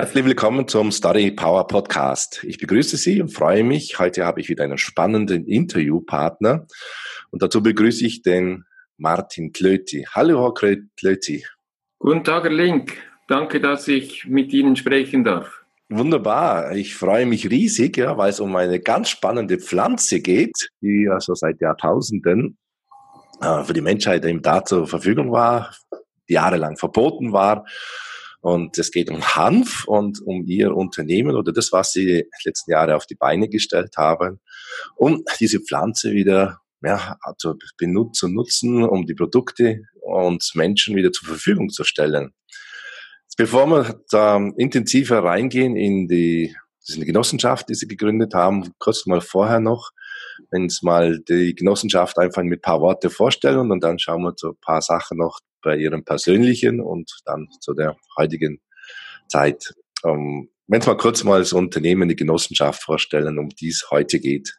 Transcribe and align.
Herzlich 0.00 0.24
willkommen 0.24 0.66
zum 0.66 0.92
Story 0.92 1.30
Power 1.30 1.66
Podcast. 1.66 2.42
Ich 2.44 2.56
begrüße 2.56 2.96
Sie 2.96 3.20
und 3.20 3.28
freue 3.28 3.62
mich. 3.62 3.98
Heute 3.98 4.24
habe 4.24 4.40
ich 4.40 4.48
wieder 4.48 4.64
einen 4.64 4.78
spannenden 4.78 5.44
Interviewpartner 5.44 6.66
und 7.30 7.42
dazu 7.42 7.62
begrüße 7.62 8.06
ich 8.06 8.22
den 8.22 8.64
Martin 8.96 9.52
Klöti. 9.52 10.06
Hallo, 10.14 10.42
Herr 10.42 10.78
Klöti. 10.96 11.44
Guten 11.98 12.24
Tag, 12.24 12.44
Herr 12.44 12.50
Link. 12.50 12.96
Danke, 13.28 13.60
dass 13.60 13.88
ich 13.88 14.24
mit 14.24 14.54
Ihnen 14.54 14.74
sprechen 14.74 15.22
darf. 15.22 15.64
Wunderbar. 15.90 16.74
Ich 16.74 16.94
freue 16.94 17.26
mich 17.26 17.50
riesig, 17.50 17.98
ja, 17.98 18.16
weil 18.16 18.30
es 18.30 18.40
um 18.40 18.56
eine 18.56 18.80
ganz 18.80 19.10
spannende 19.10 19.58
Pflanze 19.58 20.22
geht, 20.22 20.70
die 20.80 21.10
also 21.12 21.34
seit 21.34 21.60
Jahrtausenden 21.60 22.56
äh, 23.42 23.64
für 23.64 23.74
die 23.74 23.82
Menschheit 23.82 24.24
eben 24.24 24.40
da 24.40 24.64
zur 24.64 24.86
Verfügung 24.86 25.30
war, 25.30 25.74
jahrelang 26.26 26.78
verboten 26.78 27.34
war 27.34 27.66
und 28.40 28.78
es 28.78 28.90
geht 28.90 29.10
um 29.10 29.22
Hanf 29.22 29.84
und 29.86 30.20
um 30.22 30.44
ihr 30.46 30.74
Unternehmen 30.74 31.36
oder 31.36 31.52
das, 31.52 31.72
was 31.72 31.92
sie 31.92 32.24
letzten 32.44 32.70
Jahre 32.70 32.96
auf 32.96 33.06
die 33.06 33.14
Beine 33.14 33.48
gestellt 33.48 33.96
haben, 33.96 34.40
um 34.96 35.24
diese 35.38 35.60
Pflanze 35.60 36.12
wieder 36.12 36.60
ja, 36.82 37.18
zu 37.36 37.56
benutzen, 37.76 38.34
nutzen, 38.34 38.82
um 38.84 39.06
die 39.06 39.14
Produkte 39.14 39.82
und 40.00 40.50
Menschen 40.54 40.96
wieder 40.96 41.12
zur 41.12 41.28
Verfügung 41.28 41.68
zu 41.68 41.84
stellen. 41.84 42.32
Bevor 43.36 43.66
wir 43.66 44.00
da 44.10 44.36
intensiver 44.56 45.22
reingehen 45.22 45.76
in 45.76 46.08
die, 46.08 46.54
das 46.80 46.90
ist 46.90 46.96
eine 46.96 47.06
Genossenschaft, 47.06 47.68
die 47.68 47.74
Sie 47.74 47.86
gegründet 47.86 48.34
haben, 48.34 48.72
kurz 48.78 49.06
mal 49.06 49.20
vorher 49.20 49.60
noch, 49.60 49.90
wenn 50.50 50.66
es 50.66 50.82
mal 50.82 51.20
die 51.20 51.54
Genossenschaft 51.54 52.18
einfach 52.18 52.42
mit 52.42 52.58
ein 52.58 52.62
paar 52.62 52.80
Worte 52.80 53.10
vorstellen 53.10 53.70
und 53.70 53.82
dann 53.82 53.98
schauen 53.98 54.22
wir 54.22 54.32
so 54.36 54.50
ein 54.50 54.60
paar 54.60 54.82
Sachen 54.82 55.18
noch 55.18 55.40
bei 55.62 55.76
Ihrem 55.76 56.04
persönlichen 56.04 56.80
und 56.80 57.10
dann 57.24 57.48
zu 57.60 57.74
der 57.74 57.96
heutigen 58.16 58.60
Zeit. 59.28 59.74
Ähm, 60.04 60.48
wenn 60.66 60.80
Sie 60.80 60.88
mal 60.88 60.96
kurz 60.96 61.24
mal 61.24 61.40
das 61.40 61.52
Unternehmen, 61.52 62.08
die 62.08 62.16
Genossenschaft 62.16 62.82
vorstellen, 62.82 63.38
um 63.38 63.48
die 63.48 63.68
es 63.68 63.90
heute 63.90 64.20
geht. 64.20 64.54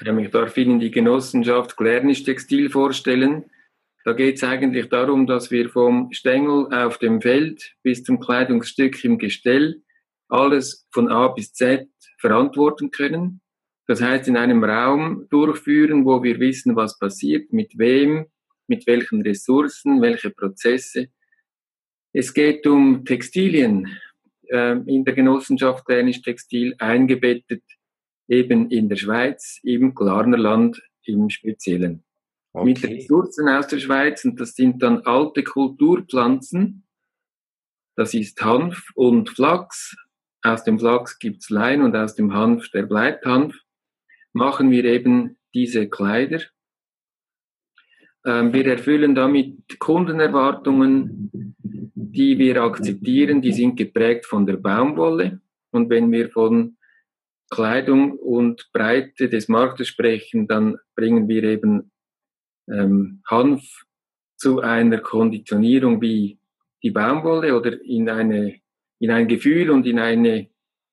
Ich 0.00 0.30
darf 0.30 0.56
Ihnen 0.56 0.80
die 0.80 0.90
Genossenschaft 0.90 1.76
Glernisch 1.76 2.22
Textil 2.22 2.70
vorstellen. 2.70 3.50
Da 4.04 4.12
geht 4.14 4.36
es 4.36 4.44
eigentlich 4.44 4.88
darum, 4.88 5.26
dass 5.26 5.50
wir 5.50 5.68
vom 5.68 6.10
Stängel 6.12 6.72
auf 6.72 6.98
dem 6.98 7.20
Feld 7.20 7.74
bis 7.82 8.02
zum 8.02 8.18
Kleidungsstück 8.18 9.04
im 9.04 9.18
Gestell 9.18 9.82
alles 10.28 10.86
von 10.90 11.08
A 11.08 11.28
bis 11.28 11.52
Z 11.52 11.88
verantworten 12.18 12.90
können. 12.90 13.40
Das 13.86 14.00
heißt, 14.00 14.28
in 14.28 14.36
einem 14.36 14.62
Raum 14.62 15.26
durchführen, 15.30 16.06
wo 16.06 16.22
wir 16.22 16.38
wissen, 16.38 16.76
was 16.76 16.98
passiert, 16.98 17.52
mit 17.52 17.76
wem, 17.76 18.26
mit 18.70 18.86
welchen 18.86 19.20
Ressourcen, 19.20 20.00
welche 20.00 20.30
Prozesse. 20.30 21.08
Es 22.12 22.32
geht 22.32 22.66
um 22.66 23.04
Textilien. 23.04 23.98
Ähm, 24.48 24.88
in 24.88 25.04
der 25.04 25.14
Genossenschaft 25.14 25.86
Dänisch 25.88 26.22
Textil 26.22 26.74
eingebettet 26.78 27.62
eben 28.26 28.70
in 28.70 28.88
der 28.88 28.96
Schweiz, 28.96 29.60
im 29.62 29.94
Glarnerland 29.94 30.80
im 31.04 31.28
Speziellen. 31.28 32.02
Okay. 32.52 32.64
Mit 32.64 32.82
Ressourcen 32.82 33.48
aus 33.48 33.68
der 33.68 33.78
Schweiz 33.78 34.24
und 34.24 34.40
das 34.40 34.54
sind 34.54 34.82
dann 34.82 35.00
alte 35.00 35.44
Kulturpflanzen. 35.44 36.84
Das 37.96 38.14
ist 38.14 38.40
Hanf 38.42 38.88
und 38.94 39.28
Flachs. 39.28 39.94
Aus 40.42 40.64
dem 40.64 40.78
Flachs 40.78 41.18
gibt's 41.18 41.50
Lein 41.50 41.82
und 41.82 41.94
aus 41.94 42.14
dem 42.14 42.32
Hanf, 42.32 42.70
der 42.70 42.84
bleibt 42.84 43.26
Hanf 43.26 43.54
machen 44.32 44.70
wir 44.70 44.84
eben 44.84 45.38
diese 45.54 45.88
Kleider. 45.88 46.40
Ähm, 48.26 48.52
wir 48.52 48.66
erfüllen 48.66 49.14
damit 49.14 49.78
Kundenerwartungen, 49.78 51.54
die 51.94 52.38
wir 52.38 52.62
akzeptieren, 52.62 53.40
die 53.40 53.52
sind 53.52 53.76
geprägt 53.76 54.26
von 54.26 54.46
der 54.46 54.56
Baumwolle. 54.56 55.40
Und 55.70 55.88
wenn 55.90 56.10
wir 56.12 56.30
von 56.30 56.76
Kleidung 57.50 58.12
und 58.12 58.68
Breite 58.72 59.28
des 59.28 59.48
Marktes 59.48 59.88
sprechen, 59.88 60.46
dann 60.46 60.76
bringen 60.94 61.28
wir 61.28 61.44
eben 61.44 61.90
ähm, 62.68 63.22
Hanf 63.26 63.84
zu 64.36 64.60
einer 64.60 64.98
Konditionierung 64.98 66.00
wie 66.00 66.38
die 66.82 66.90
Baumwolle 66.90 67.56
oder 67.56 67.80
in, 67.82 68.08
eine, 68.08 68.60
in 68.98 69.10
ein 69.10 69.28
Gefühl 69.28 69.70
und 69.70 69.86
in 69.86 69.98
eine 69.98 70.48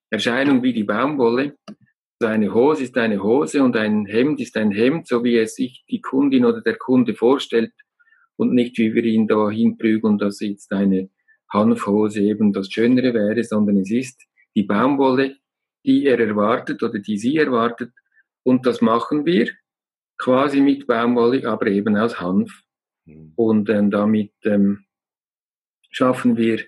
Erscheinung 0.10 0.64
wie 0.64 0.74
die 0.74 0.84
Baumwolle 0.84 1.58
eine 2.26 2.54
Hose 2.54 2.84
ist 2.84 2.98
eine 2.98 3.22
Hose 3.22 3.64
und 3.64 3.76
ein 3.76 4.06
Hemd 4.06 4.40
ist 4.40 4.58
ein 4.58 4.72
Hemd, 4.72 5.08
so 5.08 5.24
wie 5.24 5.38
es 5.38 5.56
sich 5.56 5.86
die 5.90 6.02
Kundin 6.02 6.46
oder 6.46 6.62
der 6.62 6.76
Kunde 6.76 7.14
vorstellt 7.14 7.74
und 8.38 8.54
nicht 8.54 8.78
wie 8.78 8.94
wir 8.94 9.04
ihn 9.04 9.28
da 9.28 9.50
hinprügeln, 9.50 10.18
dass 10.18 10.40
jetzt 10.40 10.72
eine 10.72 11.10
Hanfhose 11.52 12.22
eben 12.22 12.54
das 12.54 12.72
Schönere 12.72 13.14
wäre, 13.14 13.44
sondern 13.44 13.78
es 13.78 13.92
ist 13.92 14.24
die 14.56 14.64
Baumwolle, 14.64 15.38
die 15.86 16.06
er 16.06 16.20
erwartet 16.20 16.82
oder 16.84 17.00
die 17.00 17.18
sie 17.18 17.38
erwartet 17.38 17.92
und 18.44 18.66
das 18.66 18.82
machen 18.82 19.26
wir 19.26 19.50
quasi 20.18 20.62
mit 20.62 20.88
Baumwolle, 20.88 21.48
aber 21.48 21.68
eben 21.68 21.96
aus 21.96 22.20
Hanf 22.20 22.64
mhm. 23.06 23.34
und 23.36 23.70
ähm, 23.70 23.92
damit 23.92 24.34
ähm, 24.44 24.86
schaffen 25.92 26.38
wir 26.38 26.64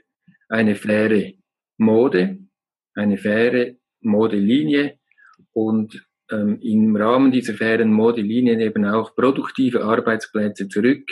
eine 0.48 0.76
faire 0.76 1.34
Mode, 1.78 2.40
eine 2.94 3.18
faire 3.18 3.76
Modelinie, 4.02 4.99
und 5.60 6.06
ähm, 6.32 6.60
im 6.62 6.96
Rahmen 6.96 7.32
dieser 7.32 7.54
fairen 7.54 7.92
Modelinien 7.92 8.60
eben 8.60 8.86
auch 8.86 9.16
produktive 9.16 9.84
Arbeitsplätze 9.84 10.68
zurück 10.68 11.06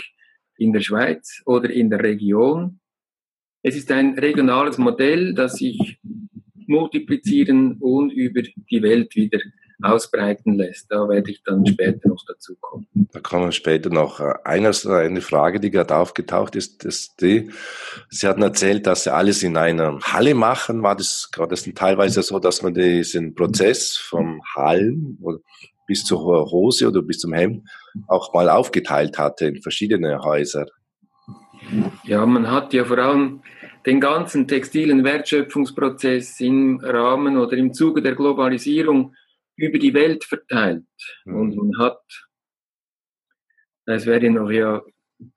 in 0.58 0.74
der 0.74 0.82
Schweiz 0.82 1.42
oder 1.46 1.70
in 1.70 1.90
der 1.90 2.02
Region. 2.02 2.80
Es 3.62 3.76
ist 3.76 3.92
ein 3.92 4.18
regionales 4.18 4.78
Modell, 4.78 5.34
das 5.34 5.56
sich 5.56 6.00
multiplizieren 6.68 7.78
und 7.80 8.12
über 8.12 8.42
die 8.42 8.82
Welt 8.82 9.16
wieder 9.16 9.40
ausbreiten 9.82 10.56
lässt. 10.56 10.92
Da 10.92 11.08
werde 11.08 11.30
ich 11.32 11.44
dann 11.44 11.66
später 11.66 12.10
noch 12.10 12.24
dazu 12.28 12.56
kommen. 12.60 12.88
Da 12.94 13.20
kommen 13.20 13.46
wir 13.46 13.52
später 13.52 13.90
noch. 13.90 14.20
Eine, 14.20 14.72
eine 14.86 15.22
Frage, 15.22 15.60
die 15.60 15.72
gerade 15.72 15.96
aufgetaucht 15.96 16.56
ist, 16.56 16.84
ist 16.86 17.22
die, 17.22 17.52
Sie 18.10 18.28
hatten 18.28 18.42
erzählt, 18.42 18.88
dass 18.88 19.04
Sie 19.04 19.14
alles 19.14 19.44
in 19.44 19.58
einer 19.58 20.00
Halle 20.02 20.34
machen. 20.34 20.84
War 20.84 20.96
das 20.96 21.30
gerade 21.32 21.56
teilweise 21.74 22.24
so, 22.24 22.40
dass 22.40 22.62
man 22.62 22.74
diesen 22.74 23.36
Prozess 23.36 23.98
vom 23.98 24.42
Hallen 24.56 25.18
bis 25.88 26.04
zur 26.04 26.20
Hose 26.52 26.88
oder 26.88 27.02
bis 27.02 27.20
zum 27.20 27.34
Hemd 27.34 27.68
auch 28.08 28.34
mal 28.34 28.50
aufgeteilt 28.50 29.18
hatte 29.18 29.46
in 29.46 29.62
verschiedene 29.62 30.20
Häuser? 30.20 30.66
Ja, 32.04 32.26
man 32.26 32.50
hat 32.50 32.74
ja 32.74 32.86
vor 32.86 32.98
allem 32.98 33.42
den 33.86 34.00
ganzen 34.00 34.48
textilen 34.48 35.04
Wertschöpfungsprozess 35.04 36.40
im 36.42 36.80
Rahmen 36.84 37.38
oder 37.38 37.56
im 37.58 37.74
Zuge 37.74 38.02
der 38.02 38.16
Globalisierung 38.16 39.14
über 39.58 39.80
die 39.80 39.94
Welt 39.94 40.24
verteilt. 40.24 40.86
Mhm. 41.26 41.36
Und 41.36 41.56
man 41.56 41.78
hat, 41.80 42.02
es 43.86 44.06
wäre 44.06 44.30
noch 44.30 44.50
ja 44.50 44.82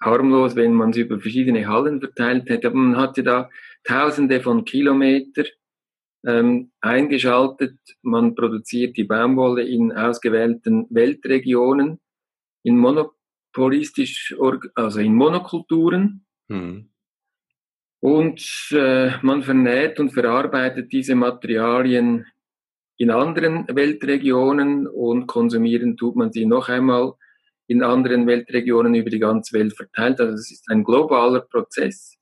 harmlos, 0.00 0.56
wenn 0.56 0.74
man 0.74 0.90
es 0.90 0.98
über 0.98 1.18
verschiedene 1.18 1.66
Hallen 1.66 2.00
verteilt 2.00 2.48
hätte, 2.48 2.68
aber 2.68 2.76
man 2.76 2.96
hatte 2.96 3.22
da 3.22 3.50
tausende 3.84 4.40
von 4.40 4.64
Kilometer 4.64 5.44
ähm, 6.26 6.70
eingeschaltet. 6.80 7.78
Man 8.02 8.34
produziert 8.34 8.96
die 8.96 9.04
Baumwolle 9.04 9.62
in 9.62 9.92
ausgewählten 9.92 10.86
Weltregionen, 10.90 11.98
in 12.62 12.76
monopolistisch, 12.76 14.36
also 14.74 15.00
in 15.00 15.14
Monokulturen. 15.14 16.26
Mhm. 16.48 16.90
Und 18.02 18.68
äh, 18.72 19.12
man 19.22 19.42
vernäht 19.42 20.00
und 20.00 20.10
verarbeitet 20.10 20.90
diese 20.92 21.14
Materialien 21.14 22.26
in 23.00 23.10
anderen 23.10 23.66
Weltregionen 23.66 24.86
und 24.86 25.26
konsumieren 25.26 25.96
tut 25.96 26.16
man 26.16 26.32
sie 26.32 26.44
noch 26.44 26.68
einmal 26.68 27.14
in 27.66 27.82
anderen 27.82 28.26
Weltregionen 28.26 28.94
über 28.94 29.08
die 29.08 29.18
ganze 29.18 29.58
Welt 29.58 29.74
verteilt. 29.74 30.20
Also 30.20 30.34
es 30.34 30.50
ist 30.50 30.68
ein 30.68 30.84
globaler 30.84 31.40
Prozess, 31.40 32.18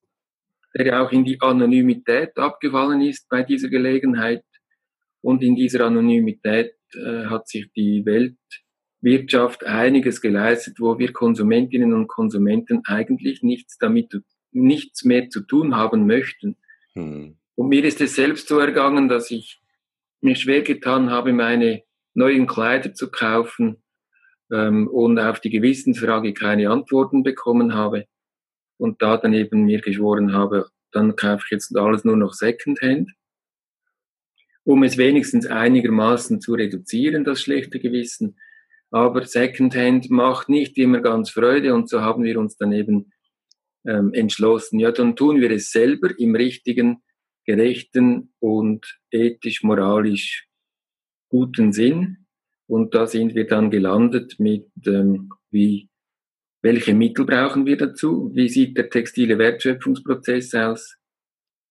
der 0.78 1.02
auch 1.02 1.10
in 1.10 1.24
die 1.24 1.40
Anonymität 1.40 2.38
abgefallen 2.38 3.00
ist 3.00 3.28
bei 3.28 3.42
dieser 3.42 3.68
Gelegenheit. 3.68 4.44
Und 5.20 5.42
in 5.42 5.56
dieser 5.56 5.84
Anonymität 5.84 6.76
äh, 6.94 7.24
hat 7.24 7.48
sich 7.48 7.72
die 7.72 8.06
Weltwirtschaft 8.06 9.64
einiges 9.64 10.20
geleistet, 10.20 10.76
wo 10.78 10.96
wir 10.96 11.12
Konsumentinnen 11.12 11.92
und 11.92 12.06
Konsumenten 12.06 12.82
eigentlich 12.86 13.42
nichts 13.42 13.78
damit, 13.78 14.16
nichts 14.52 15.02
mehr 15.02 15.28
zu 15.28 15.40
tun 15.40 15.74
haben 15.74 16.06
möchten. 16.06 16.56
Hm. 16.92 17.36
Und 17.56 17.68
mir 17.68 17.82
ist 17.82 18.00
es 18.00 18.14
selbst 18.14 18.46
so 18.46 18.60
ergangen, 18.60 19.08
dass 19.08 19.32
ich 19.32 19.57
mir 20.20 20.36
schwer 20.36 20.62
getan 20.62 21.10
habe, 21.10 21.32
meine 21.32 21.82
neuen 22.14 22.46
Kleider 22.46 22.94
zu 22.94 23.10
kaufen 23.10 23.82
ähm, 24.52 24.88
und 24.88 25.18
auf 25.18 25.40
die 25.40 25.50
Gewissensfrage 25.50 26.34
keine 26.34 26.70
Antworten 26.70 27.22
bekommen 27.22 27.74
habe 27.74 28.06
und 28.78 29.02
da 29.02 29.16
dann 29.16 29.32
eben 29.32 29.64
mir 29.64 29.80
geschworen 29.80 30.32
habe, 30.32 30.68
dann 30.92 31.16
kaufe 31.16 31.44
ich 31.46 31.50
jetzt 31.50 31.76
alles 31.76 32.04
nur 32.04 32.16
noch 32.16 32.32
Secondhand, 32.32 33.12
um 34.64 34.82
es 34.82 34.96
wenigstens 34.96 35.46
einigermaßen 35.46 36.40
zu 36.40 36.54
reduzieren, 36.54 37.24
das 37.24 37.40
schlechte 37.40 37.78
Gewissen. 37.78 38.36
Aber 38.90 39.24
Secondhand 39.26 40.10
macht 40.10 40.48
nicht 40.48 40.78
immer 40.78 41.00
ganz 41.00 41.30
Freude 41.30 41.74
und 41.74 41.88
so 41.88 42.00
haben 42.00 42.24
wir 42.24 42.38
uns 42.38 42.56
dann 42.56 42.72
eben 42.72 43.12
ähm, 43.86 44.12
entschlossen, 44.12 44.78
ja, 44.78 44.90
dann 44.92 45.14
tun 45.14 45.40
wir 45.40 45.50
es 45.50 45.70
selber 45.70 46.10
im 46.18 46.34
richtigen 46.34 47.02
gerechten 47.48 48.34
und 48.40 49.00
ethisch-moralisch 49.10 50.46
guten 51.30 51.72
Sinn. 51.72 52.26
Und 52.68 52.94
da 52.94 53.06
sind 53.06 53.34
wir 53.34 53.46
dann 53.46 53.70
gelandet 53.70 54.38
mit, 54.38 54.66
ähm, 54.86 55.30
wie, 55.50 55.88
welche 56.62 56.92
Mittel 56.92 57.24
brauchen 57.24 57.64
wir 57.64 57.78
dazu? 57.78 58.30
Wie 58.34 58.50
sieht 58.50 58.76
der 58.76 58.90
textile 58.90 59.38
Wertschöpfungsprozess 59.38 60.54
aus? 60.54 60.98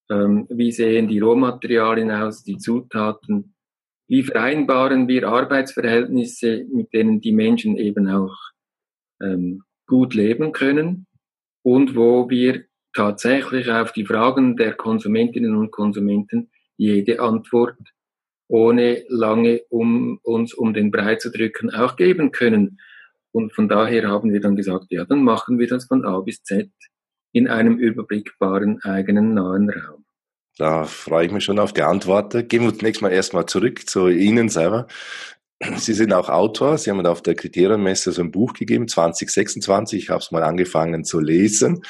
Ähm, 0.09 0.47
wie 0.49 0.71
sehen 0.71 1.07
die 1.07 1.19
Rohmaterialien 1.19 2.09
aus, 2.09 2.43
die 2.43 2.57
Zutaten? 2.57 3.53
Wie 4.07 4.23
vereinbaren 4.23 5.07
wir 5.07 5.27
Arbeitsverhältnisse, 5.27 6.65
mit 6.73 6.91
denen 6.91 7.21
die 7.21 7.33
Menschen 7.33 7.77
eben 7.77 8.09
auch 8.09 8.35
ähm, 9.21 9.61
gut 9.85 10.15
leben 10.15 10.53
können 10.53 11.05
und 11.63 11.95
wo 11.95 12.27
wir 12.31 12.65
tatsächlich 12.97 13.69
auf 13.69 13.91
die 13.91 14.05
Fragen 14.05 14.57
der 14.57 14.73
Konsumentinnen 14.73 15.55
und 15.55 15.71
Konsumenten 15.71 16.49
jede 16.77 17.19
Antwort 17.19 17.77
ohne 18.47 19.03
lange 19.07 19.61
um 19.69 20.19
uns 20.23 20.53
um 20.53 20.73
den 20.73 20.89
Brei 20.89 21.15
zu 21.15 21.29
drücken 21.29 21.69
auch 21.69 21.95
geben 21.95 22.31
können. 22.31 22.79
Und 23.31 23.53
von 23.53 23.69
daher 23.69 24.07
haben 24.07 24.33
wir 24.33 24.41
dann 24.41 24.55
gesagt, 24.55 24.87
ja, 24.89 25.05
dann 25.05 25.21
machen 25.21 25.59
wir 25.59 25.67
das 25.67 25.85
von 25.85 26.05
A 26.05 26.19
bis 26.21 26.43
Z 26.43 26.71
in 27.33 27.47
einem 27.47 27.77
überblickbaren 27.77 28.81
eigenen 28.81 29.35
nahen 29.35 29.69
Raum. 29.69 30.05
Da 30.57 30.85
freue 30.85 31.27
ich 31.27 31.31
mich 31.31 31.43
schon 31.43 31.59
auf 31.59 31.73
die 31.73 31.83
Antwort. 31.83 32.49
Gehen 32.49 32.63
wir 32.63 32.73
zunächst 32.73 33.03
mal 33.03 33.11
erstmal 33.11 33.45
zurück 33.45 33.87
zu 33.87 34.07
Ihnen 34.07 34.49
selber. 34.49 34.87
Sie 35.75 35.93
sind 35.93 36.13
auch 36.13 36.29
Autor. 36.29 36.77
Sie 36.77 36.89
haben 36.89 37.05
auf 37.05 37.21
der 37.21 37.35
Kriterienmesse 37.35 38.11
so 38.11 38.23
ein 38.23 38.31
Buch 38.31 38.53
gegeben, 38.53 38.87
2026. 38.87 40.03
Ich 40.03 40.09
habe 40.09 40.19
es 40.19 40.31
mal 40.31 40.43
angefangen 40.43 41.03
zu 41.03 41.19
lesen. 41.19 41.83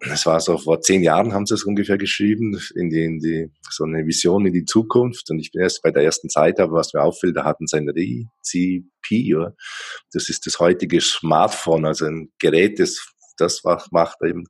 Es 0.00 0.26
war 0.26 0.40
so 0.40 0.58
vor 0.58 0.80
zehn 0.80 1.02
Jahren 1.02 1.32
haben 1.32 1.46
sie 1.46 1.54
es 1.54 1.64
ungefähr 1.64 1.98
geschrieben, 1.98 2.58
in 2.76 2.90
die, 2.90 3.04
in 3.04 3.18
die, 3.18 3.50
so 3.68 3.84
eine 3.84 4.06
Vision 4.06 4.46
in 4.46 4.52
die 4.52 4.64
Zukunft. 4.64 5.30
Und 5.30 5.40
ich 5.40 5.50
bin 5.50 5.62
erst 5.62 5.82
bei 5.82 5.90
der 5.90 6.04
ersten 6.04 6.28
Seite, 6.28 6.62
aber 6.62 6.74
was 6.74 6.94
mir 6.94 7.02
auffällt, 7.02 7.36
da 7.36 7.44
hatten 7.44 7.66
sie 7.66 7.78
ein 7.78 7.88
RCP, 7.88 9.34
oder? 9.34 9.54
Das 10.12 10.28
ist 10.28 10.46
das 10.46 10.60
heutige 10.60 11.00
Smartphone, 11.00 11.84
also 11.84 12.06
ein 12.06 12.30
Gerät, 12.38 12.78
das 12.78 13.12
das 13.38 13.62
macht 13.92 14.18
eben, 14.24 14.44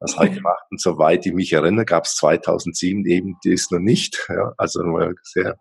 was 0.00 0.16
heute 0.16 0.40
macht. 0.42 0.64
Und 0.70 0.80
soweit 0.80 1.26
ich 1.26 1.32
mich 1.32 1.52
erinnere, 1.52 1.84
gab 1.84 2.04
es 2.04 2.14
2007 2.16 3.06
eben 3.06 3.36
das 3.44 3.70
noch 3.70 3.78
nicht. 3.78 4.26
Ja, 4.28 4.52
also 4.56 4.82
sehr, 5.22 5.56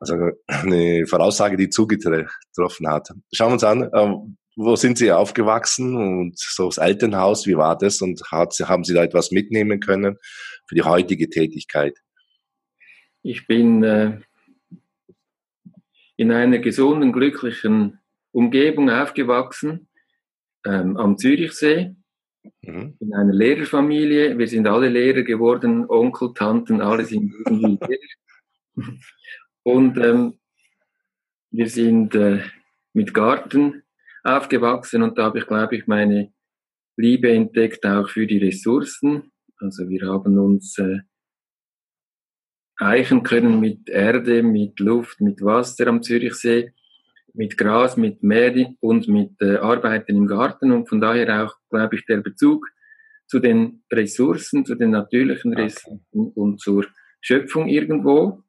also 0.00 0.30
eine 0.46 1.06
Voraussage, 1.06 1.56
die 1.56 1.70
zugetroffen 1.70 2.88
hat. 2.88 3.08
Schauen 3.32 3.48
wir 3.48 3.54
uns 3.54 3.64
an, 3.64 3.90
ähm, 3.94 4.36
wo 4.56 4.76
sind 4.76 4.98
Sie 4.98 5.12
aufgewachsen 5.12 5.96
und 5.96 6.38
so 6.38 6.66
das 6.66 6.78
Elternhaus, 6.78 7.46
wie 7.46 7.56
war 7.56 7.76
das 7.76 8.00
und 8.02 8.22
hat, 8.30 8.54
haben 8.60 8.84
Sie 8.84 8.94
da 8.94 9.02
etwas 9.02 9.30
mitnehmen 9.30 9.80
können 9.80 10.16
für 10.66 10.74
die 10.74 10.82
heutige 10.82 11.30
Tätigkeit? 11.30 11.98
Ich 13.22 13.46
bin 13.46 13.82
äh, 13.82 14.20
in 16.16 16.32
einer 16.32 16.58
gesunden, 16.58 17.12
glücklichen 17.12 18.00
Umgebung 18.32 18.90
aufgewachsen 18.90 19.88
ähm, 20.66 20.96
am 20.96 21.16
Zürichsee 21.18 21.94
mhm. 22.62 22.96
in 23.00 23.14
einer 23.14 23.32
Lehrerfamilie. 23.32 24.38
Wir 24.38 24.48
sind 24.48 24.66
alle 24.66 24.88
Lehrer 24.88 25.22
geworden, 25.22 25.86
Onkel, 25.88 26.34
Tanten, 26.34 26.80
alle 26.80 27.04
sind 27.04 27.32
irgendwie 27.46 27.78
Lehrer. 28.76 28.98
Und 29.62 29.98
ähm, 29.98 30.38
wir 31.50 31.68
sind 31.68 32.14
äh, 32.14 32.42
mit 32.92 33.14
Garten 33.14 33.81
aufgewachsen 34.22 35.02
und 35.02 35.18
da 35.18 35.24
habe 35.24 35.38
ich, 35.38 35.46
glaube 35.46 35.76
ich, 35.76 35.86
meine 35.86 36.32
Liebe 36.96 37.32
entdeckt 37.32 37.84
auch 37.86 38.08
für 38.08 38.26
die 38.26 38.38
Ressourcen. 38.38 39.32
Also 39.58 39.88
wir 39.88 40.06
haben 40.06 40.38
uns 40.38 40.78
äh, 40.78 41.00
eichen 42.76 43.22
können 43.22 43.60
mit 43.60 43.88
Erde, 43.88 44.42
mit 44.42 44.78
Luft, 44.80 45.20
mit 45.20 45.40
Wasser 45.42 45.86
am 45.86 46.02
Zürichsee 46.02 46.72
mit 47.34 47.56
Gras, 47.56 47.96
mit 47.96 48.22
Meer 48.22 48.74
und 48.80 49.08
mit 49.08 49.40
äh, 49.40 49.56
Arbeiten 49.56 50.16
im 50.16 50.26
Garten 50.26 50.72
und 50.72 50.88
von 50.88 51.00
daher 51.00 51.44
auch, 51.44 51.56
glaube 51.70 51.96
ich, 51.96 52.04
der 52.06 52.18
Bezug 52.18 52.68
zu 53.26 53.38
den 53.38 53.82
Ressourcen, 53.90 54.64
zu 54.64 54.74
den 54.74 54.90
natürlichen 54.90 55.54
Ressourcen 55.54 56.04
okay. 56.12 56.32
und 56.34 56.60
zur 56.60 56.86
Schöpfung 57.20 57.68
irgendwo. 57.68 58.42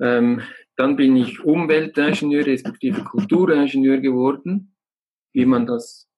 Ähm, 0.00 0.42
dann 0.76 0.96
bin 0.96 1.16
ich 1.16 1.40
Umweltingenieur 1.40 2.46
respektive 2.46 3.04
Kulturingenieur 3.04 3.98
geworden, 3.98 4.74
wie 5.32 5.46
man 5.46 5.66
das 5.66 6.08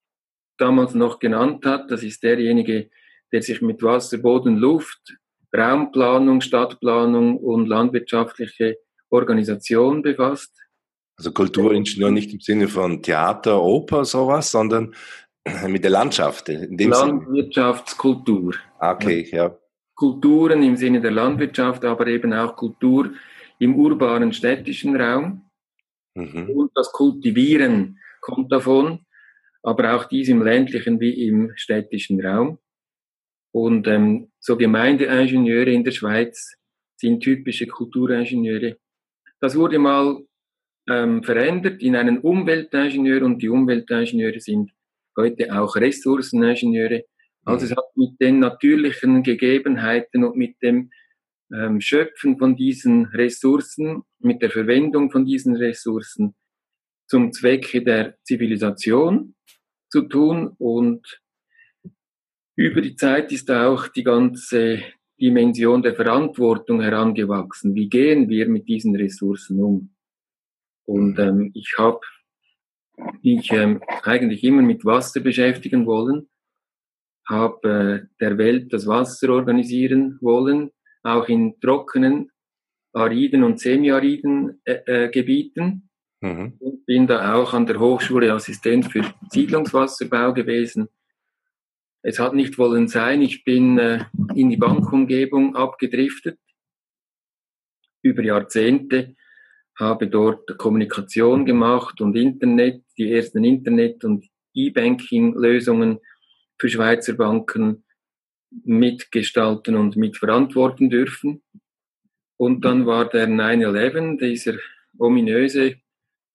damals 0.59 0.95
noch 0.95 1.19
genannt 1.19 1.67
hat. 1.67 1.91
Das 1.91 2.03
ist 2.03 2.23
derjenige, 2.23 2.91
der 3.33 3.43
sich 3.43 3.61
mit 3.61 3.83
Wasser, 3.83 4.19
Boden, 4.19 4.57
Luft, 4.57 5.17
Raumplanung, 5.57 6.41
Stadtplanung 6.41 7.39
und 7.39 7.67
landwirtschaftliche 7.67 8.79
Organisation 9.11 10.03
befasst. 10.03 10.53
Also 11.19 11.33
Kulturingenieur 11.33 12.11
nicht 12.11 12.33
im 12.33 12.41
Sinne 12.41 12.69
von 12.69 13.03
Theater, 13.03 13.63
Oper, 13.63 14.05
sowas, 14.05 14.51
sondern 14.51 14.95
mit 15.67 15.83
der 15.85 15.91
Landschaft. 15.91 16.49
In 16.49 16.77
dem 16.77 16.91
Landwirtschaftskultur. 16.91 18.55
Ah, 18.79 18.93
okay, 18.93 19.29
ja. 19.31 19.57
Kulturen 19.95 20.63
im 20.63 20.77
Sinne 20.77 21.01
der 21.01 21.11
Landwirtschaft, 21.11 21.85
aber 21.87 22.07
eben 22.09 22.35
auch 22.35 22.55
Kultur 22.55 23.13
im 23.59 23.77
urbanen 23.77 24.33
städtischen 24.33 24.97
Raum. 24.97 25.51
Mhm. 26.15 26.51
Und 26.51 26.71
das 26.75 26.93
Kultivieren 26.93 27.99
kommt 28.21 28.51
davon, 28.53 29.05
aber 29.63 29.95
auch 29.95 30.05
dies 30.05 30.29
im 30.29 30.43
ländlichen 30.43 31.01
wie 31.01 31.27
im 31.29 31.53
städtischen 31.57 32.25
Raum. 32.25 32.59
Und 33.53 33.87
ähm, 33.87 34.31
so 34.39 34.57
Gemeindeingenieure 34.57 35.71
in 35.71 35.85
der 35.85 35.93
Schweiz 35.93 36.57
sind 36.97 37.23
typische 37.23 37.67
Kulturingenieure. 37.67 38.79
Das 39.41 39.57
wurde 39.57 39.79
mal 39.79 40.23
ähm, 40.89 41.23
verändert 41.23 41.83
in 41.83 41.97
einen 41.97 42.19
Umweltingenieur 42.19 43.23
und 43.23 43.43
die 43.43 43.49
Umweltingenieure 43.49 44.41
sind 44.41 44.71
heute 45.17 45.59
auch 45.59 45.77
Ressourceningenieure. 45.77 47.05
Also 47.45 47.67
mhm. 47.67 47.73
es 47.73 47.77
hat 47.77 47.97
mit 47.97 48.21
den 48.21 48.39
natürlichen 48.41 49.23
Gegebenheiten 49.23 50.25
und 50.25 50.37
mit 50.37 50.61
dem 50.63 50.91
ähm, 51.53 51.81
Schöpfen 51.81 52.39
von 52.39 52.57
diesen 52.57 53.07
Ressourcen, 53.07 54.03
mit 54.19 54.43
der 54.43 54.51
Verwendung 54.51 55.11
von 55.11 55.25
diesen 55.25 55.57
Ressourcen 55.57 56.35
zum 57.09 57.33
Zwecke 57.33 57.83
der 57.83 58.17
Zivilisation 58.25 59.35
zu 59.89 60.03
tun 60.03 60.55
und 60.59 61.21
über 62.57 62.81
die 62.81 62.97
Zeit 62.97 63.33
ist 63.33 63.51
auch 63.51 63.89
die 63.89 64.03
ganze 64.03 64.83
Dimension 65.21 65.83
der 65.83 65.95
Verantwortung 65.95 66.81
herangewachsen. 66.81 67.75
Wie 67.75 67.89
gehen 67.89 68.29
wir 68.29 68.49
mit 68.49 68.67
diesen 68.67 68.97
Ressourcen 68.97 69.63
um? 69.63 69.95
Und 70.87 71.19
ähm, 71.19 71.51
ich 71.55 71.75
habe 71.79 72.01
mich 73.23 73.51
ähm, 73.53 73.83
eigentlich 74.03 74.43
immer 74.45 74.63
mit 74.63 74.85
Wasser 74.85 75.21
beschäftigen 75.21 75.87
wollen, 75.87 76.29
habe 77.29 77.69
äh, 77.69 78.17
der 78.21 78.39
Welt 78.39 78.73
das 78.73 78.87
Wasser 78.87 79.31
organisieren 79.31 80.19
wollen, 80.21 80.71
auch 81.07 81.29
in 81.29 81.59
trockenen, 81.61 82.31
ariden 82.93 83.45
und 83.45 83.61
semiariden 83.61 84.61
äh, 84.65 85.05
äh, 85.05 85.11
Gebieten. 85.11 85.91
Mhm. 86.21 86.55
Und 86.59 86.87
bin 86.87 87.07
da 87.07 87.35
auch 87.35 87.53
an 87.53 87.67
der 87.67 87.79
Hochschule 87.79 88.33
Assistent 88.33 88.91
für 88.91 89.03
Siedlungswasserbau 89.31 90.33
gewesen. 90.33 90.89
Es 92.03 92.19
hat 92.19 92.35
nicht 92.35 92.59
wollen 92.59 92.89
sein, 92.89 93.21
ich 93.21 93.45
bin 93.45 93.79
äh, 93.79 94.05
in 94.35 94.51
die 94.51 94.57
Bankumgebung 94.57 95.57
abgedriftet 95.57 96.39
über 98.03 98.23
Jahrzehnte 98.23 99.17
habe 99.79 100.09
dort 100.09 100.57
Kommunikation 100.57 101.45
gemacht 101.45 102.01
und 102.01 102.17
Internet, 102.17 102.83
die 102.97 103.13
ersten 103.13 103.45
Internet- 103.45 104.05
und 104.05 104.27
E-Banking-Lösungen 104.55 105.99
für 106.59 106.69
Schweizer 106.69 107.13
Banken 107.13 107.85
mitgestalten 108.65 109.77
und 109.77 109.97
mitverantworten 109.97 110.91
dürfen. 110.91 111.43
Und 112.37 112.65
dann 112.65 112.87
war 112.87 113.09
der 113.09 113.29
9-11, 113.29 114.19
dieser 114.19 114.59
ominöse, 114.99 115.77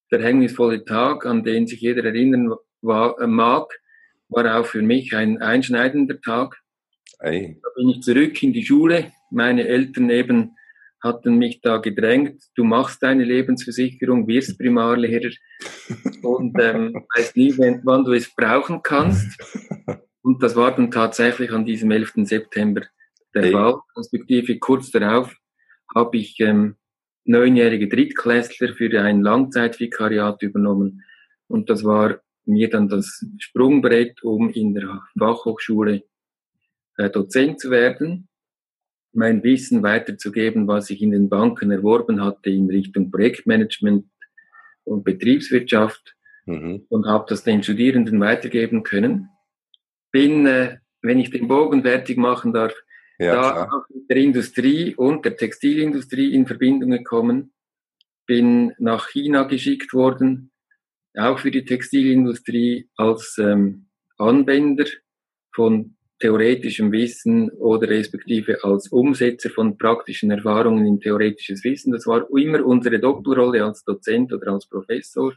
verhängnisvolle 0.09 0.83
Tag, 0.83 1.25
an 1.25 1.43
den 1.43 1.67
sich 1.67 1.81
jeder 1.81 2.03
erinnern 2.03 2.53
war, 2.81 3.19
äh, 3.19 3.27
mag, 3.27 3.79
war 4.29 4.59
auch 4.59 4.65
für 4.65 4.81
mich 4.81 5.15
ein 5.15 5.41
einschneidender 5.41 6.19
Tag. 6.21 6.61
Ei. 7.19 7.57
Da 7.61 7.69
bin 7.75 7.89
ich 7.89 8.01
zurück 8.01 8.41
in 8.43 8.53
die 8.53 8.65
Schule, 8.65 9.11
meine 9.29 9.67
Eltern 9.67 10.09
eben 10.09 10.55
hatten 11.01 11.37
mich 11.37 11.61
da 11.61 11.77
gedrängt, 11.77 12.43
du 12.55 12.63
machst 12.63 13.01
deine 13.01 13.23
Lebensversicherung, 13.23 14.27
wirst 14.27 14.59
Primarlehrer 14.59 15.31
und 16.21 16.55
ähm, 16.59 17.05
weißt 17.15 17.35
nie, 17.37 17.57
wann 17.57 18.05
du 18.05 18.13
es 18.13 18.33
brauchen 18.35 18.81
kannst. 18.83 19.41
Und 20.23 20.43
das 20.43 20.55
war 20.55 20.75
dann 20.75 20.91
tatsächlich 20.91 21.51
an 21.51 21.65
diesem 21.65 21.91
11. 21.91 22.13
September 22.23 22.81
der 23.33 23.43
hey. 23.43 23.51
Fall. 23.51 23.79
Respektive 23.95 24.59
kurz 24.59 24.91
darauf 24.91 25.35
habe 25.93 26.17
ich 26.17 26.39
ähm, 26.39 26.75
neunjährige 27.25 27.87
Drittklässler 27.87 28.73
für 28.73 29.01
ein 29.01 29.21
Langzeitvikariat 29.21 30.41
übernommen. 30.41 31.03
Und 31.47 31.69
das 31.69 31.83
war 31.83 32.19
mir 32.45 32.69
dann 32.69 32.87
das 32.87 33.25
Sprungbrett, 33.39 34.23
um 34.23 34.49
in 34.49 34.73
der 34.73 35.01
Fachhochschule 35.17 36.03
äh, 36.97 37.09
Dozent 37.09 37.59
zu 37.59 37.71
werden. 37.71 38.27
mein 39.13 39.43
Wissen 39.43 39.83
weiterzugeben, 39.83 40.67
was 40.67 40.89
ich 40.89 41.01
in 41.01 41.11
den 41.11 41.27
Banken 41.27 41.71
erworben 41.71 42.23
hatte 42.23 42.49
in 42.49 42.69
Richtung 42.69 43.11
Projektmanagement 43.11 44.05
und 44.85 45.03
Betriebswirtschaft 45.03 46.15
mhm. 46.45 46.85
und 46.87 47.05
habe 47.05 47.25
das 47.27 47.43
den 47.43 47.61
Studierenden 47.61 48.19
weitergeben 48.21 48.83
können. 48.83 49.29
Bin, 50.11 50.45
äh, 50.45 50.77
wenn 51.01 51.19
ich 51.19 51.31
den 51.31 51.47
Bogen 51.47 51.83
fertig 51.83 52.17
machen 52.17 52.53
darf, 52.53 52.73
ja, 53.19 53.35
da 53.35 53.65
auch 53.65 53.87
mit 53.89 54.09
der 54.09 54.17
Industrie 54.17 54.95
und 54.95 55.25
der 55.25 55.37
Textilindustrie 55.37 56.33
in 56.33 56.47
Verbindung 56.47 56.91
gekommen. 56.91 57.53
Bin 58.25 58.73
nach 58.79 59.09
China 59.09 59.43
geschickt 59.43 59.93
worden, 59.93 60.51
auch 61.15 61.39
für 61.39 61.51
die 61.51 61.65
Textilindustrie 61.65 62.89
als 62.95 63.37
ähm, 63.37 63.87
Anwender 64.17 64.85
von 65.53 65.95
theoretischem 66.19 66.91
Wissen 66.91 67.49
oder 67.51 67.89
respektive 67.89 68.63
als 68.63 68.87
Umsetzer 68.87 69.49
von 69.49 69.77
praktischen 69.77 70.31
Erfahrungen 70.31 70.85
in 70.85 70.99
theoretisches 70.99 71.63
Wissen. 71.63 71.91
Das 71.91 72.07
war 72.07 72.27
immer 72.35 72.63
unsere 72.65 72.99
Doktorrolle 72.99 73.65
als 73.65 73.83
Dozent 73.83 74.31
oder 74.31 74.53
als 74.53 74.67
Professor 74.67 75.33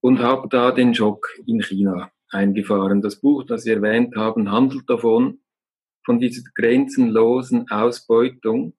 und 0.00 0.18
habe 0.20 0.48
da 0.48 0.70
den 0.70 0.94
Schock 0.94 1.26
in 1.46 1.60
China 1.62 2.10
eingefahren. 2.32 3.02
Das 3.02 3.20
Buch, 3.20 3.44
das 3.44 3.62
Sie 3.62 3.70
erwähnt 3.70 4.16
haben, 4.16 4.50
handelt 4.50 4.88
davon, 4.88 5.40
von 6.04 6.18
dieser 6.18 6.42
grenzenlosen 6.54 7.70
Ausbeutung. 7.70 8.74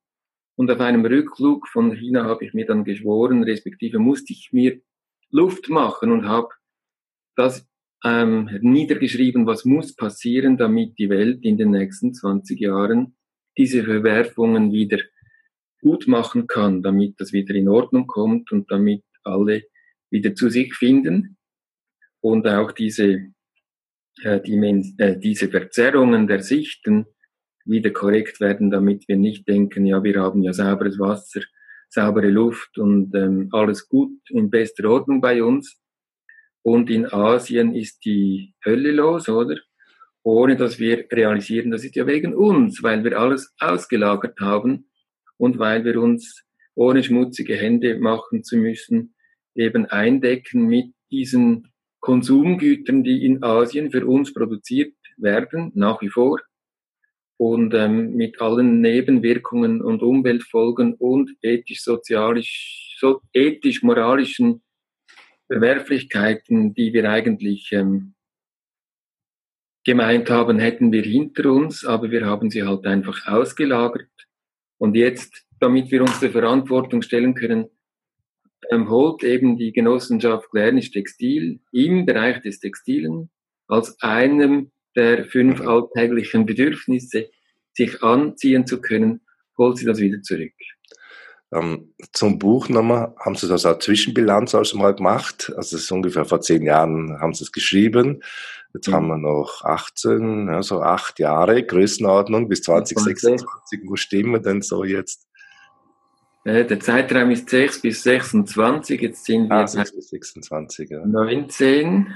Und 0.55 0.69
auf 0.69 0.79
einem 0.79 1.05
Rückflug 1.05 1.67
von 1.67 1.95
China 1.95 2.25
habe 2.25 2.45
ich 2.45 2.53
mir 2.53 2.65
dann 2.65 2.83
geschworen, 2.83 3.43
respektive 3.43 4.00
musste 4.00 4.33
ich 4.33 4.50
mir 4.51 4.81
Luft 5.29 5.69
machen 5.69 6.12
und 6.12 6.27
habe 6.27 6.50
das 7.36 7.67
ähm, 8.03 8.50
niedergeschrieben, 8.62 9.48
was 9.48 9.65
muss 9.65 9.95
passieren, 9.95 10.57
damit 10.57 11.00
die 11.00 11.10
Welt 11.10 11.43
in 11.43 11.57
den 11.57 11.72
nächsten 11.72 12.13
20 12.13 12.60
Jahren 12.60 13.15
diese 13.57 13.83
Verwerfungen 13.83 14.72
wieder 14.72 15.00
gut 15.81 16.07
machen 16.07 16.48
kann, 16.48 16.81
damit 16.81 17.19
das 17.19 17.33
wieder 17.33 17.55
in 17.55 17.67
Ordnung 17.67 18.07
kommt 18.07 18.51
und 18.51 18.69
damit 18.72 19.03
alle 19.24 19.63
wieder 20.10 20.36
zu 20.36 20.50
sich 20.50 20.74
finden 20.75 21.38
und 22.22 22.48
auch 22.48 22.72
diese, 22.72 23.33
die, 24.17 24.96
äh, 24.98 25.17
diese 25.17 25.50
Verzerrungen 25.50 26.27
der 26.27 26.41
Sichten 26.41 27.05
wieder 27.65 27.91
korrekt 27.91 28.39
werden, 28.39 28.72
damit 28.72 29.08
wir 29.08 29.17
nicht 29.17 29.48
denken, 29.48 29.86
ja, 29.86 30.03
wir 30.03 30.22
haben 30.22 30.43
ja 30.43 30.53
sauberes 30.53 31.00
Wasser, 31.00 31.41
saubere 31.89 32.29
Luft 32.29 32.77
und 32.77 33.13
ähm, 33.15 33.50
alles 33.51 33.88
gut 33.88 34.20
in 34.29 34.50
bester 34.50 34.89
Ordnung 34.89 35.22
bei 35.22 35.43
uns. 35.43 35.79
Und 36.62 36.89
in 36.89 37.05
Asien 37.12 37.75
ist 37.75 38.05
die 38.05 38.53
Hölle 38.65 38.91
los, 38.91 39.29
oder? 39.29 39.58
Ohne 40.24 40.55
dass 40.55 40.79
wir 40.79 41.05
realisieren, 41.12 41.72
das 41.72 41.84
ist 41.84 41.96
ja 41.96 42.08
wegen 42.08 42.34
uns, 42.34 42.82
weil 42.82 43.03
wir 43.03 43.20
alles 43.20 43.53
ausgelagert 43.60 44.39
haben 44.39 44.89
und 45.38 45.60
weil 45.60 45.84
wir 45.84 46.01
uns 46.01 46.43
ohne 46.75 47.03
schmutzige 47.03 47.55
Hände 47.55 48.00
machen 48.00 48.43
zu 48.43 48.58
müssen, 48.58 49.13
eben 49.53 49.86
eindecken 49.86 50.67
mit 50.67 50.93
diesen 51.12 51.72
Konsumgütern, 52.03 53.01
die 53.05 53.25
in 53.25 53.43
Asien 53.43 53.89
für 53.89 54.05
uns 54.05 54.33
produziert 54.33 54.93
werden, 55.15 55.72
nach 55.74 56.01
wie 56.01 56.10
vor 56.10 56.41
und 57.38 57.74
ähm, 57.74 58.15
mit 58.15 58.41
allen 58.41 58.81
Nebenwirkungen 58.81 59.81
und 59.81 60.03
Umweltfolgen 60.03 60.95
und 60.95 61.31
ethisch-sozialisch, 61.41 62.98
so, 63.00 63.22
ethisch-moralischen 63.31 64.62
Verwerflichkeiten, 65.48 66.74
die 66.74 66.91
wir 66.91 67.10
eigentlich 67.10 67.72
ähm, 67.72 68.15
gemeint 69.86 70.29
haben, 70.29 70.60
hätten 70.60 70.91
wir 70.91 71.03
hinter 71.03 71.51
uns, 71.51 71.86
aber 71.86 72.12
wir 72.12 72.25
haben 72.25 72.50
sie 72.50 72.63
halt 72.63 72.86
einfach 72.86 73.27
ausgelagert. 73.27 74.12
Und 74.77 74.95
jetzt, 74.95 75.45
damit 75.62 75.89
wir 75.89 76.01
uns 76.01 76.19
der 76.19 76.31
Verantwortung 76.31 77.01
stellen 77.01 77.33
können, 77.33 77.69
ähm, 78.72 78.89
holt 78.89 79.24
eben 79.24 79.58
die 79.58 79.72
Genossenschaft 79.72 80.48
Lernisch 80.53 80.91
Textil 80.91 81.60
im 81.72 82.05
Bereich 82.05 82.41
des 82.41 82.60
Textilen 82.60 83.29
als 83.67 84.00
einem 84.01 84.72
der 84.96 85.25
fünf 85.25 85.62
alltäglichen 85.62 86.46
Bedürfnisse, 86.46 87.29
sich 87.74 88.03
anziehen 88.03 88.67
zu 88.67 88.82
können, 88.82 89.22
holt 89.58 89.77
sie 89.77 89.86
das 89.86 90.00
wieder 90.00 90.22
zurück. 90.22 90.53
Ähm, 91.53 91.93
zum 92.12 92.39
Buch 92.39 92.70
nochmal, 92.70 93.13
haben 93.20 93.36
Sie 93.36 93.48
das 93.48 93.65
als 93.65 93.86
Zwischenbilanz 93.86 94.55
also 94.55 94.77
mal 94.77 94.96
gemacht? 94.96 95.51
Also 95.55 95.75
das 95.75 95.84
ist 95.84 95.91
ungefähr 95.91 96.25
vor 96.25 96.41
zehn 96.41 96.63
Jahren 96.63 97.20
haben 97.20 97.34
Sie 97.34 97.43
es 97.43 97.51
geschrieben. 97.51 98.24
Jetzt 98.74 98.88
mhm. 98.88 98.93
haben 98.93 99.08
wir 99.08 99.17
noch 99.17 99.63
18, 99.63 100.50
also 100.50 100.82
acht 100.82 101.20
Jahre 101.20 101.63
Größenordnung 101.63 102.50
bis 102.50 102.63
2026. 102.63 103.82
Wo 103.88 103.96
stehen 103.96 104.32
wir 104.32 104.39
denn 104.39 104.62
so 104.62 104.84
jetzt? 104.84 105.27
Äh, 106.45 106.65
der 106.65 106.79
Zeitraum 106.79 107.31
ist 107.31 107.50
6 107.50 107.81
bis 107.81 108.03
26, 108.03 109.01
jetzt 109.01 109.25
sind 109.25 109.47
wir 109.47 109.55
ah, 109.55 109.67
6 109.67 109.95
bis 109.95 110.09
26, 110.09 110.89
ja. 110.89 111.05
19. 111.05 112.13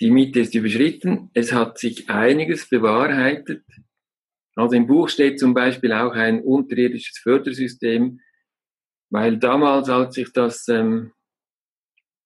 Die 0.00 0.10
Miete 0.10 0.40
ist 0.40 0.54
überschritten. 0.54 1.30
Es 1.34 1.52
hat 1.52 1.78
sich 1.78 2.08
einiges 2.08 2.68
bewahrheitet. 2.68 3.64
Also 4.56 4.74
im 4.74 4.86
Buch 4.86 5.08
steht 5.08 5.38
zum 5.38 5.54
Beispiel 5.54 5.92
auch 5.92 6.14
ein 6.14 6.42
unterirdisches 6.42 7.18
Fördersystem, 7.18 8.20
weil 9.10 9.38
damals, 9.38 9.88
als 9.88 10.16
ich 10.16 10.32
das 10.32 10.66
ähm, 10.68 11.12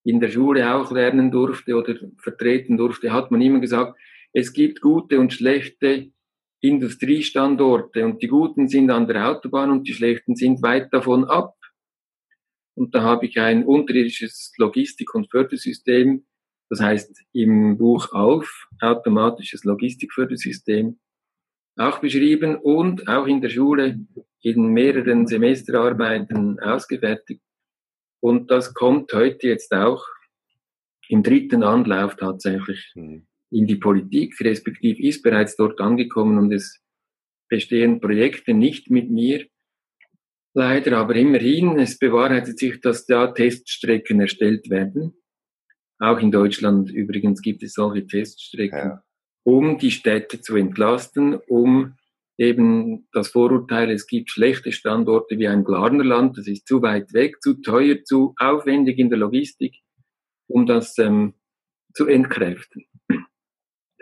in 0.05 0.21
der 0.21 0.31
Schule 0.31 0.75
auch 0.75 0.91
lernen 0.93 1.31
durfte 1.31 1.75
oder 1.75 1.97
vertreten 2.19 2.77
durfte, 2.77 3.13
hat 3.13 3.31
man 3.31 3.41
immer 3.41 3.59
gesagt, 3.59 3.99
es 4.33 4.53
gibt 4.53 4.81
gute 4.81 5.19
und 5.19 5.33
schlechte 5.33 6.13
Industriestandorte 6.65 8.05
und 8.05 8.23
die 8.23 8.29
guten 8.29 8.69
sind 8.69 8.91
an 8.91 9.07
der 9.07 9.29
Autobahn 9.29 9.71
und 9.71 9.87
die 9.87 9.93
schlechten 9.93 10.35
sind 10.35 10.63
weit 10.63 10.93
davon 10.93 11.25
ab. 11.25 11.55
Und 12.75 12.95
da 12.95 13.03
habe 13.03 13.27
ich 13.27 13.39
ein 13.39 13.65
unterirdisches 13.65 14.53
Logistik- 14.59 15.15
und 15.15 15.31
Fördersystem 15.31 16.25
das 16.71 16.81
heißt 16.81 17.25
im 17.33 17.79
Buch 17.79 18.13
auf, 18.13 18.69
automatisches 18.81 19.65
Logistikfördersystem, 19.65 20.99
auch 21.77 21.99
beschrieben 22.01 22.57
und 22.57 23.09
auch 23.09 23.27
in 23.27 23.41
der 23.41 23.51
Schule 23.51 24.01
in 24.41 24.67
mehreren 24.69 25.27
Semesterarbeiten 25.27 26.61
ausgefertigt. 26.61 27.43
Und 28.21 28.51
das 28.51 28.75
kommt 28.75 29.13
heute 29.13 29.49
jetzt 29.49 29.73
auch 29.73 30.05
im 31.09 31.23
dritten 31.23 31.63
Anlauf 31.63 32.17
tatsächlich 32.17 32.93
mhm. 32.95 33.27
In 33.55 33.67
die 33.67 33.77
Politik, 33.77 34.35
respektive 34.41 35.03
ist 35.03 35.23
bereits 35.23 35.57
dort 35.57 35.81
angekommen 35.81 36.39
und 36.39 36.53
es 36.53 36.81
bestehen 37.49 38.01
Projekte 38.01 38.55
nicht 38.55 38.91
mit 38.91 39.11
mir, 39.11 39.47
leider, 40.55 40.99
aber 40.99 41.15
immerhin, 41.17 41.79
es 41.79 41.99
bewahrheitet 41.99 42.59
sich, 42.59 42.81
dass 42.81 43.07
da 43.07 43.29
Teststrecken 43.29 44.21
erstellt 44.21 44.71
werden 44.71 45.15
auch 45.99 46.19
in 46.19 46.31
Deutschland 46.31 46.91
übrigens 46.91 47.41
gibt 47.41 47.63
es 47.63 47.75
solche 47.75 48.07
Teststrecken, 48.07 48.79
ja. 48.79 49.03
um 49.45 49.79
die 49.79 49.91
Städte 49.91 50.41
zu 50.41 50.57
entlasten, 50.57 51.35
um 51.49 51.97
eben 52.37 53.09
das 53.13 53.29
Vorurteil, 53.29 53.91
es 53.91 54.07
gibt 54.07 54.31
schlechte 54.31 54.73
Standorte 54.73 55.39
wie 55.39 55.47
ein 55.47 55.63
Glarnerland, 55.63 56.37
das 56.37 56.49
ist 56.49 56.67
zu 56.67 56.83
weit 56.83 57.13
weg, 57.13 57.41
zu 57.41 57.55
teuer, 57.63 58.03
zu 58.05 58.35
aufwendig 58.39 58.99
in 58.99 59.09
der 59.09 59.19
Logistik, 59.19 59.77
um 60.49 60.67
das 60.67 60.99
ähm, 60.99 61.35
zu 61.95 62.07
entkräften. 62.07 62.85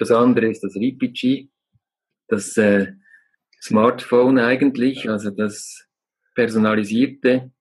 Das 0.02 0.10
andere 0.10 0.48
ist 0.48 0.64
das 0.64 0.74
Ripigi, 0.74 1.48
das 2.26 2.56
äh, 2.56 2.94
Smartphone 3.62 4.40
eigentlich, 4.40 5.08
also 5.08 5.30
das 5.30 5.86
personalisierte 6.34 7.52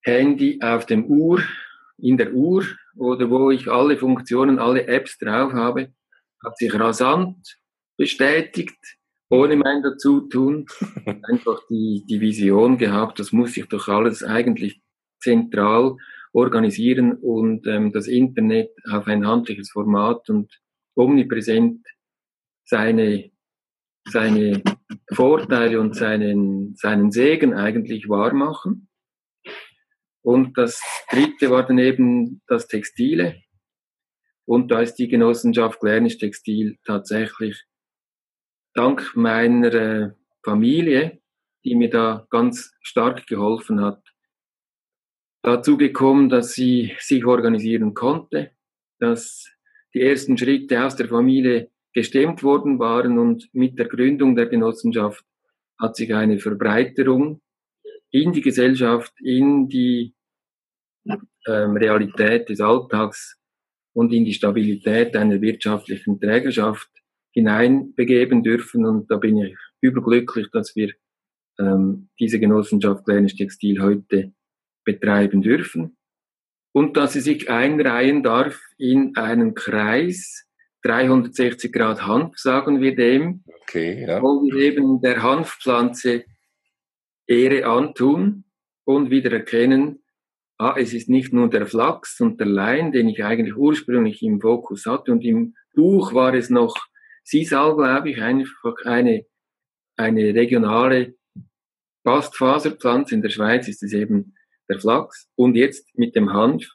Handy 0.00 0.58
auf 0.62 0.86
dem 0.86 1.04
Uhr, 1.04 1.42
in 1.98 2.16
der 2.16 2.32
Uhr 2.32 2.64
oder 2.96 3.28
wo 3.28 3.50
ich 3.50 3.68
alle 3.68 3.98
Funktionen, 3.98 4.58
alle 4.58 4.86
Apps 4.86 5.18
drauf 5.18 5.52
habe, 5.52 5.92
hat 6.42 6.56
sich 6.56 6.72
rasant 6.72 7.58
bestätigt, 7.98 8.96
ohne 9.28 9.56
mein 9.56 9.82
Dazutun. 9.82 10.64
Einfach 11.24 11.60
die, 11.68 12.06
die 12.08 12.22
Vision 12.22 12.78
gehabt, 12.78 13.18
das 13.18 13.32
muss 13.32 13.54
ich 13.58 13.66
doch 13.66 13.88
alles 13.88 14.22
eigentlich 14.22 14.80
zentral 15.20 15.98
organisieren 16.32 17.12
und 17.12 17.66
ähm, 17.66 17.92
das 17.92 18.06
Internet 18.06 18.70
auf 18.90 19.06
ein 19.06 19.26
handliches 19.26 19.72
Format 19.72 20.30
und 20.30 20.58
omnipräsent 20.96 21.86
seine, 22.64 23.30
seine 24.08 24.62
Vorteile 25.12 25.80
und 25.80 25.94
seinen, 25.94 26.74
seinen 26.76 27.12
Segen 27.12 27.54
eigentlich 27.54 28.08
wahrmachen. 28.08 28.88
Und 30.22 30.58
das 30.58 30.82
dritte 31.10 31.50
war 31.50 31.64
dann 31.64 31.78
eben 31.78 32.42
das 32.48 32.66
Textile. 32.66 33.40
Und 34.44 34.70
da 34.70 34.80
ist 34.80 34.94
die 34.94 35.08
Genossenschaft 35.08 35.82
Lernisch 35.82 36.18
Textil 36.18 36.78
tatsächlich 36.84 37.64
dank 38.74 39.16
meiner 39.16 39.74
äh, 39.74 40.10
Familie, 40.44 41.20
die 41.64 41.74
mir 41.74 41.90
da 41.90 42.26
ganz 42.30 42.72
stark 42.80 43.26
geholfen 43.26 43.80
hat, 43.80 44.02
dazu 45.42 45.76
gekommen, 45.76 46.28
dass 46.28 46.52
sie 46.52 46.94
sich 47.00 47.24
organisieren 47.24 47.94
konnte, 47.94 48.52
dass 49.00 49.55
die 49.96 50.02
ersten 50.02 50.36
Schritte 50.36 50.84
aus 50.84 50.94
der 50.94 51.08
Familie 51.08 51.70
gestemmt 51.94 52.42
worden 52.42 52.78
waren 52.78 53.18
und 53.18 53.48
mit 53.54 53.78
der 53.78 53.88
Gründung 53.88 54.36
der 54.36 54.44
Genossenschaft 54.44 55.24
hat 55.80 55.96
sich 55.96 56.14
eine 56.14 56.38
Verbreiterung 56.38 57.40
in 58.10 58.30
die 58.32 58.42
Gesellschaft, 58.42 59.14
in 59.22 59.68
die 59.68 60.14
ähm, 61.46 61.76
Realität 61.78 62.50
des 62.50 62.60
Alltags 62.60 63.38
und 63.94 64.12
in 64.12 64.26
die 64.26 64.34
Stabilität 64.34 65.16
einer 65.16 65.40
wirtschaftlichen 65.40 66.20
Trägerschaft 66.20 66.90
hineinbegeben 67.32 68.42
dürfen. 68.42 68.84
Und 68.84 69.10
da 69.10 69.16
bin 69.16 69.38
ich 69.38 69.56
überglücklich, 69.80 70.48
dass 70.52 70.76
wir 70.76 70.92
ähm, 71.58 72.10
diese 72.20 72.38
Genossenschaft 72.38 73.06
Kleines 73.06 73.34
Textil 73.34 73.80
heute 73.80 74.34
betreiben 74.84 75.40
dürfen 75.40 75.95
und 76.76 76.98
dass 76.98 77.14
sie 77.14 77.22
sich 77.22 77.48
einreihen 77.48 78.22
darf 78.22 78.60
in 78.76 79.16
einen 79.16 79.54
Kreis 79.54 80.46
360 80.82 81.72
Grad 81.72 82.06
Hanf, 82.06 82.36
sagen 82.36 82.82
wir 82.82 82.94
dem, 82.94 83.44
okay, 83.62 84.04
ja. 84.06 84.20
wo 84.20 84.42
wir 84.42 84.56
eben 84.56 85.00
der 85.00 85.22
Hanfpflanze 85.22 86.26
Ehre 87.26 87.64
antun 87.64 88.44
und 88.84 89.08
wieder 89.08 89.32
erkennen, 89.32 90.04
ah, 90.58 90.74
es 90.76 90.92
ist 90.92 91.08
nicht 91.08 91.32
nur 91.32 91.48
der 91.48 91.66
Flachs 91.66 92.20
und 92.20 92.40
der 92.40 92.46
Lein, 92.46 92.92
den 92.92 93.08
ich 93.08 93.24
eigentlich 93.24 93.56
ursprünglich 93.56 94.22
im 94.22 94.42
Fokus 94.42 94.84
hatte 94.84 95.12
und 95.12 95.24
im 95.24 95.54
Buch 95.72 96.12
war 96.12 96.34
es 96.34 96.50
noch 96.50 96.76
Sisal, 97.24 97.74
glaube 97.74 98.10
ich, 98.10 98.20
einfach 98.20 98.74
eine, 98.84 99.24
eine 99.96 100.34
regionale 100.34 101.14
Bastfaserpflanze. 102.02 103.14
In 103.14 103.22
der 103.22 103.30
Schweiz 103.30 103.66
ist 103.66 103.82
es 103.82 103.94
eben 103.94 104.34
der 104.68 104.80
Flachs 104.80 105.28
und 105.36 105.54
jetzt 105.54 105.96
mit 105.96 106.14
dem 106.16 106.32
Hanf 106.32 106.66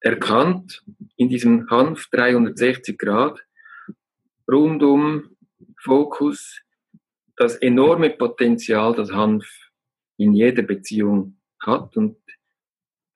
erkannt, 0.00 0.82
in 1.16 1.28
diesem 1.28 1.68
Hanf 1.70 2.08
360 2.10 2.98
Grad, 2.98 3.38
rundum 4.50 5.36
Fokus, 5.82 6.60
das 7.36 7.56
enorme 7.56 8.10
Potenzial, 8.10 8.94
das 8.94 9.12
Hanf 9.12 9.46
in 10.18 10.34
jeder 10.34 10.62
Beziehung 10.62 11.38
hat. 11.58 11.96
Und 11.96 12.18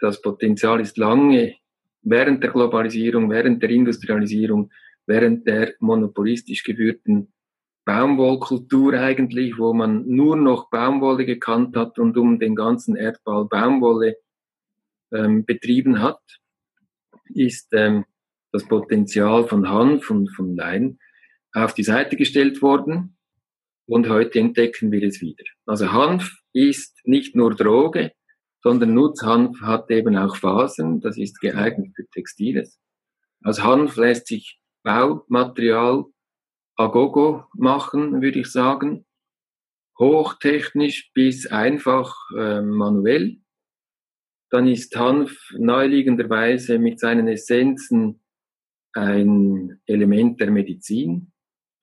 das 0.00 0.20
Potenzial 0.22 0.80
ist 0.80 0.96
lange 0.96 1.56
während 2.02 2.42
der 2.42 2.50
Globalisierung, 2.50 3.30
während 3.30 3.62
der 3.62 3.70
Industrialisierung, 3.70 4.70
während 5.06 5.46
der 5.46 5.74
monopolistisch 5.80 6.62
geführten 6.64 7.33
Baumwollkultur 7.84 8.94
eigentlich, 8.94 9.58
wo 9.58 9.72
man 9.74 10.06
nur 10.06 10.36
noch 10.36 10.70
Baumwolle 10.70 11.26
gekannt 11.26 11.76
hat 11.76 11.98
und 11.98 12.16
um 12.16 12.38
den 12.38 12.54
ganzen 12.54 12.96
Erdball 12.96 13.46
Baumwolle 13.46 14.16
ähm, 15.12 15.44
betrieben 15.44 16.00
hat, 16.00 16.20
ist 17.34 17.68
ähm, 17.72 18.04
das 18.52 18.66
Potenzial 18.66 19.46
von 19.46 19.68
Hanf 19.68 20.10
und 20.10 20.30
von 20.30 20.56
Lein 20.56 20.98
auf 21.52 21.74
die 21.74 21.82
Seite 21.82 22.16
gestellt 22.16 22.62
worden 22.62 23.16
und 23.86 24.08
heute 24.08 24.38
entdecken 24.38 24.90
wir 24.90 25.02
es 25.02 25.20
wieder. 25.20 25.44
Also 25.66 25.92
Hanf 25.92 26.30
ist 26.52 27.00
nicht 27.04 27.36
nur 27.36 27.54
Droge, 27.54 28.12
sondern 28.62 28.94
Nutzhanf 28.94 29.60
hat 29.60 29.90
eben 29.90 30.16
auch 30.16 30.36
Fasern, 30.36 31.00
das 31.00 31.18
ist 31.18 31.40
geeignet 31.40 31.92
für 31.94 32.06
Textiles. 32.08 32.80
Aus 33.42 33.62
Hanf 33.62 33.96
lässt 33.96 34.26
sich 34.26 34.58
Baumaterial 34.82 36.04
agogo 36.76 37.44
machen, 37.54 38.20
würde 38.22 38.40
ich 38.40 38.50
sagen. 38.50 39.06
Hochtechnisch 39.98 41.12
bis 41.14 41.46
einfach 41.46 42.14
äh, 42.36 42.60
manuell. 42.60 43.38
Dann 44.50 44.66
ist 44.68 44.96
Hanf 44.96 45.50
neuliegenderweise 45.56 46.78
mit 46.78 46.98
seinen 46.98 47.28
Essenzen 47.28 48.20
ein 48.92 49.80
Element 49.86 50.40
der 50.40 50.50
Medizin. 50.50 51.32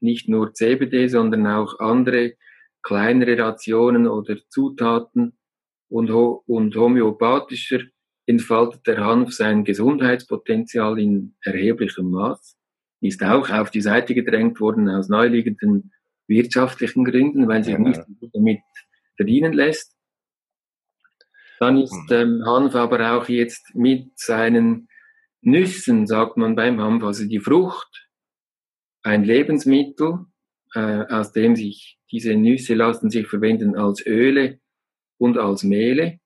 Nicht 0.02 0.28
nur 0.28 0.54
CBD, 0.54 1.08
sondern 1.08 1.48
auch 1.48 1.80
andere 1.80 2.36
kleinere 2.82 3.38
Rationen 3.38 4.08
oder 4.08 4.38
Zutaten 4.50 5.38
und, 5.90 6.10
und 6.10 6.76
homöopathischer 6.76 7.82
entfaltet 8.26 8.88
der 8.88 9.06
Hanf 9.06 9.34
sein 9.34 9.64
Gesundheitspotenzial 9.64 11.00
in 11.00 11.36
erheblichem 11.44 12.10
Maß 12.12 12.58
ist 13.02 13.24
auch 13.24 13.50
auf 13.50 13.72
die 13.72 13.82
Seite 13.82 14.14
gedrängt 14.14 14.60
worden 14.60 14.88
aus 14.90 15.10
neuliegenden 15.10 15.92
wirtschaftlichen 16.28 17.04
Gründen, 17.04 17.48
weil 17.48 17.64
sich 17.64 17.74
ja. 17.74 17.80
nicht 17.80 18.02
damit 18.34 18.62
verdienen 19.16 19.54
lässt. 19.54 19.96
Dann 21.60 21.78
ist 21.78 22.10
hm. 22.10 22.40
ähm, 22.40 22.46
Hanf 22.46 22.76
aber 22.76 23.14
auch 23.14 23.28
jetzt 23.28 23.76
mit 23.76 24.18
seinen 24.18 24.88
Nüssen, 25.42 26.08
sagt 26.08 26.38
man 26.38 26.56
beim 26.56 26.80
Hanf, 26.80 27.04
also 27.04 27.26
die 27.28 27.40
Frucht, 27.40 28.10
ein 29.04 29.24
Lebensmittel, 29.24 30.26
äh, 30.74 31.06
aus 31.10 31.34
dem 31.34 31.56
sich 31.56 32.00
diese 32.12 32.36
Nüsse 32.36 32.76
lassen 32.76 33.10
sich 33.10 33.28
verwenden 33.28 33.76
als 33.76 34.06
Öle 34.06 34.60
und 35.18 35.38
als 35.38 35.64
Mehle. 35.64 36.20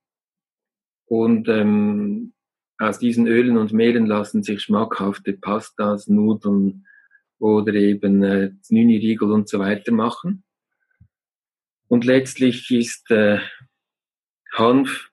Und 1.06 1.48
ähm, 1.48 2.34
aus 2.78 3.00
diesen 3.00 3.28
Ölen 3.28 3.58
und 3.58 3.74
Mehlen 3.74 4.06
lassen 4.06 4.44
sich 4.44 4.62
schmackhafte 4.62 5.34
Pastas, 5.34 6.08
Nudeln 6.08 6.86
oder 7.40 7.74
eben 7.74 8.24
äh, 8.24 8.52
Nüni-Riegel 8.70 9.32
und 9.32 9.48
so 9.48 9.60
weiter 9.60 9.92
machen. 9.92 10.44
Und 11.88 12.06
letztlich 12.06 12.72
ist 12.72 13.10
äh, 13.12 13.40
Hanf 14.54 15.12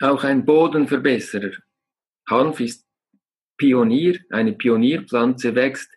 auch 0.00 0.24
ein 0.24 0.44
Bodenverbesserer. 0.44 1.52
Hanf 2.28 2.60
ist 2.60 2.86
Pionier, 3.56 4.18
eine 4.30 4.52
Pionierpflanze 4.52 5.54
wächst 5.54 5.90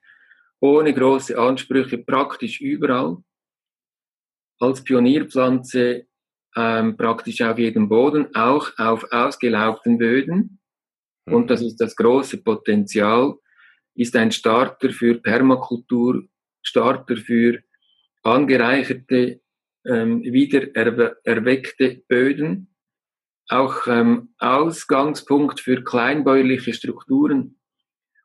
ohne 0.60 0.94
große 0.94 1.38
Ansprüche 1.38 1.98
praktisch 1.98 2.62
überall. 2.62 3.18
Als 4.60 4.84
Pionierpflanze 4.84 6.08
ähm, 6.56 6.98
praktisch 6.98 7.42
auf 7.42 7.58
jedem 7.58 7.90
Boden, 7.90 8.34
auch 8.36 8.72
auf 8.78 9.06
ausgelaugten 9.12 9.98
Böden. 9.98 10.60
Mhm. 11.26 11.34
Und 11.34 11.50
das 11.50 11.62
ist 11.62 11.78
das 11.78 11.96
große 11.96 12.44
Potenzial, 12.44 13.36
ist 13.96 14.16
ein 14.16 14.32
Starter 14.32 14.90
für 14.90 15.16
Permakultur, 15.16 16.24
Starter 16.62 17.18
für 17.18 17.62
angereicherte, 18.24 19.42
ähm, 19.86 20.24
wieder 20.24 20.74
erweckte 21.26 22.04
Böden, 22.08 22.74
auch 23.50 23.88
ähm, 23.88 24.34
Ausgangspunkt 24.38 25.60
für 25.60 25.84
kleinbäuerliche 25.84 26.74
Strukturen. 26.74 27.60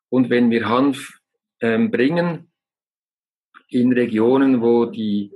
Und 0.09 0.31
wenn 0.31 0.51
wir 0.51 0.69
Hanf 0.69 1.19
ähm, 1.61 1.91
bringen 1.91 2.53
in 3.69 3.93
Regionen, 3.93 4.63
wo 4.63 4.87
die 4.87 5.33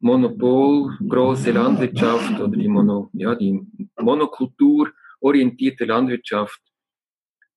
Monopol, 0.00 0.96
große 1.08 1.50
Landwirtschaft 1.50 2.40
oder 2.40 2.56
die, 2.56 2.68
Mono, 2.68 3.10
ja, 3.12 3.34
die 3.34 3.60
Monokultur 4.00 4.92
Landwirtschaft 5.84 6.60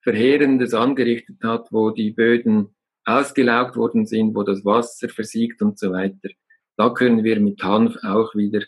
Verheerendes 0.02 0.74
angerichtet 0.74 1.38
hat, 1.44 1.72
wo 1.72 1.92
die 1.92 2.12
Böden 2.12 2.76
ausgelaugt 3.06 3.76
worden 3.76 4.06
sind, 4.06 4.36
wo 4.36 4.44
das 4.44 4.64
Wasser 4.66 5.10
versiegt 5.10 5.62
und 5.62 5.78
so 5.78 5.92
weiter. 5.92 6.30
Da 6.78 6.90
können 6.92 7.24
wir 7.24 7.40
mit 7.40 7.62
Hanf 7.62 7.98
auch 8.04 8.34
wieder 8.36 8.62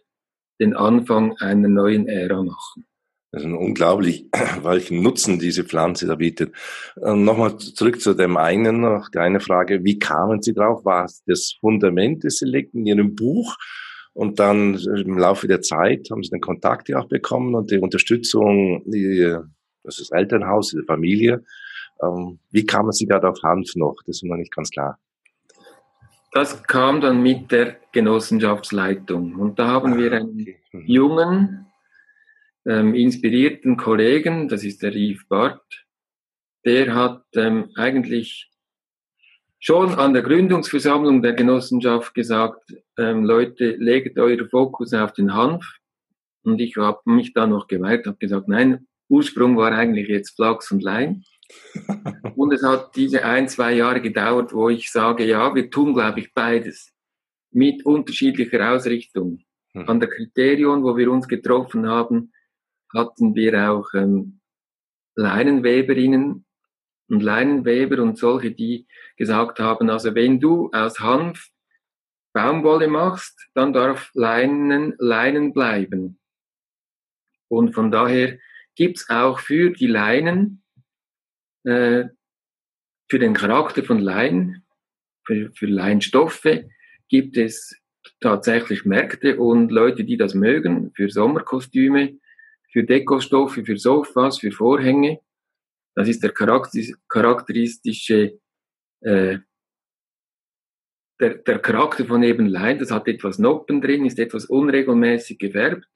den 0.60 0.76
Anfang 0.76 1.38
einer 1.38 1.70
neuen 1.70 2.08
Ära 2.08 2.44
machen. 2.44 2.86
Das 3.32 3.44
ist 3.44 3.52
unglaublich, 3.52 4.26
welchen 4.64 5.02
Nutzen 5.02 5.40
diese 5.40 5.64
Pflanze 5.64 6.06
da 6.06 6.16
bietet. 6.16 6.54
Ähm, 7.02 7.24
Nochmal 7.24 7.58
zurück 7.58 8.02
zu 8.02 8.14
dem 8.14 8.36
einen, 8.38 8.82
noch 8.82 9.10
die 9.10 9.20
eine 9.20 9.40
Frage, 9.40 9.84
wie 9.84 10.00
kamen 10.00 10.42
Sie 10.42 10.54
drauf? 10.54 10.84
War 10.84 11.06
es 11.06 11.24
das 11.26 11.56
Fundament, 11.60 12.26
das 12.26 12.38
Sie 12.38 12.46
legten 12.46 12.82
in 12.82 12.88
Ihrem 12.88 13.16
Buch? 13.16 13.56
Und 14.14 14.40
dann 14.40 14.76
im 14.76 15.18
Laufe 15.18 15.48
der 15.48 15.62
Zeit 15.62 16.10
haben 16.12 16.24
Sie 16.24 16.32
den 16.32 16.42
Kontakt 16.42 16.90
ja 16.90 17.00
auch 17.00 17.08
bekommen 17.08 17.56
und 17.56 17.72
die 17.72 17.78
Unterstützung, 17.78 18.84
die, 18.86 19.38
das 19.84 20.00
ist 20.00 20.12
Elternhaus, 20.12 20.72
die 20.72 20.84
Familie. 20.86 21.44
Ähm, 22.04 22.40
wie 22.52 22.66
kamen 22.66 22.92
Sie 22.92 23.06
gerade 23.06 23.30
auf 23.30 23.42
Hanf 23.44 23.76
noch? 23.76 23.96
Das 24.06 24.18
ist 24.18 24.24
noch 24.24 24.36
nicht 24.36 24.54
ganz 24.54 24.70
klar. 24.70 25.00
Das 26.34 26.64
kam 26.64 27.00
dann 27.00 27.22
mit 27.22 27.52
der 27.52 27.78
Genossenschaftsleitung. 27.92 29.36
Und 29.36 29.60
da 29.60 29.68
haben 29.68 29.94
ah, 29.94 29.98
wir 29.98 30.12
einen 30.14 30.48
mhm. 30.72 30.86
jungen, 30.86 31.71
ähm, 32.66 32.94
inspirierten 32.94 33.78
Kollegen, 33.78 34.48
das 34.48 34.64
ist 34.64 34.82
der 34.84 34.94
Yves 34.96 35.28
Barth, 35.28 35.86
der 36.66 36.94
hat 36.94 37.24
ähm, 37.36 37.70
eigentlich 37.76 38.52
schon 39.60 39.94
an 39.94 40.14
der 40.14 40.24
Gründungsversammlung 40.24 41.22
der 41.22 41.34
Genossenschaft 41.34 42.14
gesagt, 42.14 42.74
ähm, 42.98 43.24
Leute, 43.24 43.76
legt 43.78 44.18
euren 44.18 44.50
Fokus 44.50 44.94
auf 44.94 45.14
den 45.14 45.34
Hanf. 45.34 45.66
Und 46.44 46.60
ich 46.60 46.76
habe 46.78 47.00
mich 47.06 47.34
da 47.34 47.46
noch 47.46 47.68
geweiht, 47.68 48.08
habe 48.08 48.18
gesagt, 48.18 48.48
nein, 48.48 48.88
Ursprung 49.08 49.58
war 49.58 49.72
eigentlich 49.72 50.08
jetzt 50.08 50.36
Flachs 50.36 50.72
und 50.72 50.82
Leim. 50.82 51.24
und 52.36 52.54
es 52.54 52.64
hat 52.64 52.96
diese 52.96 53.24
ein, 53.24 53.48
zwei 53.48 53.74
Jahre 53.74 54.02
gedauert, 54.02 54.54
wo 54.54 54.70
ich 54.70 54.92
sage, 54.92 55.26
ja, 55.26 55.54
wir 55.54 55.70
tun, 55.70 55.94
glaube 55.94 56.22
ich, 56.22 56.34
beides 56.34 56.92
mit 57.52 57.86
unterschiedlicher 57.86 58.74
Ausrichtung. 58.74 59.40
Hm. 59.74 59.88
An 59.88 60.00
der 60.00 60.10
Kriterion, 60.10 60.84
wo 60.84 60.98
wir 60.98 61.12
uns 61.12 61.28
getroffen 61.28 61.88
haben, 61.88 62.32
hatten 62.94 63.36
wir 63.36 63.72
auch 63.72 63.94
ähm, 63.94 64.40
Leinenweberinnen 65.16 66.46
und 67.10 67.24
Leinenweber 67.24 68.02
und 68.02 68.18
solche, 68.18 68.52
die 68.52 68.88
gesagt 69.18 69.60
haben, 69.60 69.90
also 69.90 70.16
wenn 70.16 70.40
du 70.40 70.70
aus 70.72 71.00
Hanf 71.00 71.50
Baumwolle 72.34 72.88
machst, 72.88 73.50
dann 73.54 73.74
darf 73.74 74.10
Leinen 74.14 74.96
Leinen 74.98 75.54
bleiben. 75.54 76.18
Und 77.50 77.74
von 77.74 77.92
daher 77.92 78.40
gibt's 78.76 79.10
auch 79.10 79.40
für 79.40 79.72
die 79.72 79.88
Leinen, 79.88 80.64
äh, 81.66 82.06
für 83.10 83.20
den 83.20 83.34
Charakter 83.34 83.84
von 83.84 84.00
Leinen, 84.00 84.66
für, 85.26 85.52
für 85.54 85.66
Leinstoffe, 85.66 86.48
gibt 87.10 87.36
es 87.36 87.76
tatsächlich 88.22 88.86
Märkte 88.86 89.38
und 89.38 89.70
Leute, 89.70 90.06
die 90.06 90.16
das 90.16 90.34
mögen, 90.34 90.94
für 90.96 91.10
Sommerkostüme, 91.10 92.18
für 92.72 92.84
Dekostoffe, 92.84 93.66
für 93.66 93.78
Sofas, 93.78 94.40
für 94.40 94.52
Vorhänge. 94.52 95.20
Das 95.96 96.08
ist 96.08 96.24
der 96.24 96.32
charakteristische 96.32 98.40
äh, 99.02 99.40
der, 101.22 101.36
der 101.36 101.60
Charakter 101.60 102.06
von 102.06 102.24
eben 102.24 102.48
Lein. 102.48 102.80
Das 102.80 102.92
hat 102.92 103.08
etwas 103.08 103.40
Noppen 103.40 103.80
drin, 103.80 104.06
ist 104.06 104.20
etwas 104.20 104.46
unregelmäßig 104.46 105.38
gefärbt. 105.38 105.88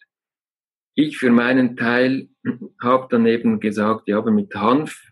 Ich 0.94 1.18
für 1.18 1.32
meinen 1.32 1.76
Teil 1.76 2.30
habe 2.82 3.08
dann 3.10 3.26
eben 3.26 3.60
gesagt, 3.60 4.08
ja, 4.08 4.20
aber 4.20 4.32
mit 4.32 4.56
Hanf, 4.56 5.12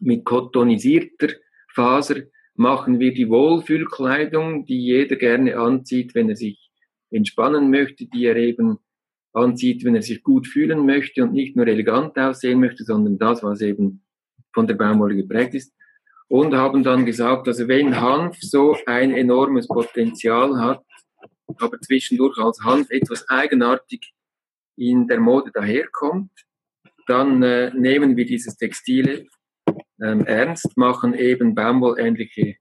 mit 0.00 0.24
kotonisierter 0.24 1.28
Faser 1.68 2.22
machen 2.54 2.98
wir 2.98 3.12
die 3.12 3.28
Wohlfühlkleidung, 3.28 4.64
die 4.64 4.80
jeder 4.80 5.16
gerne 5.16 5.58
anzieht, 5.58 6.14
wenn 6.14 6.30
er 6.30 6.36
sich 6.36 6.70
entspannen 7.10 7.70
möchte, 7.70 8.06
die 8.06 8.24
er 8.24 8.36
eben 8.36 8.78
anzieht, 9.36 9.84
wenn 9.84 9.94
er 9.94 10.02
sich 10.02 10.22
gut 10.22 10.46
fühlen 10.46 10.86
möchte 10.86 11.22
und 11.22 11.32
nicht 11.32 11.56
nur 11.56 11.66
elegant 11.66 12.18
aussehen 12.18 12.58
möchte, 12.58 12.84
sondern 12.84 13.18
das, 13.18 13.42
was 13.42 13.60
eben 13.60 14.02
von 14.54 14.66
der 14.66 14.74
Baumwolle 14.74 15.16
geprägt 15.16 15.54
ist. 15.54 15.72
Und 16.28 16.54
haben 16.54 16.82
dann 16.82 17.06
gesagt, 17.06 17.46
also 17.46 17.68
wenn 17.68 18.00
Hanf 18.00 18.38
so 18.40 18.76
ein 18.86 19.12
enormes 19.12 19.68
Potenzial 19.68 20.58
hat, 20.58 20.82
aber 21.58 21.80
zwischendurch 21.80 22.36
als 22.38 22.60
Hanf 22.64 22.90
etwas 22.90 23.28
eigenartig 23.28 24.12
in 24.76 25.06
der 25.06 25.20
Mode 25.20 25.52
daherkommt, 25.52 26.32
dann 27.06 27.42
äh, 27.42 27.70
nehmen 27.74 28.16
wir 28.16 28.26
dieses 28.26 28.56
Textile 28.56 29.26
ähm, 30.02 30.26
ernst, 30.26 30.76
machen 30.76 31.14
eben 31.14 31.54
baumwollähnliche 31.54 32.56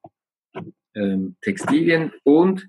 ähm, 0.94 1.36
Textilien 1.42 2.12
und 2.24 2.68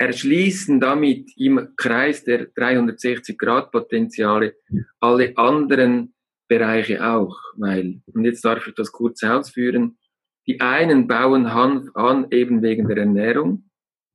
erschließen 0.00 0.80
damit 0.80 1.30
im 1.36 1.74
Kreis 1.76 2.24
der 2.24 2.46
360 2.46 3.36
Grad 3.36 3.70
Potenziale 3.70 4.56
alle 4.98 5.36
anderen 5.36 6.14
Bereiche 6.48 7.06
auch, 7.06 7.36
weil, 7.56 8.00
und 8.06 8.24
jetzt 8.24 8.42
darf 8.42 8.66
ich 8.66 8.74
das 8.74 8.92
kurz 8.92 9.22
ausführen, 9.22 9.98
die 10.46 10.58
einen 10.62 11.06
bauen 11.06 11.52
Hanf 11.52 11.94
an 11.94 12.28
eben 12.30 12.62
wegen 12.62 12.88
der 12.88 12.96
Ernährung 12.96 13.70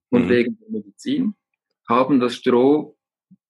und 0.09 0.25
mhm. 0.25 0.29
wegen 0.29 0.57
der 0.57 0.69
Medizin, 0.71 1.35
haben 1.87 2.19
das 2.19 2.33
Stroh 2.33 2.97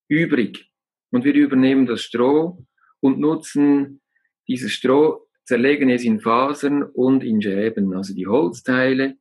übrig 0.10 0.70
und 1.12 1.24
wir 1.24 1.34
übernehmen 1.34 1.86
das 1.86 2.02
Stroh 2.02 2.66
und 3.00 3.18
nutzen 3.18 4.02
dieses 4.50 4.74
Stroh 4.74 5.26
zerlegen 5.46 5.90
es 5.90 6.04
in 6.04 6.20
Fasern 6.20 6.84
und 6.84 7.24
in 7.24 7.42
Schäben. 7.42 7.96
Also 7.96 8.14
die 8.14 8.28
Holzteile 8.28 9.16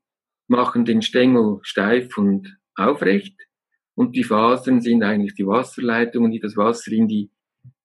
machen 0.49 0.85
den 0.85 1.01
Stängel 1.01 1.61
steif 1.63 2.19
und 2.19 2.59
aufrecht 2.77 3.37
und 3.95 4.17
die 4.17 4.25
Fasern 4.25 4.81
sind 4.81 5.03
eigentlich 5.03 5.35
die 5.35 5.47
Wasserleitungen, 5.47 6.33
die 6.33 6.41
das 6.41 6.57
Wasser 6.57 6.93
in 6.93 7.09
die 7.09 7.31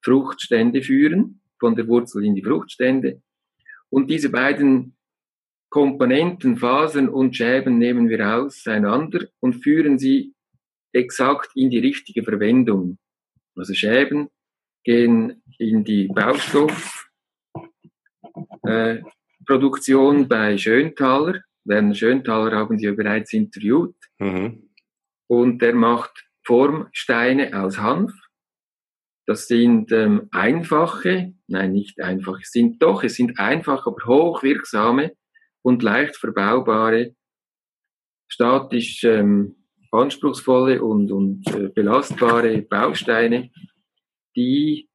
Fruchtstände 0.02 0.82
führen, 0.82 1.42
von 1.60 1.76
der 1.76 1.88
Wurzel 1.88 2.26
in 2.26 2.36
die 2.36 2.44
Fruchtstände. 2.44 3.22
Und 3.90 4.10
diese 4.10 4.30
beiden 4.30 4.96
Komponenten, 5.70 6.58
Fasern 6.58 7.10
und 7.10 7.36
Schäben 7.36 7.78
nehmen 7.78 8.10
wir 8.10 8.36
auseinander 8.36 9.28
und 9.40 9.62
führen 9.62 10.00
sie 10.00 10.34
exakt 10.94 11.52
in 11.56 11.70
die 11.70 11.80
richtige 11.80 12.24
Verwendung. 12.24 12.98
Also 13.56 13.74
Schäben 13.74 14.30
gehen 14.84 15.44
in 15.60 15.84
die 15.84 16.08
Baustoff, 16.08 17.10
äh, 18.64 19.02
bei 19.46 20.58
Schöntaler. 20.58 21.42
Werner 21.66 21.96
Schöntaler 21.96 22.56
haben 22.56 22.78
Sie 22.78 22.86
ja 22.86 22.94
bereits 22.94 23.34
interviewt. 23.34 23.96
Mhm. 24.20 24.69
Und 25.30 25.62
der 25.62 25.76
macht 25.76 26.26
Formsteine 26.44 27.62
aus 27.62 27.78
Hanf. 27.78 28.12
Das 29.28 29.48
sind 29.48 29.92
ähm, 29.92 30.28
einfache, 30.32 31.36
nein, 31.48 31.72
nicht 31.72 32.02
einfache, 32.02 32.42
es 32.42 32.52
sind 32.52 32.82
doch, 32.82 33.04
es 33.04 33.14
sind 33.14 33.38
einfach, 33.38 33.86
aber 33.86 34.04
hochwirksame 34.08 35.14
und 35.62 35.84
leicht 35.84 36.16
verbaubare, 36.18 37.16
statisch 38.28 39.04
ähm, 39.04 39.68
anspruchsvolle 39.92 40.82
und, 40.82 41.12
und 41.12 41.48
äh, 41.54 41.70
belastbare 41.70 42.64
Bausteine, 42.64 43.52
die 44.36 44.90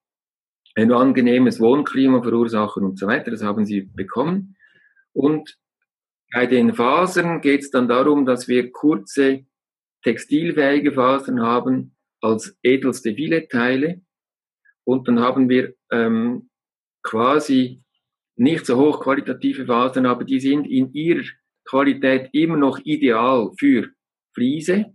ein 0.74 0.90
angenehmes 0.90 1.60
Wohnklima 1.60 2.22
verursachen 2.22 2.82
und 2.82 2.98
so 2.98 3.06
weiter. 3.06 3.30
Das 3.30 3.44
haben 3.44 3.64
sie 3.64 3.82
bekommen. 3.82 4.56
Und 5.12 5.56
bei 6.32 6.46
den 6.46 6.74
Fasern 6.74 7.40
geht 7.40 7.60
es 7.60 7.70
dann 7.70 7.86
darum, 7.86 8.26
dass 8.26 8.48
wir 8.48 8.72
kurze 8.72 9.46
textilfähige 10.04 10.92
Fasern 10.92 11.42
haben 11.42 11.96
als 12.20 12.56
edelste 12.62 13.14
Filetteile. 13.14 14.02
Und 14.84 15.08
dann 15.08 15.20
haben 15.20 15.48
wir 15.48 15.74
ähm, 15.90 16.50
quasi 17.02 17.82
nicht 18.36 18.66
so 18.66 18.76
hochqualitative 18.76 19.66
Fasern, 19.66 20.06
aber 20.06 20.24
die 20.24 20.40
sind 20.40 20.66
in 20.66 20.92
ihrer 20.92 21.24
Qualität 21.64 22.30
immer 22.32 22.56
noch 22.56 22.78
ideal 22.84 23.50
für 23.58 23.90
Fliese, 24.34 24.92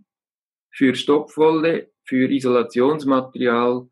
für 0.72 0.94
Stopfwolle, 0.94 1.90
für 2.04 2.30
Isolationsmaterial, 2.30 3.88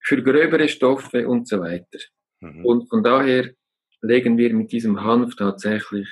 für 0.00 0.22
gröbere 0.22 0.68
Stoffe 0.68 1.28
und 1.28 1.48
so 1.48 1.60
weiter. 1.60 1.98
Mhm. 2.40 2.64
Und 2.64 2.88
von 2.88 3.02
daher 3.02 3.54
legen 4.00 4.38
wir 4.38 4.54
mit 4.54 4.72
diesem 4.72 5.02
Hanf 5.02 5.36
tatsächlich 5.36 6.08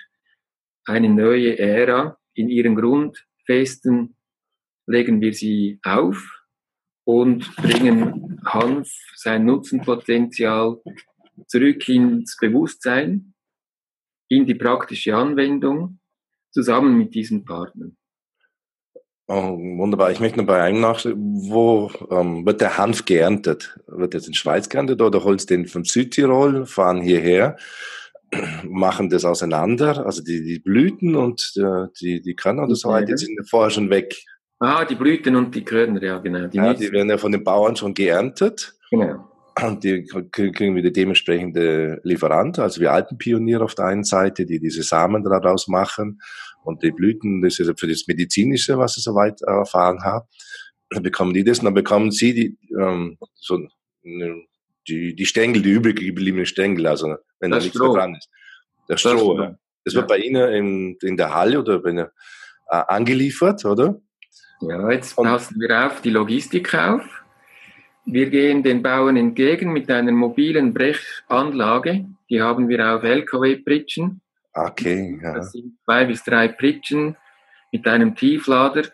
eine 0.86 1.08
neue 1.08 1.58
Ära 1.58 2.18
in 2.34 2.48
ihren 2.48 2.74
Grundfesten, 3.44 4.16
legen 4.86 5.20
wir 5.20 5.32
sie 5.32 5.78
auf 5.82 6.42
und 7.04 7.54
bringen 7.56 8.40
Hanf, 8.44 8.90
sein 9.16 9.44
Nutzenpotenzial 9.44 10.80
zurück 11.46 11.88
ins 11.88 12.36
Bewusstsein, 12.36 13.34
in 14.28 14.46
die 14.46 14.54
praktische 14.54 15.16
Anwendung, 15.16 15.98
zusammen 16.50 16.96
mit 16.96 17.14
diesen 17.14 17.44
Partnern. 17.44 17.96
Oh, 19.26 19.56
wunderbar. 19.58 20.10
Ich 20.10 20.20
möchte 20.20 20.38
noch 20.38 20.46
bei 20.46 20.62
einem 20.62 20.80
nachschauen. 20.80 21.16
Wo 21.16 21.90
ähm, 22.10 22.44
wird 22.44 22.60
der 22.60 22.76
Hanf 22.76 23.06
geerntet? 23.06 23.78
Wird 23.86 24.12
jetzt 24.12 24.28
in 24.28 24.34
Schweiz 24.34 24.68
geerntet 24.68 25.00
oder 25.00 25.24
holen 25.24 25.38
Sie 25.38 25.46
den 25.46 25.66
von 25.66 25.84
Südtirol, 25.84 26.66
fahren 26.66 27.00
hierher, 27.00 27.56
machen 28.68 29.08
das 29.10 29.24
auseinander, 29.24 30.04
also 30.04 30.22
die, 30.22 30.42
die 30.42 30.58
Blüten 30.58 31.16
und 31.16 31.52
äh, 31.56 31.86
die, 32.00 32.20
die 32.20 32.34
Körner 32.34 32.64
oder 32.64 32.74
so 32.74 32.88
weiter, 32.88 33.14
die 33.14 33.16
sind 33.16 33.38
vorher 33.48 33.70
schon 33.70 33.90
weg. 33.90 34.14
Ah, 34.58 34.84
die 34.84 34.94
Blüten 34.94 35.36
und 35.36 35.54
die 35.54 35.64
Körner, 35.64 36.02
ja, 36.02 36.18
genau. 36.18 36.46
Die, 36.46 36.56
ja, 36.56 36.74
die 36.74 36.92
werden 36.92 37.10
ja 37.10 37.18
von 37.18 37.32
den 37.32 37.44
Bauern 37.44 37.76
schon 37.76 37.94
geerntet. 37.94 38.74
Genau. 38.90 39.28
Und 39.62 39.84
die 39.84 40.04
kriegen 40.32 40.74
wieder 40.74 40.90
dementsprechende 40.90 42.00
Lieferanten, 42.02 42.62
also 42.62 42.80
wir 42.80 42.92
Alpenpioniere 42.92 43.62
auf 43.62 43.76
der 43.76 43.84
einen 43.86 44.02
Seite, 44.02 44.46
die 44.46 44.58
diese 44.58 44.82
Samen 44.82 45.22
daraus 45.22 45.68
machen 45.68 46.20
und 46.64 46.82
die 46.82 46.90
Blüten, 46.90 47.40
das 47.40 47.60
ist 47.60 47.78
für 47.78 47.86
das 47.86 48.06
Medizinische, 48.08 48.78
was 48.78 48.96
ich 48.96 49.04
soweit 49.04 49.42
erfahren 49.42 50.02
habe. 50.02 50.26
Dann 50.90 51.04
bekommen 51.04 51.34
die 51.34 51.44
das 51.44 51.60
und 51.60 51.66
dann 51.66 51.74
bekommen 51.74 52.10
sie 52.10 52.34
die, 52.34 52.58
ähm, 52.76 53.16
so, 53.34 53.60
die, 54.88 55.14
die 55.14 55.26
Stängel, 55.26 55.62
die 55.62 55.70
übrig 55.70 56.00
gebliebenen 56.00 56.46
Stängel, 56.46 56.86
also 56.86 57.16
wenn 57.44 57.50
das 57.50 57.60
da 57.60 57.64
nichts 57.64 57.78
mehr 57.78 57.92
dran 57.92 58.14
ist. 58.14 58.28
Das 58.88 59.00
Stroh. 59.00 59.36
Das, 59.36 59.54
das 59.84 59.94
wird 59.94 60.10
ja. 60.10 60.16
bei 60.16 60.18
Ihnen 60.18 60.52
in, 60.52 60.98
in 61.02 61.16
der 61.16 61.34
Halle 61.34 61.60
oder 61.60 61.78
bei 61.78 61.90
Ihnen, 61.90 62.08
äh, 62.68 62.82
angeliefert, 62.88 63.64
oder? 63.64 64.00
Ja, 64.60 64.90
jetzt 64.90 65.16
passen 65.16 65.60
wir 65.60 65.86
auf 65.86 66.00
die 66.00 66.10
Logistik 66.10 66.74
auf. 66.74 67.02
Wir 68.06 68.28
gehen 68.30 68.62
den 68.62 68.82
Bauern 68.82 69.16
entgegen 69.16 69.72
mit 69.72 69.90
einer 69.90 70.12
mobilen 70.12 70.74
Brechanlage. 70.74 72.06
Die 72.30 72.40
haben 72.40 72.68
wir 72.68 72.94
auf 72.94 73.02
LKW-Pritschen. 73.02 74.20
Okay, 74.52 75.18
ja. 75.22 75.34
Das 75.34 75.52
sind 75.52 75.78
zwei 75.84 76.04
bis 76.04 76.22
drei 76.22 76.48
Pritschen 76.48 77.16
mit 77.72 77.86
einem 77.86 78.14
Tieflader. 78.14 78.84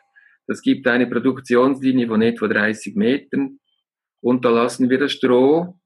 Das 0.47 0.63
gibt 0.63 0.87
eine 0.87 1.07
Produktionslinie 1.07 2.09
von 2.09 2.23
etwa 2.23 2.49
30 2.49 2.97
Metern. 2.97 3.59
Und 4.21 4.45
da 4.45 4.51
lassen 4.51 4.91
wir 4.91 4.99
das 4.99 5.13
Stroh 5.13 5.80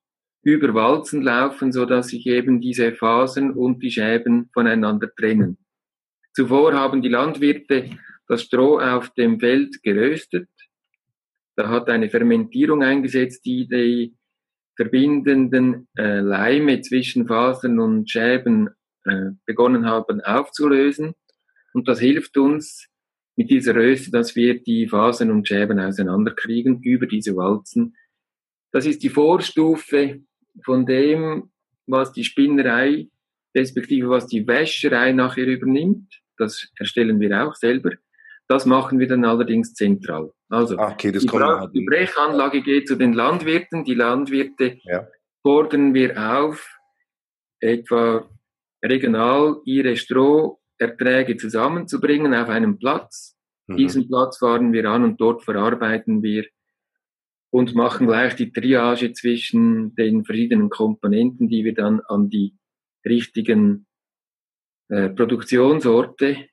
über 0.45 0.75
Walzen 0.75 1.23
laufen, 1.23 1.73
so 1.73 1.87
dass 1.87 2.09
sich 2.09 2.27
eben 2.27 2.61
diese 2.61 2.93
Fasern 2.93 3.53
und 3.53 3.83
die 3.83 3.91
Schäben 3.91 4.51
voneinander 4.53 5.11
trennen. 5.15 5.59
Zuvor 6.33 6.75
haben 6.75 7.03
die 7.03 7.09
Landwirte 7.09 7.91
das 8.29 8.43
Stroh 8.43 8.79
auf 8.79 9.11
dem 9.11 9.41
Feld 9.41 9.83
geröstet 9.83 10.49
da 11.57 11.69
hat 11.69 11.89
eine 11.89 12.11
Fermentierung 12.11 12.83
eingesetzt, 12.83 13.45
die 13.45 13.69
die 13.69 14.17
verbindenden 14.77 15.89
äh, 15.97 16.19
Leime 16.19 16.81
zwischen 16.81 17.29
Fasern 17.29 17.79
und 17.79 18.11
Schäben 18.11 18.71
äh, 19.05 19.31
begonnen 19.47 19.87
haben 19.87 20.21
aufzulösen. 20.21 21.15
Und 21.73 21.87
das 21.87 22.01
hilft 22.01 22.37
uns 22.37 22.89
mit 23.37 23.51
dieser 23.51 23.75
Röste, 23.77 24.11
dass 24.11 24.35
wir 24.35 24.61
die 24.61 24.89
Fasern 24.89 25.31
und 25.31 25.47
Schäben 25.47 25.79
auseinanderkriegen 25.79 26.83
über 26.83 27.07
diese 27.07 27.37
Walzen. 27.37 27.97
Das 28.73 28.87
ist 28.87 29.05
die 29.05 29.11
Vorstufe 29.11 30.23
von 30.63 30.87
dem, 30.87 31.51
was 31.87 32.13
die 32.13 32.25
Spinnerei, 32.25 33.09
respektive 33.55 34.09
was 34.09 34.27
die 34.27 34.47
Wäscherei 34.47 35.13
nachher 35.13 35.47
übernimmt. 35.47 36.21
Das 36.37 36.69
erstellen 36.79 37.21
wir 37.21 37.47
auch 37.47 37.55
selber. 37.55 37.91
Das 38.49 38.67
machen 38.67 38.99
wir 38.99 39.09
dann 39.09 39.25
allerdings 39.25 39.75
zentral. 39.75 40.31
Also 40.49 40.77
ah, 40.77 40.93
okay, 40.93 41.13
die, 41.13 41.27
halt 41.29 41.75
die, 41.75 41.85
Brechanlage 41.85 42.63
geht 42.63 42.87
zu 42.87 42.97
den 42.97 43.13
Landwirten. 43.13 43.85
Die 43.85 43.95
Landwirte 43.95 44.79
ja. 44.85 45.09
fordern 45.43 45.95
wir 45.95 46.39
auf, 46.39 46.79
etwa 47.61 48.29
regional 48.85 49.57
ihre 49.65 49.97
Stroherträge 49.97 51.37
zusammenzubringen 51.37 52.35
auf 52.35 52.49
einem 52.49 52.79
Platz. 52.79 53.37
Mhm. 53.67 53.77
Diesen 53.77 54.09
Platz 54.09 54.39
fahren 54.39 54.73
wir 54.73 54.91
an 54.91 55.05
und 55.05 55.21
dort 55.21 55.43
verarbeiten 55.43 56.23
wir 56.23 56.45
und 57.55 57.77
machen 57.77 58.09
gleich 58.09 58.35
die 58.35 58.51
Triage 58.51 59.13
zwischen 59.13 59.95
den 59.95 60.25
verschiedenen 60.25 60.71
Komponenten, 60.71 61.49
die 61.49 61.65
wir 61.65 61.73
dann 61.73 62.01
an 62.09 62.29
die 62.29 62.57
richtigen 63.07 63.87
äh, 64.89 65.09
Produktionsorte 65.11 66.49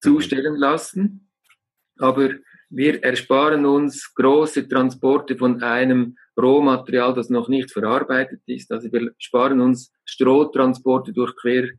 zustellen 0.00 0.54
lassen. 0.54 1.32
Aber 1.98 2.30
wir 2.70 3.02
ersparen 3.02 3.66
uns 3.66 4.14
große 4.14 4.68
Transporte 4.68 5.36
von 5.36 5.64
einem 5.64 6.16
Rohmaterial, 6.40 7.12
das 7.12 7.28
noch 7.28 7.48
nicht 7.48 7.72
verarbeitet 7.72 8.42
ist. 8.46 8.70
Also 8.70 8.92
wir 8.92 9.10
sparen 9.18 9.60
uns 9.60 9.92
Strohtransporte 10.04 11.12
durch 11.12 11.34
quer 11.34 11.70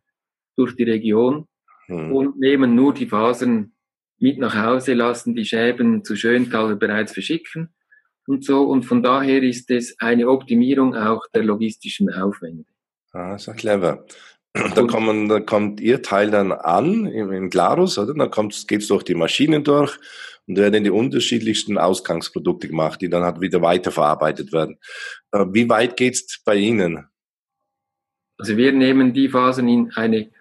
durch 0.57 0.75
die 0.75 0.83
Region 0.83 1.47
hm. 1.85 2.11
und 2.11 2.37
nehmen 2.37 2.75
nur 2.75 2.93
die 2.93 3.07
Fasern 3.07 3.71
mit 4.19 4.39
nach 4.39 4.61
Hause, 4.61 4.93
lassen 4.93 5.35
die 5.35 5.45
Schäben 5.45 6.03
zu 6.03 6.17
Schöntaler 6.17 6.75
bereits 6.75 7.13
verschicken 7.13 7.69
und 8.27 8.43
so. 8.43 8.63
Und 8.63 8.83
von 8.83 9.03
daher 9.03 9.43
ist 9.43 9.69
es 9.71 9.95
eine 9.99 10.27
Optimierung 10.27 10.95
auch 10.95 11.25
der 11.33 11.43
logistischen 11.43 12.11
Aufwände. 12.11 12.65
Ah, 13.11 13.35
ist 13.35 13.47
ja 13.47 13.53
clever. 13.53 14.05
Da, 14.53 14.83
kommen, 14.83 15.27
da 15.27 15.41
kommt 15.41 15.81
Ihr 15.81 16.01
Teil 16.01 16.31
dann 16.31 16.53
an 16.53 17.07
im, 17.07 17.31
im 17.31 17.49
Glarus, 17.49 17.97
oder? 17.97 18.13
Dann 18.13 18.49
geht 18.67 18.81
es 18.81 18.87
durch 18.87 19.03
die 19.03 19.15
Maschinen 19.15 19.65
durch 19.65 19.97
und 20.47 20.57
werden 20.57 20.83
die 20.83 20.89
unterschiedlichsten 20.89 21.77
Ausgangsprodukte 21.77 22.69
gemacht, 22.69 23.01
die 23.01 23.09
dann 23.09 23.23
halt 23.23 23.41
wieder 23.41 23.61
weiterverarbeitet 23.61 24.53
werden. 24.53 24.77
Äh, 25.31 25.45
wie 25.51 25.67
weit 25.67 25.97
geht's 25.97 26.41
bei 26.43 26.55
Ihnen? 26.55 27.05
Also 28.37 28.55
wir 28.55 28.71
nehmen 28.71 29.13
die 29.13 29.29
Phasen 29.29 29.67
in 29.67 29.91
eine 29.95 30.31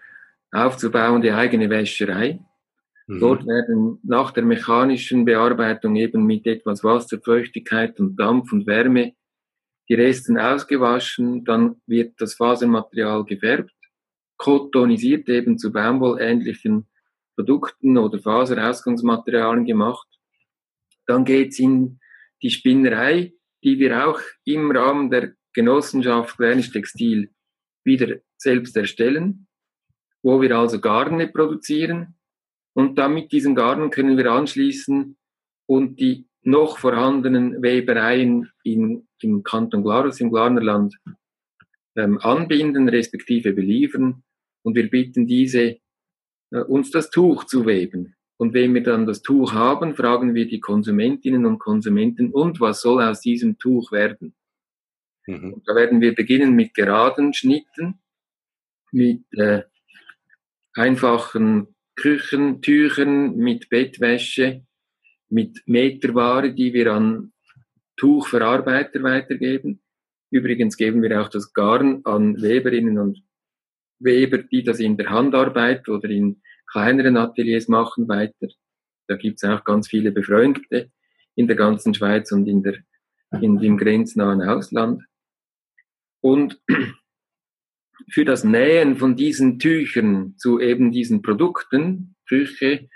aufzubauende 0.52 1.34
eigene 1.34 1.70
Wäscherei. 1.70 2.38
Mhm. 3.06 3.20
Dort 3.20 3.46
werden 3.46 3.98
nach 4.02 4.30
der 4.32 4.44
mechanischen 4.44 5.24
Bearbeitung 5.24 5.96
eben 5.96 6.24
mit 6.24 6.46
etwas 6.46 6.82
Wasser, 6.84 7.20
Feuchtigkeit 7.20 8.00
und 8.00 8.16
Dampf 8.16 8.52
und 8.52 8.66
Wärme 8.66 9.14
die 9.88 9.94
Resten 9.94 10.38
ausgewaschen, 10.38 11.44
dann 11.44 11.76
wird 11.86 12.14
das 12.18 12.34
Fasermaterial 12.34 13.24
gefärbt, 13.24 13.74
kotonisiert 14.38 15.28
eben 15.28 15.58
zu 15.58 15.72
baumwollähnlichen 15.72 16.86
Produkten 17.36 17.98
oder 17.98 18.18
Faserausgangsmaterialien 18.18 19.66
gemacht. 19.66 20.08
Dann 21.06 21.24
geht's 21.24 21.58
in 21.58 22.00
die 22.42 22.50
Spinnerei, 22.50 23.34
die 23.62 23.78
wir 23.78 24.08
auch 24.08 24.20
im 24.44 24.70
Rahmen 24.70 25.10
der 25.10 25.34
Genossenschaft 25.52 26.38
Wernisch 26.38 26.70
Textil 26.70 27.30
wieder 27.84 28.16
selbst 28.36 28.76
erstellen, 28.76 29.46
wo 30.22 30.40
wir 30.40 30.56
also 30.56 30.80
Garne 30.80 31.28
produzieren. 31.28 32.16
Und 32.74 32.98
dann 32.98 33.14
mit 33.14 33.32
diesen 33.32 33.54
Garnen 33.54 33.90
können 33.90 34.16
wir 34.16 34.32
anschließen 34.32 35.16
und 35.66 36.00
die 36.00 36.26
noch 36.42 36.78
vorhandenen 36.78 37.62
Webereien 37.62 38.50
in, 38.64 39.08
im 39.20 39.42
Kanton 39.42 39.82
Glarus, 39.82 40.20
im 40.20 40.30
Glarnerland, 40.30 40.96
ähm, 41.96 42.18
anbinden, 42.18 42.88
respektive 42.88 43.52
beliefern. 43.52 44.22
Und 44.62 44.74
wir 44.74 44.90
bitten 44.90 45.26
diese 45.26 45.78
äh, 46.50 46.60
uns 46.66 46.90
das 46.90 47.10
Tuch 47.10 47.44
zu 47.44 47.66
weben. 47.66 48.16
Und 48.36 48.52
wenn 48.52 48.74
wir 48.74 48.82
dann 48.82 49.06
das 49.06 49.22
Tuch 49.22 49.52
haben, 49.52 49.94
fragen 49.94 50.34
wir 50.34 50.46
die 50.46 50.60
Konsumentinnen 50.60 51.46
und 51.46 51.58
Konsumenten, 51.58 52.30
und 52.30 52.60
was 52.60 52.80
soll 52.80 53.02
aus 53.02 53.20
diesem 53.20 53.58
Tuch 53.58 53.92
werden? 53.92 54.34
Mhm. 55.26 55.62
da 55.64 55.74
werden 55.74 56.02
wir 56.02 56.14
beginnen 56.14 56.54
mit 56.54 56.74
geraden 56.74 57.32
Schnitten, 57.32 58.00
mit 58.92 59.24
äh, 59.32 59.62
einfachen 60.74 61.73
Küchentüchern, 61.96 63.36
mit 63.36 63.68
Bettwäsche, 63.68 64.64
mit 65.28 65.62
Meterware, 65.66 66.52
die 66.52 66.72
wir 66.72 66.92
an 66.92 67.32
Tuchverarbeiter 67.96 69.02
weitergeben. 69.02 69.80
Übrigens 70.30 70.76
geben 70.76 71.02
wir 71.02 71.20
auch 71.20 71.28
das 71.28 71.52
Garn 71.52 72.00
an 72.04 72.40
Weberinnen 72.40 72.98
und 72.98 73.22
Weber, 74.00 74.38
die 74.38 74.62
das 74.62 74.80
in 74.80 74.96
der 74.96 75.10
Handarbeit 75.10 75.88
oder 75.88 76.10
in 76.10 76.42
kleineren 76.66 77.16
Ateliers 77.16 77.68
machen, 77.68 78.08
weiter. 78.08 78.48
Da 79.06 79.16
gibt 79.16 79.42
es 79.42 79.48
auch 79.48 79.64
ganz 79.64 79.88
viele 79.88 80.10
Befreundete 80.12 80.90
in 81.36 81.46
der 81.46 81.56
ganzen 81.56 81.94
Schweiz 81.94 82.32
und 82.32 82.46
in 82.48 82.62
der, 82.62 82.78
in 83.40 83.58
dem 83.58 83.76
grenznahen 83.76 84.42
Ausland. 84.42 85.02
Und 86.20 86.60
für 88.10 88.24
das 88.24 88.44
Nähen 88.44 88.96
von 88.96 89.16
diesen 89.16 89.58
Tüchern 89.58 90.34
zu 90.36 90.60
eben 90.60 90.92
diesen 90.92 91.22
Produkten, 91.22 92.16
Küche, 92.28 92.88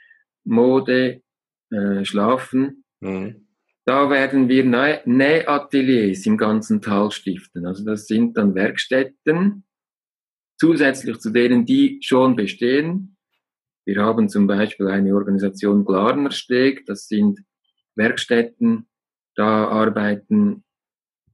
Mode, 0.44 1.22
äh, 1.70 2.04
Schlafen, 2.04 2.84
mhm. 3.00 3.46
da 3.84 4.10
werden 4.10 4.48
wir 4.48 4.64
Nähateliers 4.64 6.26
im 6.26 6.36
ganzen 6.36 6.80
Tal 6.80 7.10
stiften. 7.10 7.66
Also 7.66 7.84
das 7.84 8.06
sind 8.06 8.36
dann 8.36 8.54
Werkstätten, 8.54 9.64
zusätzlich 10.58 11.18
zu 11.18 11.30
denen, 11.30 11.64
die 11.64 11.98
schon 12.02 12.36
bestehen. 12.36 13.16
Wir 13.84 14.02
haben 14.02 14.28
zum 14.28 14.46
Beispiel 14.46 14.88
eine 14.88 15.14
Organisation 15.14 15.84
Glarnersteg, 15.84 16.84
das 16.86 17.08
sind 17.08 17.40
Werkstätten, 17.94 18.86
da 19.34 19.68
arbeiten 19.68 20.64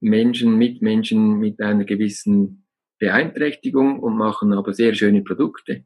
Menschen 0.00 0.56
mit 0.56 0.82
Menschen 0.82 1.38
mit 1.38 1.60
einer 1.60 1.84
gewissen 1.84 2.63
Beeinträchtigung 3.04 4.00
und 4.00 4.16
machen 4.16 4.54
aber 4.54 4.72
sehr 4.72 4.94
schöne 4.94 5.22
Produkte. 5.22 5.84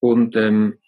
Und 0.00 0.36
ähm, 0.36 0.78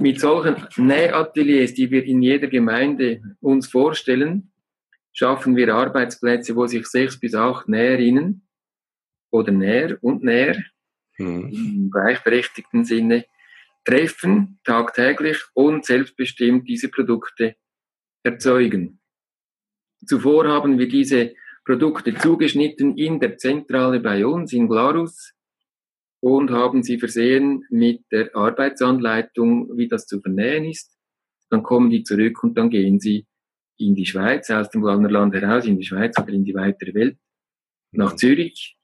mit 0.00 0.18
solchen 0.18 0.66
Nähateliers, 0.76 1.74
die 1.74 1.92
wir 1.92 2.04
in 2.04 2.22
jeder 2.22 2.48
Gemeinde 2.48 3.22
uns 3.40 3.68
vorstellen, 3.68 4.50
schaffen 5.12 5.54
wir 5.54 5.72
Arbeitsplätze, 5.72 6.56
wo 6.56 6.66
sich 6.66 6.86
sechs 6.86 7.20
bis 7.20 7.36
acht 7.36 7.68
Näherinnen 7.68 8.48
oder 9.30 9.52
näher 9.52 9.96
und 10.00 10.24
näher 10.24 10.56
mhm. 11.16 11.48
im 11.52 11.90
gleichberechtigten 11.92 12.84
Sinne 12.84 13.26
treffen, 13.84 14.58
tagtäglich 14.64 15.38
und 15.54 15.84
selbstbestimmt 15.84 16.66
diese 16.66 16.88
Produkte 16.88 17.54
erzeugen. 18.24 18.98
Zuvor 20.04 20.48
haben 20.48 20.80
wir 20.80 20.88
diese 20.88 21.34
Produkte 21.66 22.14
zugeschnitten 22.14 22.96
in 22.96 23.18
der 23.18 23.38
Zentrale 23.38 23.98
bei 23.98 24.24
uns 24.24 24.52
in 24.52 24.68
Glarus 24.68 25.32
und 26.20 26.50
haben 26.50 26.84
sie 26.84 26.98
versehen 26.98 27.64
mit 27.70 28.02
der 28.12 28.34
Arbeitsanleitung, 28.36 29.76
wie 29.76 29.88
das 29.88 30.06
zu 30.06 30.20
vernähen 30.20 30.64
ist. 30.64 30.96
Dann 31.50 31.64
kommen 31.64 31.90
die 31.90 32.04
zurück 32.04 32.42
und 32.44 32.56
dann 32.56 32.70
gehen 32.70 33.00
sie 33.00 33.26
in 33.78 33.96
die 33.96 34.06
Schweiz, 34.06 34.48
aus 34.50 34.70
dem 34.70 34.80
Glarnerland 34.80 35.34
heraus, 35.34 35.66
in 35.66 35.76
die 35.76 35.84
Schweiz 35.84 36.16
oder 36.18 36.32
in 36.32 36.44
die 36.44 36.54
weitere 36.54 36.94
Welt, 36.94 37.18
nach 37.90 38.12
mhm. 38.12 38.18
Zürich 38.18 38.78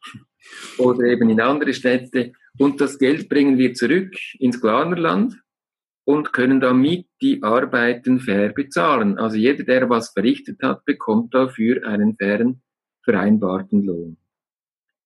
oder 0.79 1.05
eben 1.05 1.31
in 1.31 1.41
andere 1.41 1.75
Städte. 1.75 2.33
Und 2.59 2.81
das 2.81 2.99
Geld 2.99 3.29
bringen 3.29 3.59
wir 3.59 3.75
zurück 3.75 4.13
ins 4.41 4.61
Glanerland 4.61 5.41
und 6.05 6.33
können 6.33 6.61
damit 6.61 7.07
die 7.21 7.43
Arbeiten 7.45 8.19
fair 8.19 8.53
bezahlen. 8.53 9.19
Also 9.19 9.37
jeder, 9.37 9.63
der 9.63 9.89
was 9.89 10.11
verrichtet 10.11 10.61
hat, 10.63 10.85
bekommt 10.85 11.33
dafür 11.33 11.87
einen 11.87 12.17
fairen 12.17 12.61
vereinbarten 13.05 13.83
Lohn. 13.83 14.17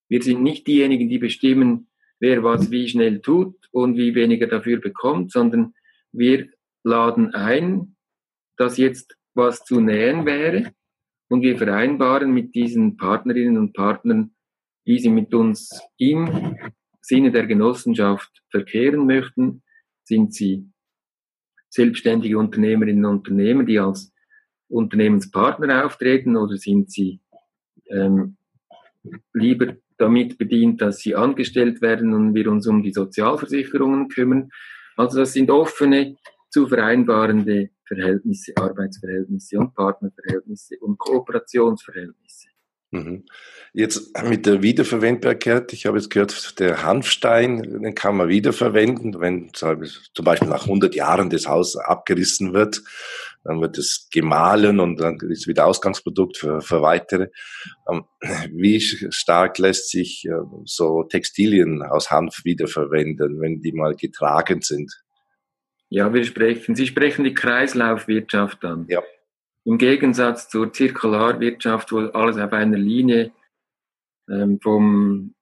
Wir 0.08 0.22
sind 0.22 0.42
nicht 0.42 0.66
diejenigen, 0.66 1.08
die 1.08 1.18
bestimmen, 1.18 1.88
wer 2.20 2.42
was 2.44 2.70
wie 2.70 2.88
schnell 2.88 3.20
tut 3.20 3.56
und 3.72 3.96
wie 3.96 4.14
weniger 4.14 4.46
dafür 4.46 4.80
bekommt, 4.80 5.32
sondern 5.32 5.74
wir 6.12 6.48
laden 6.84 7.34
ein, 7.34 7.96
dass 8.56 8.76
jetzt 8.78 9.16
was 9.34 9.64
zu 9.64 9.80
nähen 9.80 10.24
wäre 10.24 10.72
und 11.28 11.42
wir 11.42 11.58
vereinbaren 11.58 12.32
mit 12.32 12.54
diesen 12.54 12.96
Partnerinnen 12.96 13.58
und 13.58 13.72
Partnern 13.72 14.36
wie 14.86 15.00
sie 15.00 15.10
mit 15.10 15.34
uns 15.34 15.82
im 15.98 16.56
Sinne 17.00 17.32
der 17.32 17.46
Genossenschaft 17.46 18.42
verkehren 18.50 19.04
möchten, 19.04 19.62
sind 20.04 20.32
sie 20.32 20.70
selbstständige 21.68 22.38
Unternehmerinnen 22.38 23.04
und 23.04 23.18
Unternehmer, 23.18 23.64
die 23.64 23.80
als 23.80 24.14
Unternehmenspartner 24.68 25.84
auftreten 25.84 26.36
oder 26.36 26.56
sind 26.56 26.90
sie 26.90 27.20
ähm, 27.90 28.36
lieber 29.32 29.76
damit 29.98 30.38
bedient, 30.38 30.80
dass 30.80 30.98
sie 30.98 31.14
angestellt 31.14 31.80
werden 31.80 32.12
und 32.12 32.34
wir 32.34 32.50
uns 32.50 32.66
um 32.66 32.82
die 32.82 32.92
Sozialversicherungen 32.92 34.08
kümmern. 34.08 34.50
Also 34.96 35.18
das 35.18 35.32
sind 35.32 35.50
offene, 35.50 36.16
zu 36.50 36.68
vereinbarende 36.68 37.70
Verhältnisse, 37.84 38.52
Arbeitsverhältnisse 38.56 39.58
und 39.58 39.74
Partnerverhältnisse 39.74 40.76
und 40.80 40.98
Kooperationsverhältnisse. 40.98 42.48
Mhm. 42.92 43.24
Jetzt 43.72 44.16
mit 44.24 44.46
der 44.46 44.62
Wiederverwendbarkeit, 44.62 45.72
ich 45.72 45.86
habe 45.86 45.98
jetzt 45.98 46.08
gehört, 46.08 46.58
der 46.60 46.82
Hanfstein, 46.82 47.62
den 47.62 47.94
kann 47.94 48.16
man 48.16 48.28
wiederverwenden, 48.28 49.20
wenn 49.20 49.52
zum 49.52 50.24
Beispiel 50.24 50.48
nach 50.48 50.62
100 50.62 50.94
Jahren 50.94 51.28
das 51.28 51.46
Haus 51.46 51.76
abgerissen 51.76 52.54
wird, 52.54 52.82
dann 53.46 53.60
wird 53.60 53.78
es 53.78 54.08
gemahlen 54.12 54.80
und 54.80 55.00
dann 55.00 55.18
ist 55.30 55.40
es 55.40 55.46
wieder 55.46 55.66
Ausgangsprodukt 55.66 56.36
für, 56.36 56.60
für 56.60 56.82
weitere. 56.82 57.28
Ähm, 57.88 58.04
wie 58.52 58.80
stark 58.80 59.58
lässt 59.58 59.90
sich 59.90 60.24
äh, 60.26 60.32
so 60.64 61.04
Textilien 61.04 61.82
aus 61.82 62.10
Hanf 62.10 62.44
wiederverwenden, 62.44 63.40
wenn 63.40 63.60
die 63.60 63.72
mal 63.72 63.94
getragen 63.94 64.62
sind? 64.62 64.92
Ja, 65.88 66.12
wir 66.12 66.24
sprechen, 66.24 66.74
Sie 66.74 66.86
sprechen 66.86 67.24
die 67.24 67.34
Kreislaufwirtschaft 67.34 68.64
an. 68.64 68.86
Ja. 68.88 69.02
Im 69.64 69.78
Gegensatz 69.78 70.48
zur 70.48 70.72
Zirkularwirtschaft, 70.72 71.92
wo 71.92 71.98
alles 71.98 72.38
auf 72.38 72.52
einer 72.52 72.78
Linie 72.78 73.32
ähm, 74.28 74.58
vom, 74.60 75.34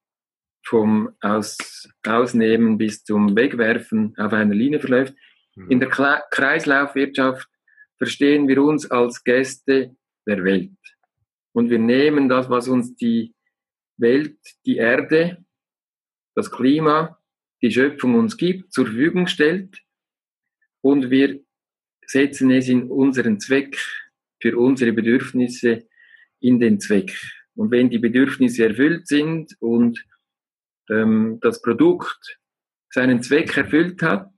vom 0.66 1.10
Aus, 1.20 1.88
Ausnehmen 2.06 2.76
bis 2.76 3.04
zum 3.04 3.34
Wegwerfen 3.36 4.14
auf 4.18 4.32
einer 4.32 4.54
Linie 4.54 4.80
verläuft. 4.80 5.14
Mhm. 5.56 5.70
In 5.70 5.80
der 5.80 5.88
Kla 5.88 6.22
Kreislaufwirtschaft 6.30 7.48
verstehen 8.04 8.46
wir 8.48 8.62
uns 8.62 8.90
als 8.90 9.24
Gäste 9.24 9.96
der 10.26 10.44
Welt. 10.44 10.76
Und 11.54 11.70
wir 11.70 11.78
nehmen 11.78 12.28
das, 12.28 12.50
was 12.50 12.68
uns 12.68 12.94
die 12.96 13.34
Welt, 13.96 14.36
die 14.66 14.76
Erde, 14.76 15.42
das 16.34 16.50
Klima, 16.50 17.18
die 17.62 17.70
Schöpfung 17.70 18.14
uns 18.16 18.36
gibt, 18.36 18.74
zur 18.74 18.84
Verfügung 18.84 19.26
stellt 19.26 19.80
und 20.82 21.10
wir 21.10 21.40
setzen 22.06 22.50
es 22.50 22.68
in 22.68 22.90
unseren 22.90 23.40
Zweck 23.40 23.78
für 24.38 24.58
unsere 24.58 24.92
Bedürfnisse 24.92 25.88
in 26.40 26.60
den 26.60 26.80
Zweck. 26.80 27.18
Und 27.54 27.70
wenn 27.70 27.88
die 27.88 28.00
Bedürfnisse 28.00 28.66
erfüllt 28.66 29.08
sind 29.08 29.56
und 29.60 30.04
ähm, 30.90 31.38
das 31.40 31.62
Produkt 31.62 32.38
seinen 32.90 33.22
Zweck 33.22 33.56
erfüllt 33.56 34.02
hat, 34.02 34.30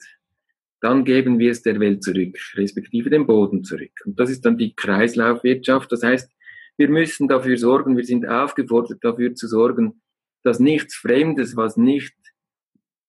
dann 0.87 1.05
geben 1.05 1.41
wir 1.41 1.51
es 1.51 1.63
der 1.63 1.81
Welt 1.81 2.05
zurück, 2.05 2.39
respektive 2.55 3.11
dem 3.11 3.27
Boden 3.27 3.65
zurück. 3.65 3.91
Und 4.05 4.21
das 4.21 4.31
ist 4.31 4.47
dann 4.47 4.57
die 4.57 4.73
Kreislaufwirtschaft. 4.77 5.91
Das 5.91 6.05
heißt, 6.05 6.31
wir 6.77 6.89
müssen 6.89 7.27
dafür 7.27 7.59
sorgen, 7.59 7.97
wir 7.97 8.05
sind 8.05 8.25
aufgefordert 8.25 9.03
dafür 9.03 9.35
zu 9.35 9.49
sorgen, 9.49 10.01
dass 10.45 10.61
nichts 10.61 10.95
Fremdes, 10.95 11.57
was 11.57 11.77
nicht, 11.77 12.15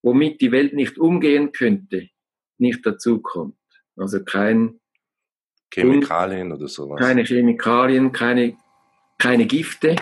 womit 0.02 0.42
die 0.42 0.52
Welt 0.52 0.74
nicht 0.74 0.98
umgehen 0.98 1.52
könnte, 1.52 2.10
nicht 2.58 2.84
dazukommt. 2.84 3.60
Also 3.96 4.24
kein 4.24 4.80
Chemikalien 5.72 6.52
oder 6.52 6.68
sowas. 6.68 7.00
Keine 7.00 7.26
Chemikalien, 7.26 8.12
keine, 8.12 8.58
keine 9.20 9.46
Gifte, 9.46 9.98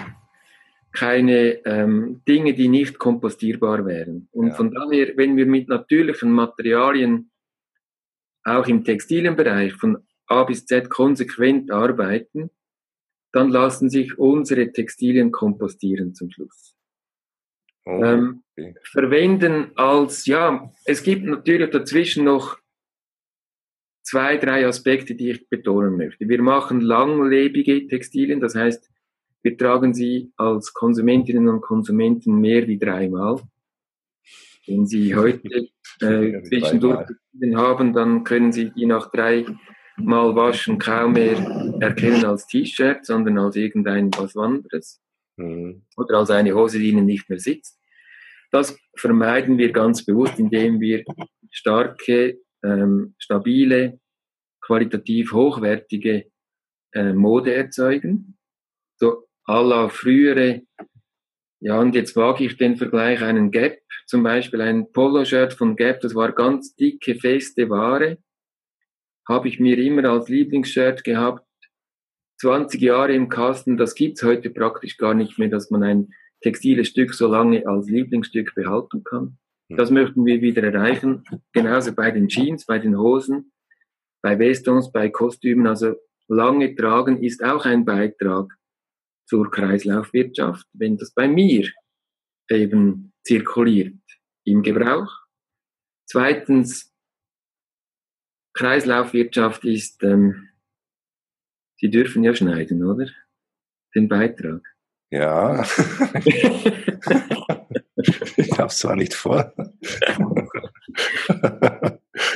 keine 0.94 1.66
ähm, 1.66 2.22
Dinge, 2.26 2.54
die 2.54 2.70
nicht 2.70 3.00
kompostierbar 3.00 3.86
wären. 3.86 4.30
Und 4.32 4.48
ja. 4.48 4.54
von 4.54 4.72
daher, 4.72 5.18
wenn 5.18 5.36
wir 5.36 5.46
mit 5.46 5.68
natürlichen 5.68 6.32
Materialien 6.32 7.32
auch 8.46 8.68
im 8.68 8.84
Textilienbereich 8.84 9.74
von 9.74 9.98
A 10.28 10.44
bis 10.44 10.66
Z 10.66 10.90
konsequent 10.90 11.72
arbeiten, 11.72 12.50
dann 13.32 13.50
lassen 13.50 13.90
sich 13.90 14.18
unsere 14.18 14.72
Textilien 14.72 15.32
kompostieren 15.32 16.16
zum 16.16 16.32
Schluss. 16.32 16.76
Oh, 17.86 18.04
ähm, 18.04 18.44
okay. 18.52 18.68
ähm, 18.68 18.76
verwenden 18.84 19.72
als, 19.76 20.26
ja, 20.26 20.72
es 20.86 21.04
gibt 21.04 21.26
natürlich 21.26 21.70
dazwischen 21.72 22.24
noch 22.24 22.58
zwei, 24.04 24.38
drei 24.38 24.66
Aspekte, 24.66 25.16
die 25.16 25.32
ich 25.32 25.50
betonen 25.50 25.98
möchte. 25.98 26.30
Wir 26.30 26.42
machen 26.42 26.82
langlebige 26.82 27.88
Textilien, 27.88 28.40
das 28.40 28.56
heißt, 28.56 28.90
wir 29.44 29.58
tragen 29.58 29.94
sie 29.94 30.32
als 30.38 30.74
Konsumentinnen 30.74 31.48
und 31.50 31.62
Konsumenten 31.62 32.40
mehr 32.40 32.68
wie 32.68 32.80
dreimal. 32.80 33.42
Wenn 34.68 34.86
Sie 34.86 35.16
heute 35.16 35.70
äh, 36.02 36.44
zwischendurch 36.44 37.08
haben, 37.56 37.94
dann 37.94 38.24
können 38.24 38.52
Sie 38.52 38.72
die 38.72 38.86
nach 38.86 39.12
drei 39.12 39.46
Mal 39.98 40.36
waschen 40.36 40.78
kaum 40.78 41.14
mehr 41.14 41.38
erkennen 41.80 42.26
als 42.26 42.48
T-Shirt, 42.48 43.06
sondern 43.06 43.38
als 43.38 43.56
irgendein 43.56 44.12
was 44.18 44.36
anderes. 44.36 45.02
Mhm. 45.38 45.86
Oder 45.96 46.20
als 46.20 46.32
eine 46.32 46.54
Hose, 46.54 46.80
die 46.80 46.90
Ihnen 46.90 47.06
nicht 47.06 47.30
mehr 47.30 47.40
sitzt. 47.40 47.80
Das 48.52 48.78
vermeiden 48.98 49.58
wir 49.58 49.72
ganz 49.72 50.06
bewusst, 50.06 50.38
indem 50.40 50.80
wir 50.80 51.04
starke 51.52 52.40
ähm, 52.64 53.16
stabile, 53.18 54.00
qualitativ 54.62 55.32
hochwertige 55.32 56.26
äh, 56.94 57.14
Mode 57.14 57.54
erzeugen. 57.54 58.38
So 58.98 59.28
à 59.48 59.62
la 59.62 59.90
frühere, 59.90 60.62
ja, 61.66 61.80
und 61.80 61.96
jetzt 61.96 62.16
wage 62.16 62.46
ich 62.46 62.58
den 62.58 62.78
Vergleich, 62.78 63.24
einen 63.24 63.50
Gap, 63.50 63.80
zum 64.06 64.22
Beispiel 64.22 64.62
ein 64.62 64.92
Poloshirt 64.92 65.54
von 65.56 65.76
Gap, 65.76 66.00
das 66.00 66.14
war 66.14 66.32
ganz 66.32 66.76
dicke, 66.76 67.16
feste 67.16 67.72
Ware, 67.72 68.20
habe 69.28 69.48
ich 69.48 69.60
mir 69.60 69.76
immer 69.80 70.08
als 70.08 70.30
Lieblingsshirt 70.30 71.04
gehabt, 71.04 71.44
20 72.40 72.80
Jahre 72.80 73.16
im 73.16 73.30
Kasten, 73.30 73.78
das 73.78 73.96
gibt's 73.96 74.22
heute 74.22 74.52
praktisch 74.52 74.98
gar 74.98 75.16
nicht 75.16 75.40
mehr, 75.40 75.50
dass 75.50 75.72
man 75.72 75.82
ein 75.82 76.14
textiles 76.42 76.90
Stück 76.90 77.16
so 77.16 77.28
lange 77.28 77.66
als 77.66 77.90
Lieblingsstück 77.90 78.54
behalten 78.54 79.04
kann. 79.04 79.40
Hm. 79.70 79.78
Das 79.78 79.90
möchten 79.90 80.24
wir 80.24 80.42
wieder 80.42 80.62
erreichen. 80.62 81.24
Genauso 81.52 81.96
bei 81.96 82.12
den 82.12 82.28
Jeans, 82.28 82.68
bei 82.68 82.78
den 82.78 82.96
Hosen, 82.96 83.52
bei 84.22 84.38
Westons, 84.38 84.92
bei 84.92 85.10
Kostümen. 85.10 85.66
Also 85.66 85.96
lange 86.28 86.76
tragen 86.76 87.24
ist 87.24 87.44
auch 87.44 87.66
ein 87.66 87.86
Beitrag 87.86 88.56
zur 89.26 89.50
Kreislaufwirtschaft, 89.52 90.66
wenn 90.74 90.98
das 90.98 91.14
bei 91.14 91.28
mir 91.28 91.70
eben 92.50 93.14
zirkuliert 93.24 94.00
im 94.44 94.62
Gebrauch. 94.62 95.12
Zweitens, 96.06 96.94
Kreislaufwirtschaft 98.54 99.66
ist, 99.66 100.04
ähm, 100.04 100.50
Sie 101.78 101.90
dürfen 101.90 102.24
ja 102.24 102.34
schneiden, 102.34 102.84
oder? 102.86 103.08
Den 103.94 104.08
Beitrag. 104.08 104.62
Ja. 105.12 105.64
ich 108.38 108.58
habe 108.58 108.68
es 108.68 108.78
zwar 108.78 108.96
nicht 108.96 109.14
vor. 109.14 109.54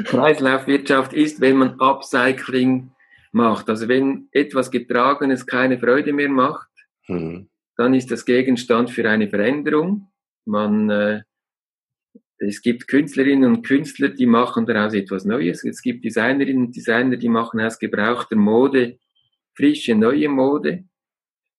Kreislaufwirtschaft 0.05 1.13
ist, 1.13 1.39
wenn 1.41 1.57
man 1.57 1.79
Upcycling 1.79 2.91
macht. 3.31 3.69
Also 3.69 3.87
wenn 3.87 4.27
etwas 4.31 4.71
Getragenes 4.71 5.45
keine 5.45 5.79
Freude 5.79 6.13
mehr 6.13 6.29
macht, 6.29 6.68
mhm. 7.09 7.49
dann 7.77 7.93
ist 7.93 8.11
das 8.11 8.25
Gegenstand 8.25 8.89
für 8.89 9.09
eine 9.09 9.29
Veränderung. 9.29 10.07
Man, 10.45 10.89
äh, 10.89 11.21
es 12.37 12.61
gibt 12.61 12.87
Künstlerinnen 12.87 13.49
und 13.49 13.65
Künstler, 13.65 14.09
die 14.09 14.25
machen 14.25 14.65
daraus 14.65 14.93
etwas 14.93 15.25
Neues. 15.25 15.63
Es 15.65 15.81
gibt 15.81 16.05
Designerinnen 16.05 16.67
und 16.67 16.75
Designer, 16.75 17.17
die 17.17 17.29
machen 17.29 17.59
aus 17.59 17.77
gebrauchter 17.77 18.37
Mode 18.37 18.97
frische, 19.59 19.93
neue 19.93 20.29
Mode, 20.29 20.85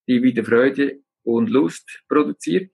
die 0.09 0.23
wieder 0.23 0.43
Freude 0.43 1.01
und 1.23 1.51
Lust 1.51 2.03
produziert. 2.09 2.73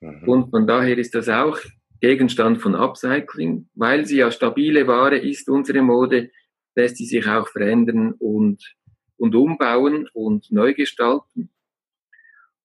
Mhm. 0.00 0.28
Und 0.28 0.50
von 0.50 0.68
daher 0.68 0.96
ist 0.98 1.16
das 1.16 1.28
auch 1.28 1.58
Gegenstand 2.00 2.62
von 2.62 2.76
Upcycling, 2.76 3.68
weil 3.74 4.06
sie 4.06 4.18
ja 4.18 4.30
stabile 4.30 4.86
Ware 4.86 5.18
ist, 5.18 5.48
unsere 5.48 5.82
Mode, 5.82 6.30
lässt 6.76 6.96
sie 6.96 7.06
sich 7.06 7.26
auch 7.26 7.48
verändern 7.48 8.12
und, 8.12 8.76
und 9.16 9.34
umbauen 9.34 10.08
und 10.12 10.52
neu 10.52 10.74
gestalten. 10.74 11.50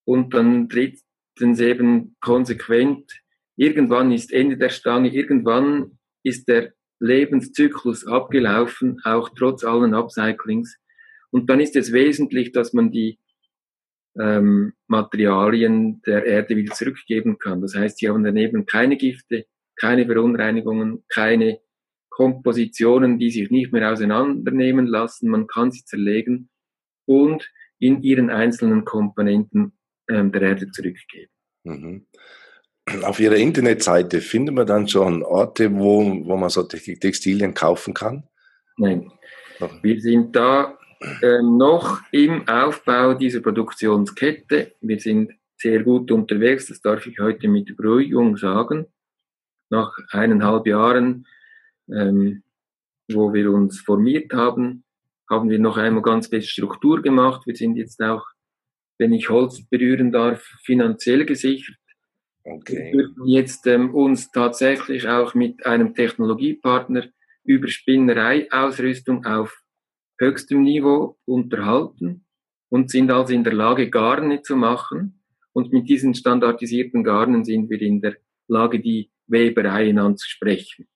Und 0.05 0.33
dann 0.33 0.67
drittens 0.67 1.59
eben 1.59 2.15
konsequent, 2.19 3.11
irgendwann 3.55 4.11
ist 4.11 4.33
Ende 4.33 4.57
der 4.57 4.69
Stange, 4.69 5.13
irgendwann 5.13 5.97
ist 6.23 6.47
der 6.47 6.73
Lebenszyklus 6.99 8.05
abgelaufen, 8.07 8.99
auch 9.03 9.29
trotz 9.35 9.63
allen 9.63 9.93
Upcyclings. 9.93 10.77
Und 11.31 11.49
dann 11.49 11.59
ist 11.59 11.75
es 11.75 11.91
wesentlich, 11.91 12.51
dass 12.51 12.73
man 12.73 12.91
die 12.91 13.19
ähm, 14.19 14.73
Materialien 14.87 16.01
der 16.03 16.25
Erde 16.25 16.55
wieder 16.55 16.73
zurückgeben 16.73 17.39
kann. 17.39 17.61
Das 17.61 17.75
heißt, 17.75 17.97
sie 17.97 18.09
haben 18.09 18.23
daneben 18.23 18.65
keine 18.65 18.97
Gifte, 18.97 19.45
keine 19.75 20.05
Verunreinigungen, 20.05 21.03
keine 21.09 21.59
Kompositionen, 22.09 23.17
die 23.17 23.31
sich 23.31 23.49
nicht 23.49 23.73
mehr 23.73 23.91
auseinandernehmen 23.91 24.85
lassen. 24.85 25.29
Man 25.29 25.47
kann 25.47 25.71
sie 25.71 25.83
zerlegen 25.83 26.49
und 27.05 27.51
in 27.79 28.01
ihren 28.03 28.29
einzelnen 28.29 28.85
Komponenten 28.85 29.73
ähm, 30.09 30.31
der 30.31 30.41
Erde 30.41 30.71
zurückgeben. 30.71 31.31
Mhm. 31.63 32.05
Auf 33.03 33.19
Ihrer 33.19 33.35
Internetseite 33.35 34.19
findet 34.19 34.55
man 34.55 34.67
dann 34.67 34.87
schon 34.87 35.23
Orte, 35.23 35.73
wo, 35.73 36.03
wo 36.25 36.35
man 36.35 36.49
so 36.49 36.63
Textilien 36.63 37.53
kaufen 37.53 37.93
kann? 37.93 38.27
Nein. 38.77 39.11
Wir 39.81 40.01
sind 40.01 40.35
da 40.35 40.77
ähm, 41.21 41.57
noch 41.57 42.01
im 42.11 42.47
Aufbau 42.47 43.13
dieser 43.13 43.41
Produktionskette. 43.41 44.75
Wir 44.81 44.99
sind 44.99 45.31
sehr 45.57 45.83
gut 45.83 46.11
unterwegs, 46.11 46.67
das 46.67 46.81
darf 46.81 47.05
ich 47.07 47.19
heute 47.19 47.47
mit 47.47 47.75
Beruhigung 47.77 48.37
sagen. 48.37 48.87
Nach 49.69 49.95
eineinhalb 50.11 50.67
Jahren, 50.67 51.25
ähm, 51.89 52.43
wo 53.09 53.33
wir 53.33 53.51
uns 53.51 53.79
formiert 53.79 54.33
haben, 54.33 54.83
haben 55.29 55.49
wir 55.49 55.59
noch 55.59 55.77
einmal 55.77 56.03
ganz 56.03 56.27
fest 56.27 56.49
Struktur 56.49 57.01
gemacht. 57.01 57.45
Wir 57.45 57.55
sind 57.55 57.77
jetzt 57.77 58.01
auch, 58.01 58.25
wenn 58.97 59.13
ich 59.13 59.29
Holz 59.29 59.67
berühren 59.69 60.11
darf, 60.11 60.41
finanziell 60.63 61.25
gesichert. 61.25 61.77
Okay. 62.43 62.91
Wir 62.91 62.91
dürfen 62.91 63.27
jetzt 63.27 63.67
ähm, 63.67 63.93
uns 63.93 64.31
tatsächlich 64.31 65.07
auch 65.07 65.33
mit 65.33 65.65
einem 65.65 65.93
Technologiepartner 65.95 67.05
über 67.43 67.67
Spinnereiausrüstung 67.67 69.25
auf 69.25 69.61
höchstem 70.19 70.63
Niveau 70.63 71.17
unterhalten 71.25 72.25
und 72.69 72.89
sind 72.89 73.11
also 73.11 73.33
in 73.33 73.43
der 73.43 73.53
Lage, 73.53 73.89
Garne 73.89 74.41
zu 74.41 74.55
machen. 74.55 75.21
Und 75.53 75.71
mit 75.71 75.87
diesen 75.87 76.15
standardisierten 76.15 77.03
Garnen 77.03 77.45
sind 77.45 77.69
wir 77.69 77.79
in 77.81 78.01
der 78.01 78.17
Lage, 78.47 78.79
die 78.79 79.11
Webereien 79.27 79.99
anzusprechen, 79.99 80.87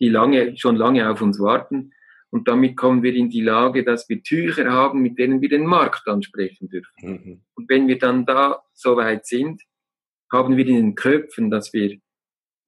die 0.00 0.08
lange, 0.08 0.56
schon 0.56 0.76
lange 0.76 1.08
auf 1.10 1.22
uns 1.22 1.40
warten. 1.40 1.92
Und 2.32 2.48
damit 2.48 2.78
kommen 2.78 3.02
wir 3.02 3.14
in 3.14 3.28
die 3.28 3.42
Lage, 3.42 3.84
dass 3.84 4.08
wir 4.08 4.22
Tücher 4.22 4.70
haben, 4.70 5.02
mit 5.02 5.18
denen 5.18 5.42
wir 5.42 5.50
den 5.50 5.66
Markt 5.66 6.08
ansprechen 6.08 6.70
dürfen. 6.70 6.92
Mhm. 7.02 7.42
Und 7.54 7.68
wenn 7.68 7.88
wir 7.88 7.98
dann 7.98 8.24
da 8.24 8.62
so 8.72 8.96
weit 8.96 9.26
sind, 9.26 9.62
haben 10.32 10.56
wir 10.56 10.66
in 10.66 10.76
den 10.76 10.94
Köpfen, 10.94 11.50
dass 11.50 11.74
wir 11.74 11.98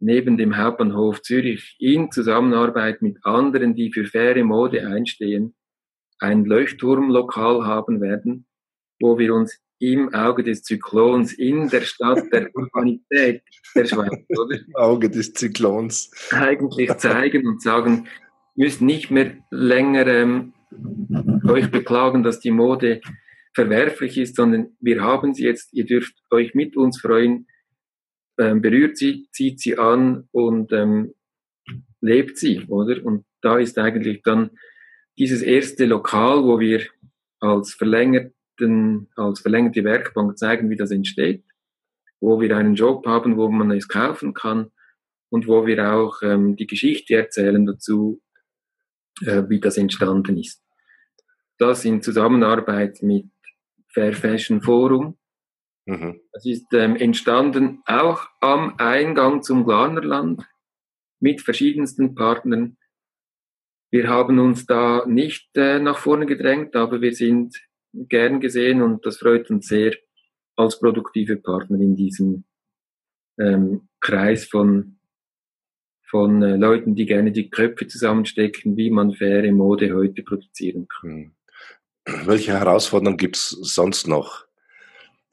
neben 0.00 0.36
dem 0.36 0.58
Hauptbahnhof 0.58 1.22
Zürich 1.22 1.76
in 1.78 2.10
Zusammenarbeit 2.10 3.00
mit 3.00 3.24
anderen, 3.24 3.74
die 3.74 3.90
für 3.90 4.04
faire 4.04 4.44
Mode 4.44 4.86
einstehen, 4.86 5.54
ein 6.18 6.44
Leuchtturmlokal 6.44 7.64
haben 7.64 8.02
werden, 8.02 8.46
wo 9.00 9.18
wir 9.18 9.34
uns 9.34 9.58
im 9.78 10.14
Auge 10.14 10.42
des 10.42 10.62
Zyklons 10.62 11.32
in 11.32 11.68
der 11.68 11.82
Stadt 11.82 12.30
der 12.32 12.50
Urbanität 12.54 13.42
der 13.74 13.86
Schweiz, 13.86 14.24
oder? 14.28 14.56
Im 14.56 14.76
Auge 14.76 15.10
des 15.10 15.32
Zyklons. 15.32 16.10
Eigentlich 16.32 16.94
zeigen 16.96 17.46
und 17.46 17.62
sagen, 17.62 18.06
müsst 18.54 18.80
nicht 18.80 19.10
mehr 19.10 19.36
länger 19.50 20.06
ähm, 20.06 20.54
euch 21.46 21.70
beklagen, 21.70 22.22
dass 22.22 22.40
die 22.40 22.50
Mode 22.50 23.00
verwerflich 23.54 24.18
ist, 24.18 24.36
sondern 24.36 24.76
wir 24.80 25.02
haben 25.02 25.34
sie 25.34 25.44
jetzt, 25.44 25.72
ihr 25.72 25.86
dürft 25.86 26.14
euch 26.30 26.54
mit 26.54 26.76
uns 26.76 27.00
freuen, 27.00 27.46
ähm, 28.38 28.60
berührt 28.60 28.96
sie, 28.96 29.28
zieht 29.30 29.60
sie 29.60 29.78
an 29.78 30.28
und 30.32 30.72
ähm, 30.72 31.14
lebt 32.00 32.36
sie, 32.36 32.64
oder? 32.66 33.04
Und 33.04 33.24
da 33.42 33.58
ist 33.58 33.78
eigentlich 33.78 34.22
dann 34.22 34.50
dieses 35.16 35.42
erste 35.42 35.86
Lokal, 35.86 36.42
wo 36.44 36.58
wir 36.58 36.82
als 37.38 37.74
verlängerten, 37.74 39.08
als 39.14 39.40
verlängerte 39.40 39.84
Werkbank 39.84 40.36
zeigen, 40.36 40.70
wie 40.70 40.76
das 40.76 40.90
entsteht, 40.90 41.44
wo 42.20 42.40
wir 42.40 42.56
einen 42.56 42.74
Job 42.74 43.06
haben, 43.06 43.36
wo 43.36 43.48
man 43.48 43.70
es 43.70 43.86
kaufen 43.86 44.34
kann 44.34 44.70
und 45.30 45.46
wo 45.46 45.66
wir 45.66 45.92
auch 45.92 46.22
ähm, 46.22 46.56
die 46.56 46.66
Geschichte 46.66 47.14
erzählen 47.14 47.64
dazu, 47.66 48.20
wie 49.20 49.60
das 49.60 49.76
entstanden 49.76 50.36
ist. 50.38 50.62
Das 51.58 51.84
in 51.84 52.02
Zusammenarbeit 52.02 53.02
mit 53.02 53.26
Fair 53.88 54.12
Fashion 54.12 54.60
Forum. 54.60 55.16
Mhm. 55.86 56.20
Das 56.32 56.46
ist 56.46 56.72
ähm, 56.72 56.96
entstanden 56.96 57.82
auch 57.86 58.26
am 58.40 58.74
Eingang 58.78 59.42
zum 59.42 59.64
Glanerland 59.64 60.44
mit 61.20 61.42
verschiedensten 61.42 62.14
Partnern, 62.14 62.76
wir 63.94 64.08
haben 64.08 64.40
uns 64.40 64.66
da 64.66 65.06
nicht 65.06 65.56
äh, 65.56 65.78
nach 65.78 65.98
vorne 65.98 66.26
gedrängt, 66.26 66.74
aber 66.74 67.00
wir 67.00 67.14
sind 67.14 67.56
gern 67.92 68.40
gesehen 68.40 68.82
und 68.82 69.06
das 69.06 69.18
freut 69.18 69.48
uns 69.50 69.68
sehr 69.68 69.94
als 70.56 70.80
produktive 70.80 71.36
Partner 71.36 71.78
in 71.78 71.94
diesem 71.94 72.42
ähm, 73.38 73.88
Kreis 74.00 74.46
von, 74.46 74.93
von 76.14 76.44
äh, 76.44 76.54
Leuten, 76.54 76.94
die 76.94 77.06
gerne 77.06 77.32
die 77.32 77.50
Köpfe 77.50 77.88
zusammenstecken, 77.88 78.76
wie 78.76 78.88
man 78.88 79.14
faire 79.14 79.50
Mode 79.50 79.92
heute 79.92 80.22
produzieren 80.22 80.86
kann. 80.86 81.10
Hm. 81.10 82.26
Welche 82.28 82.52
Herausforderungen 82.52 83.16
gibt 83.16 83.34
es 83.34 83.48
sonst 83.48 84.06
noch? 84.06 84.44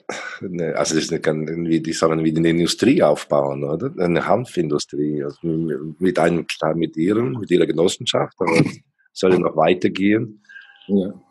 Also 0.75 0.95
das 0.95 1.03
ist 1.03 1.11
irgendwie, 1.11 1.81
die 1.81 1.91
sollen 1.91 2.23
wieder 2.23 2.37
eine 2.37 2.51
Industrie 2.51 3.03
aufbauen, 3.03 3.65
oder? 3.65 3.91
Eine 4.01 4.25
Hanfindustrie, 4.25 5.21
also 5.21 5.37
mit 5.43 6.17
einem, 6.17 6.45
mit 6.75 6.95
ihrem, 6.95 7.33
mit 7.33 7.51
ihrer 7.51 7.65
Genossenschaft, 7.65 8.33
aber 8.39 8.63
soll 9.11 9.37
noch 9.39 9.57
weitergehen. 9.57 10.41
Ja. 10.87 11.21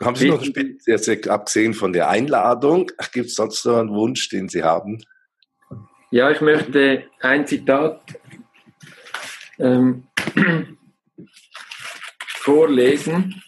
Haben 0.00 0.16
Sie 0.16 0.30
noch 0.30 0.42
jetzt 0.86 1.28
abgesehen 1.28 1.74
von 1.74 1.92
der 1.92 2.08
Einladung, 2.08 2.90
gibt 3.12 3.26
es 3.26 3.34
sonst 3.34 3.66
noch 3.66 3.76
einen 3.76 3.90
Wunsch, 3.90 4.30
den 4.30 4.48
Sie 4.48 4.62
haben? 4.62 5.02
Ja, 6.10 6.30
ich 6.30 6.40
möchte 6.40 7.04
ein 7.20 7.46
Zitat 7.46 8.00
ähm, 9.58 10.04
vorlesen. 12.26 13.42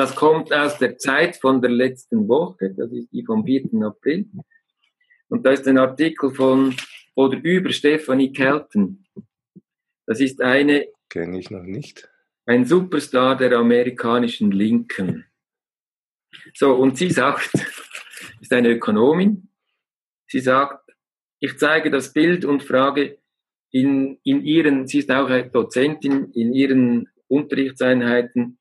Das 0.00 0.16
kommt 0.16 0.50
aus 0.50 0.78
der 0.78 0.96
Zeit 0.96 1.36
von 1.36 1.60
der 1.60 1.70
letzten 1.70 2.26
Woche, 2.26 2.72
das 2.74 2.90
ist 2.90 3.12
die 3.12 3.22
vom 3.22 3.44
4. 3.44 3.68
April. 3.84 4.30
Und 5.28 5.44
da 5.44 5.50
ist 5.50 5.68
ein 5.68 5.76
Artikel 5.76 6.30
von 6.30 6.74
oder 7.14 7.36
über 7.42 7.68
Stephanie 7.68 8.32
Kelton. 8.32 9.04
Das 10.06 10.20
ist 10.20 10.40
eine 10.40 10.86
Kenne 11.10 11.38
ich 11.38 11.50
noch 11.50 11.64
nicht. 11.64 12.08
Ein 12.46 12.64
Superstar 12.64 13.36
der 13.36 13.52
amerikanischen 13.58 14.52
Linken. 14.52 15.26
So, 16.54 16.76
und 16.76 16.96
sie 16.96 17.10
sagt, 17.10 17.50
ist 18.40 18.54
eine 18.54 18.70
Ökonomin, 18.70 19.50
sie 20.26 20.40
sagt, 20.40 20.94
ich 21.40 21.58
zeige 21.58 21.90
das 21.90 22.14
Bild 22.14 22.46
und 22.46 22.62
frage, 22.62 23.18
in, 23.70 24.18
in 24.24 24.46
ihren, 24.46 24.86
sie 24.86 25.00
ist 25.00 25.10
auch 25.10 25.28
eine 25.28 25.50
Dozentin, 25.50 26.32
in 26.32 26.54
ihren 26.54 27.10
Unterrichtseinheiten, 27.28 28.56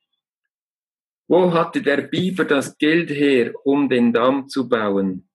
wo 1.30 1.54
hatte 1.54 1.84
der 1.84 2.02
Biber 2.02 2.44
das 2.44 2.76
Geld 2.80 3.12
her, 3.12 3.54
um 3.64 3.88
den 3.88 4.12
Damm 4.12 4.48
zu 4.50 4.68
bauen? 4.68 5.30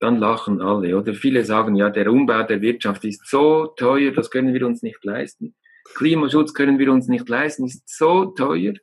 Dann 0.00 0.18
lachen 0.18 0.60
alle. 0.60 0.98
Oder 0.98 1.14
viele 1.14 1.44
sagen, 1.44 1.76
ja, 1.76 1.88
der 1.88 2.10
Umbau 2.10 2.42
der 2.42 2.60
Wirtschaft 2.60 3.04
ist 3.04 3.24
so 3.28 3.66
teuer, 3.66 4.10
das 4.10 4.28
können 4.28 4.52
wir 4.52 4.66
uns 4.66 4.82
nicht 4.82 5.04
leisten. 5.04 5.54
Klimaschutz 5.94 6.52
können 6.52 6.80
wir 6.80 6.92
uns 6.92 7.06
nicht 7.06 7.28
leisten, 7.28 7.66
ist 7.66 7.88
so 7.88 8.24
teuer. 8.26 8.74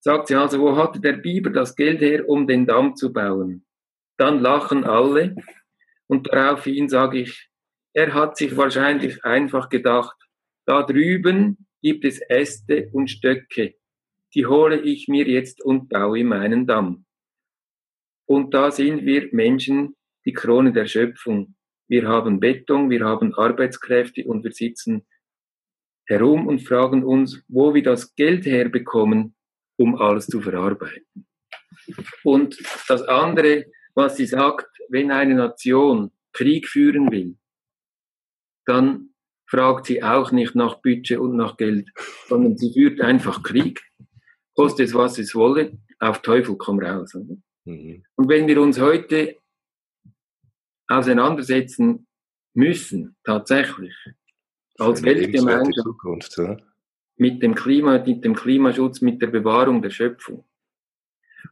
Sagt 0.00 0.28
sie 0.28 0.34
also, 0.34 0.60
wo 0.60 0.76
hatte 0.76 1.00
der 1.00 1.14
Biber 1.14 1.48
das 1.48 1.74
Geld 1.74 2.02
her, 2.02 2.28
um 2.28 2.46
den 2.46 2.66
Damm 2.66 2.94
zu 2.94 3.10
bauen? 3.10 3.64
Dann 4.18 4.40
lachen 4.40 4.84
alle 4.84 5.34
und 6.08 6.26
daraufhin 6.26 6.90
sage 6.90 7.20
ich, 7.20 7.48
er 7.94 8.12
hat 8.12 8.36
sich 8.36 8.54
wahrscheinlich 8.54 9.24
einfach 9.24 9.70
gedacht, 9.70 10.16
da 10.66 10.82
drüben 10.82 11.66
gibt 11.80 12.04
es 12.04 12.20
Äste 12.20 12.90
und 12.92 13.08
Stöcke, 13.08 13.78
die 14.34 14.46
hole 14.46 14.80
ich 14.80 15.08
mir 15.08 15.26
jetzt 15.26 15.64
und 15.64 15.88
baue 15.88 16.24
meinen 16.24 16.66
Damm. 16.66 17.04
Und 18.26 18.52
da 18.52 18.70
sind 18.70 19.06
wir 19.06 19.28
Menschen 19.32 19.96
die 20.24 20.32
Krone 20.32 20.72
der 20.72 20.86
Schöpfung. 20.86 21.54
Wir 21.88 22.06
haben 22.06 22.40
Beton, 22.40 22.90
wir 22.90 23.04
haben 23.04 23.34
Arbeitskräfte 23.34 24.24
und 24.24 24.44
wir 24.44 24.52
sitzen 24.52 25.06
herum 26.06 26.46
und 26.46 26.60
fragen 26.60 27.04
uns, 27.04 27.42
wo 27.48 27.74
wir 27.74 27.82
das 27.82 28.14
Geld 28.14 28.44
herbekommen, 28.44 29.34
um 29.76 29.96
alles 29.96 30.26
zu 30.26 30.40
verarbeiten. 30.40 31.26
Und 32.24 32.58
das 32.88 33.02
andere, 33.02 33.66
was 33.94 34.16
sie 34.16 34.26
sagt, 34.26 34.68
wenn 34.88 35.10
eine 35.10 35.34
Nation 35.34 36.10
Krieg 36.32 36.66
führen 36.66 37.10
will, 37.10 37.36
dann 38.66 39.14
fragt 39.46 39.86
sie 39.86 40.02
auch 40.02 40.30
nicht 40.30 40.54
nach 40.54 40.82
Budget 40.82 41.18
und 41.18 41.36
nach 41.36 41.56
Geld, 41.56 41.88
sondern 42.26 42.56
sie 42.58 42.72
führt 42.72 43.00
einfach 43.00 43.42
Krieg. 43.42 43.80
Kostet 44.58 44.88
es, 44.88 44.94
was 44.94 45.16
es 45.18 45.36
wolle, 45.36 45.78
auf 46.00 46.20
Teufel 46.20 46.56
komm 46.56 46.80
raus. 46.80 47.14
Mhm. 47.64 48.02
Und 48.16 48.28
wenn 48.28 48.48
wir 48.48 48.60
uns 48.60 48.80
heute 48.80 49.36
auseinandersetzen 50.88 52.08
müssen, 52.54 53.14
tatsächlich, 53.22 53.94
als 54.76 55.04
Weltgemeinschaft, 55.04 55.84
Zukunft, 55.84 56.38
ja? 56.38 56.56
mit 57.16 57.40
dem 57.40 57.54
Klima, 57.54 58.02
mit 58.04 58.24
dem 58.24 58.34
Klimaschutz, 58.34 59.00
mit 59.00 59.22
der 59.22 59.28
Bewahrung 59.28 59.80
der 59.80 59.90
Schöpfung. 59.90 60.44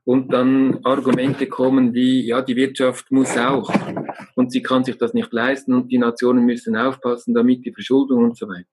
Und 0.03 0.33
dann 0.33 0.85
Argumente 0.85 1.47
kommen 1.47 1.95
wie, 1.95 2.27
ja, 2.27 2.43
die 2.43 2.57
Wirtschaft 2.57 3.13
muss 3.13 3.37
auch 3.37 3.73
und 4.35 4.51
sie 4.51 4.63
kann 4.63 4.83
sich 4.83 4.99
das 4.99 5.15
nicht 5.15 5.33
leisten 5.33 5.75
und 5.75 5.93
die 5.93 5.99
Nationen 5.99 6.45
müssen 6.45 6.77
aufpassen, 6.77 7.35
damit 7.35 7.65
die 7.65 7.73
Verschuldung 7.73 8.25
und 8.25 8.37
so 8.37 8.49
weiter. 8.49 8.67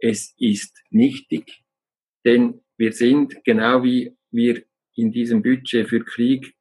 Es 0.00 0.34
ist 0.36 0.82
nichtig, 0.90 1.62
denn 2.24 2.63
wir 2.76 2.92
sind 2.92 3.44
genau 3.44 3.82
wie 3.82 4.16
wir 4.30 4.62
in 4.94 5.12
diesem 5.12 5.42
Budget 5.42 5.88
für 5.88 6.00
Krieg 6.00 6.54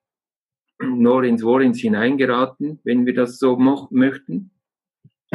nur 0.80 1.24
ins 1.24 1.43
Wohlins 1.43 1.80
hineingeraten, 1.80 2.80
wenn 2.84 3.05
wir 3.05 3.14
das 3.14 3.39
so 3.39 3.57
möchten. 3.57 4.51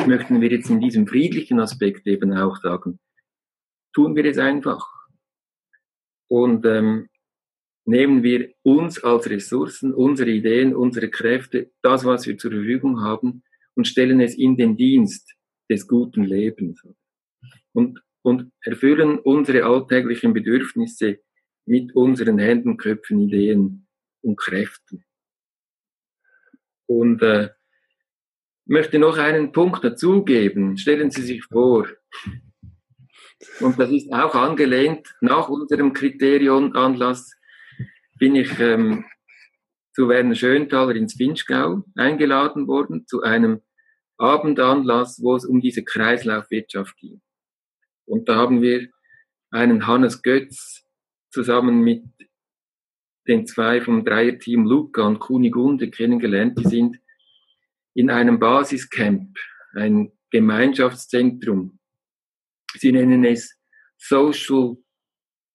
Möchten 0.07 0.41
wir 0.41 0.51
jetzt 0.51 0.71
in 0.71 0.81
diesem 0.81 1.07
friedlichen 1.07 1.59
Aspekt 1.59 2.07
eben 2.07 2.33
auch 2.33 2.57
sagen, 2.57 3.01
tun 3.93 4.15
wir 4.15 4.25
es 4.25 4.39
einfach. 4.39 4.87
Und 6.29 6.65
ähm, 6.67 7.09
nehmen 7.85 8.23
wir 8.23 8.53
uns 8.63 9.03
als 9.03 9.29
Ressourcen, 9.31 9.95
unsere 9.95 10.31
Ideen, 10.31 10.77
unsere 10.77 11.09
Kräfte, 11.09 11.71
das, 11.83 12.05
was 12.05 12.27
wir 12.27 12.37
zur 12.37 12.53
Verfügung 12.53 13.01
haben, 13.01 13.43
und 13.75 13.87
stellen 13.87 14.21
es 14.21 14.37
in 14.37 14.57
den 14.57 14.77
Dienst 14.77 15.35
des 15.71 15.87
guten 15.87 16.25
Lebens. 16.25 16.83
Und, 17.73 18.01
und 18.23 18.53
erfüllen 18.61 19.19
unsere 19.19 19.65
alltäglichen 19.65 20.33
Bedürfnisse 20.33 21.21
mit 21.67 21.95
unseren 21.95 22.39
Händen, 22.39 22.77
Köpfen, 22.77 23.21
Ideen 23.21 23.87
und 24.23 24.37
Kräften. 24.37 25.05
Und 26.87 27.23
äh, 27.23 27.51
möchte 28.65 28.99
noch 28.99 29.19
einen 29.19 29.53
Punkt 29.53 29.85
dazugeben. 29.85 30.77
Stellen 30.77 31.11
Sie 31.11 31.23
sich 31.23 31.45
vor, 31.45 31.87
und 33.61 33.79
das 33.79 33.91
ist 33.91 34.13
auch 34.13 34.35
angelehnt 34.35 35.15
nach 35.21 35.49
unserem 35.49 35.93
Kriterionanlass, 35.93 37.37
bin 38.19 38.35
ich 38.35 38.59
ähm, 38.59 39.05
zu 39.93 40.09
Werner 40.09 40.35
Schönthaler 40.35 40.97
ins 40.97 41.15
Finchgau 41.15 41.85
eingeladen 41.95 42.67
worden, 42.67 43.07
zu 43.07 43.23
einem 43.23 43.63
Abendanlass, 44.17 45.21
wo 45.23 45.37
es 45.37 45.45
um 45.45 45.61
diese 45.61 45.85
Kreislaufwirtschaft 45.85 46.97
ging. 46.97 47.21
Und 48.09 48.29
da 48.29 48.37
haben 48.37 48.63
wir 48.63 48.89
einen 49.51 49.87
Hannes 49.87 50.23
Götz 50.23 50.85
zusammen 51.31 51.83
mit 51.83 52.05
den 53.27 53.47
zwei 53.47 53.81
vom 53.81 54.05
Dreierteam 54.05 54.65
Luca 54.65 55.07
und 55.07 55.21
Kunigunde 55.21 55.91
kennengelernt. 55.91 56.59
Die 56.59 56.69
sind 56.69 56.99
in 57.95 58.11
einem 58.11 58.39
Basiscamp, 58.39 59.39
ein 59.75 60.13
Gemeinschaftszentrum. 60.31 61.79
Sie 62.75 62.93
nennen 62.93 63.25
es 63.25 63.59
Social 63.99 64.77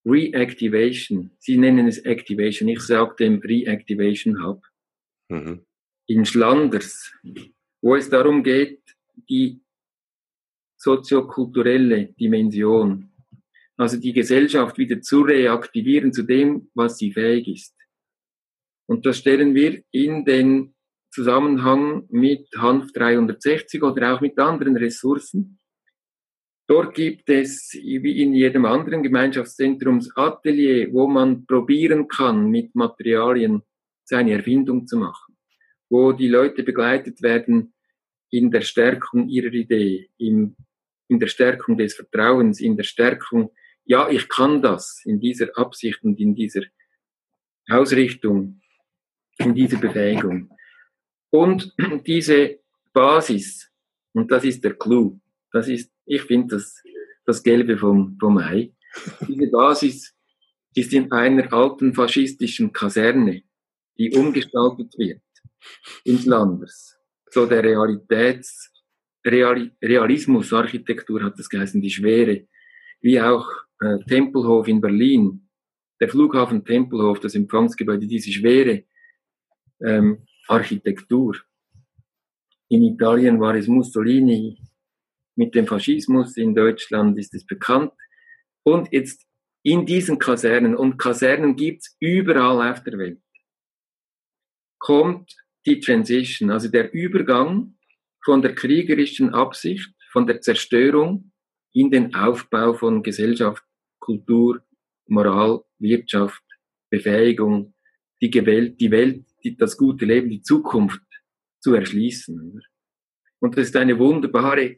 Reactivation. 0.05 1.31
Sie 1.39 1.57
nennen 1.57 1.87
es 1.87 1.99
Activation. 1.99 2.69
Ich 2.69 2.81
sage 2.81 3.15
dem 3.17 3.39
Reactivation 3.39 4.43
Hub. 4.45 4.63
Mhm. 5.29 5.65
In 6.07 6.25
Schlanders, 6.25 7.13
wo 7.81 7.95
es 7.95 8.09
darum 8.09 8.43
geht, 8.43 8.81
die 9.29 9.62
soziokulturelle 10.83 12.13
Dimension, 12.19 13.09
also 13.77 13.97
die 13.97 14.11
Gesellschaft 14.11 14.77
wieder 14.77 15.01
zu 15.01 15.21
reaktivieren 15.21 16.11
zu 16.11 16.23
dem, 16.23 16.69
was 16.73 16.97
sie 16.97 17.13
fähig 17.13 17.47
ist. 17.47 17.75
Und 18.85 19.05
das 19.05 19.17
stellen 19.17 19.55
wir 19.55 19.81
in 19.91 20.25
den 20.25 20.75
Zusammenhang 21.09 22.05
mit 22.09 22.49
Hanf 22.57 22.91
360 22.91 23.81
oder 23.81 24.13
auch 24.13 24.21
mit 24.21 24.37
anderen 24.39 24.75
Ressourcen. 24.75 25.57
Dort 26.67 26.95
gibt 26.95 27.29
es, 27.29 27.71
wie 27.73 28.21
in 28.21 28.33
jedem 28.33 28.65
anderen 28.65 29.03
Gemeinschaftszentrumsatelier, 29.03 30.91
wo 30.91 31.07
man 31.07 31.45
probieren 31.45 32.07
kann, 32.07 32.49
mit 32.49 32.75
Materialien 32.75 33.61
seine 34.03 34.33
Erfindung 34.33 34.85
zu 34.87 34.97
machen, 34.97 35.37
wo 35.89 36.11
die 36.11 36.27
Leute 36.27 36.63
begleitet 36.63 37.21
werden 37.21 37.73
in 38.31 38.49
der 38.49 38.61
Stärkung 38.61 39.29
ihrer 39.29 39.53
Idee, 39.53 40.09
in, 40.17 40.55
in 41.13 41.19
der 41.19 41.27
Stärkung 41.27 41.77
des 41.77 41.93
Vertrauens, 41.93 42.59
in 42.59 42.75
der 42.75 42.83
Stärkung, 42.83 43.51
ja, 43.85 44.09
ich 44.09 44.27
kann 44.29 44.61
das, 44.61 45.01
in 45.05 45.19
dieser 45.19 45.55
Absicht 45.57 46.03
und 46.03 46.19
in 46.19 46.33
dieser 46.33 46.63
Ausrichtung, 47.69 48.61
in 49.37 49.53
dieser 49.53 49.77
Befähigung. 49.77 50.49
Und 51.29 51.73
diese 52.07 52.59
Basis, 52.93 53.69
und 54.13 54.31
das 54.31 54.43
ist 54.43 54.63
der 54.63 54.73
Clou, 54.73 55.19
das 55.51 55.67
ist, 55.67 55.91
ich 56.05 56.23
finde 56.23 56.55
das, 56.55 56.81
das 57.25 57.43
Gelbe 57.43 57.77
vom, 57.77 58.17
vom 58.19 58.37
Ei. 58.37 58.73
Diese 59.27 59.47
Basis 59.51 60.15
ist 60.75 60.93
in 60.93 61.11
einer 61.11 61.51
alten 61.53 61.93
faschistischen 61.93 62.73
Kaserne, 62.73 63.43
die 63.97 64.11
umgestaltet 64.15 64.97
wird 64.97 65.21
ins 66.03 66.25
Landes. 66.25 66.97
So 67.29 67.45
der 67.45 67.63
Realitäts, 67.63 68.72
Real, 69.25 69.71
Realismusarchitektur 69.81 71.23
hat 71.23 71.39
das 71.39 71.49
geheißen, 71.49 71.81
die 71.81 71.89
Schwere, 71.89 72.47
wie 73.01 73.19
auch 73.21 73.47
äh, 73.79 73.99
Tempelhof 74.07 74.67
in 74.67 74.81
Berlin, 74.81 75.47
der 75.99 76.09
Flughafen 76.09 76.65
Tempelhof, 76.65 77.19
das 77.19 77.35
Empfangsgebäude, 77.35 78.07
diese 78.07 78.31
schwere 78.31 78.83
ähm, 79.81 80.25
Architektur. 80.47 81.37
In 82.69 82.83
Italien 82.83 83.39
war 83.39 83.55
es 83.55 83.67
Mussolini, 83.67 84.57
mit 85.35 85.55
dem 85.55 85.67
Faschismus 85.67 86.37
in 86.37 86.53
Deutschland 86.53 87.17
ist 87.17 87.33
es 87.33 87.45
bekannt. 87.45 87.91
Und 88.63 88.91
jetzt 88.91 89.25
in 89.63 89.85
diesen 89.85 90.19
Kasernen, 90.19 90.75
und 90.75 90.97
Kasernen 90.97 91.55
gibt's 91.55 91.95
überall 91.99 92.71
auf 92.71 92.83
der 92.83 92.97
Welt, 92.97 93.21
kommt 94.77 95.35
die 95.65 95.79
Transition, 95.79 96.51
also 96.51 96.67
der 96.67 96.93
Übergang 96.93 97.75
von 98.23 98.41
der 98.41 98.55
kriegerischen 98.55 99.33
Absicht, 99.33 99.93
von 100.11 100.27
der 100.27 100.41
Zerstörung 100.41 101.31
in 101.73 101.91
den 101.91 102.13
Aufbau 102.15 102.73
von 102.73 103.03
Gesellschaft, 103.03 103.63
Kultur, 103.99 104.61
Moral, 105.07 105.61
Wirtschaft, 105.79 106.43
Befähigung, 106.89 107.73
die 108.21 108.45
Welt, 108.45 108.79
die 108.79 108.91
Welt, 108.91 109.25
die, 109.43 109.57
das 109.57 109.75
gute 109.77 110.05
Leben, 110.05 110.29
die 110.29 110.41
Zukunft 110.41 111.01
zu 111.59 111.73
erschließen. 111.73 112.61
Und 113.39 113.57
das 113.57 113.67
ist 113.67 113.75
eine 113.75 113.97
wunderbare 113.99 114.77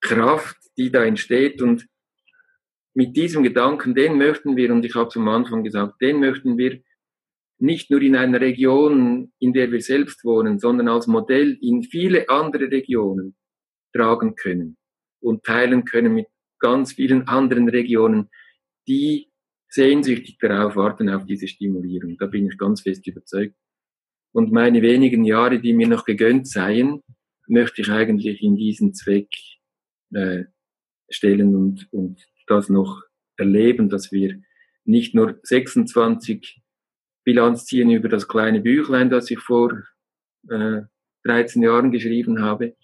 Kraft, 0.00 0.56
die 0.76 0.90
da 0.90 1.04
entsteht. 1.04 1.60
Und 1.62 1.86
mit 2.94 3.16
diesem 3.16 3.42
Gedanken, 3.42 3.94
den 3.94 4.16
möchten 4.18 4.56
wir, 4.56 4.72
und 4.72 4.84
ich 4.84 4.94
habe 4.94 5.08
es 5.08 5.16
am 5.16 5.28
Anfang 5.28 5.64
gesagt, 5.64 6.00
den 6.00 6.20
möchten 6.20 6.56
wir 6.58 6.80
nicht 7.58 7.90
nur 7.90 8.02
in 8.02 8.16
einer 8.16 8.40
Region, 8.40 9.32
in 9.38 9.52
der 9.52 9.72
wir 9.72 9.80
selbst 9.80 10.24
wohnen, 10.24 10.58
sondern 10.58 10.88
als 10.88 11.06
Modell 11.06 11.56
in 11.60 11.82
viele 11.82 12.28
andere 12.28 12.70
Regionen 12.70 13.36
tragen 13.94 14.34
können 14.34 14.76
und 15.20 15.44
teilen 15.44 15.84
können 15.84 16.14
mit 16.14 16.26
ganz 16.58 16.92
vielen 16.92 17.28
anderen 17.28 17.68
Regionen, 17.68 18.28
die 18.86 19.30
sehnsüchtig 19.68 20.38
darauf 20.38 20.76
warten, 20.76 21.08
auf 21.08 21.26
diese 21.26 21.48
Stimulierung. 21.48 22.16
Da 22.18 22.26
bin 22.26 22.46
ich 22.46 22.58
ganz 22.58 22.82
fest 22.82 23.06
überzeugt. 23.06 23.54
Und 24.32 24.52
meine 24.52 24.82
wenigen 24.82 25.24
Jahre, 25.24 25.60
die 25.60 25.72
mir 25.72 25.88
noch 25.88 26.04
gegönnt 26.04 26.46
seien, 26.46 27.00
möchte 27.48 27.82
ich 27.82 27.90
eigentlich 27.90 28.42
in 28.42 28.56
diesen 28.56 28.94
Zweck 28.94 29.28
äh, 30.12 30.44
stellen 31.08 31.54
und, 31.54 31.88
und 31.90 32.20
das 32.46 32.68
noch 32.68 33.02
erleben, 33.36 33.88
dass 33.88 34.12
wir 34.12 34.40
nicht 34.84 35.14
nur 35.14 35.38
26 35.42 36.62
Bilanz 37.26 37.64
ziehen 37.64 37.90
über 37.90 38.08
das 38.08 38.28
kleine 38.28 38.60
Büchlein, 38.60 39.10
das 39.10 39.28
ich 39.32 39.40
vor 39.40 39.82
äh, 40.48 40.82
13 41.24 41.60
Jahren 41.60 41.90
geschrieben 41.90 42.40
habe, 42.40 42.76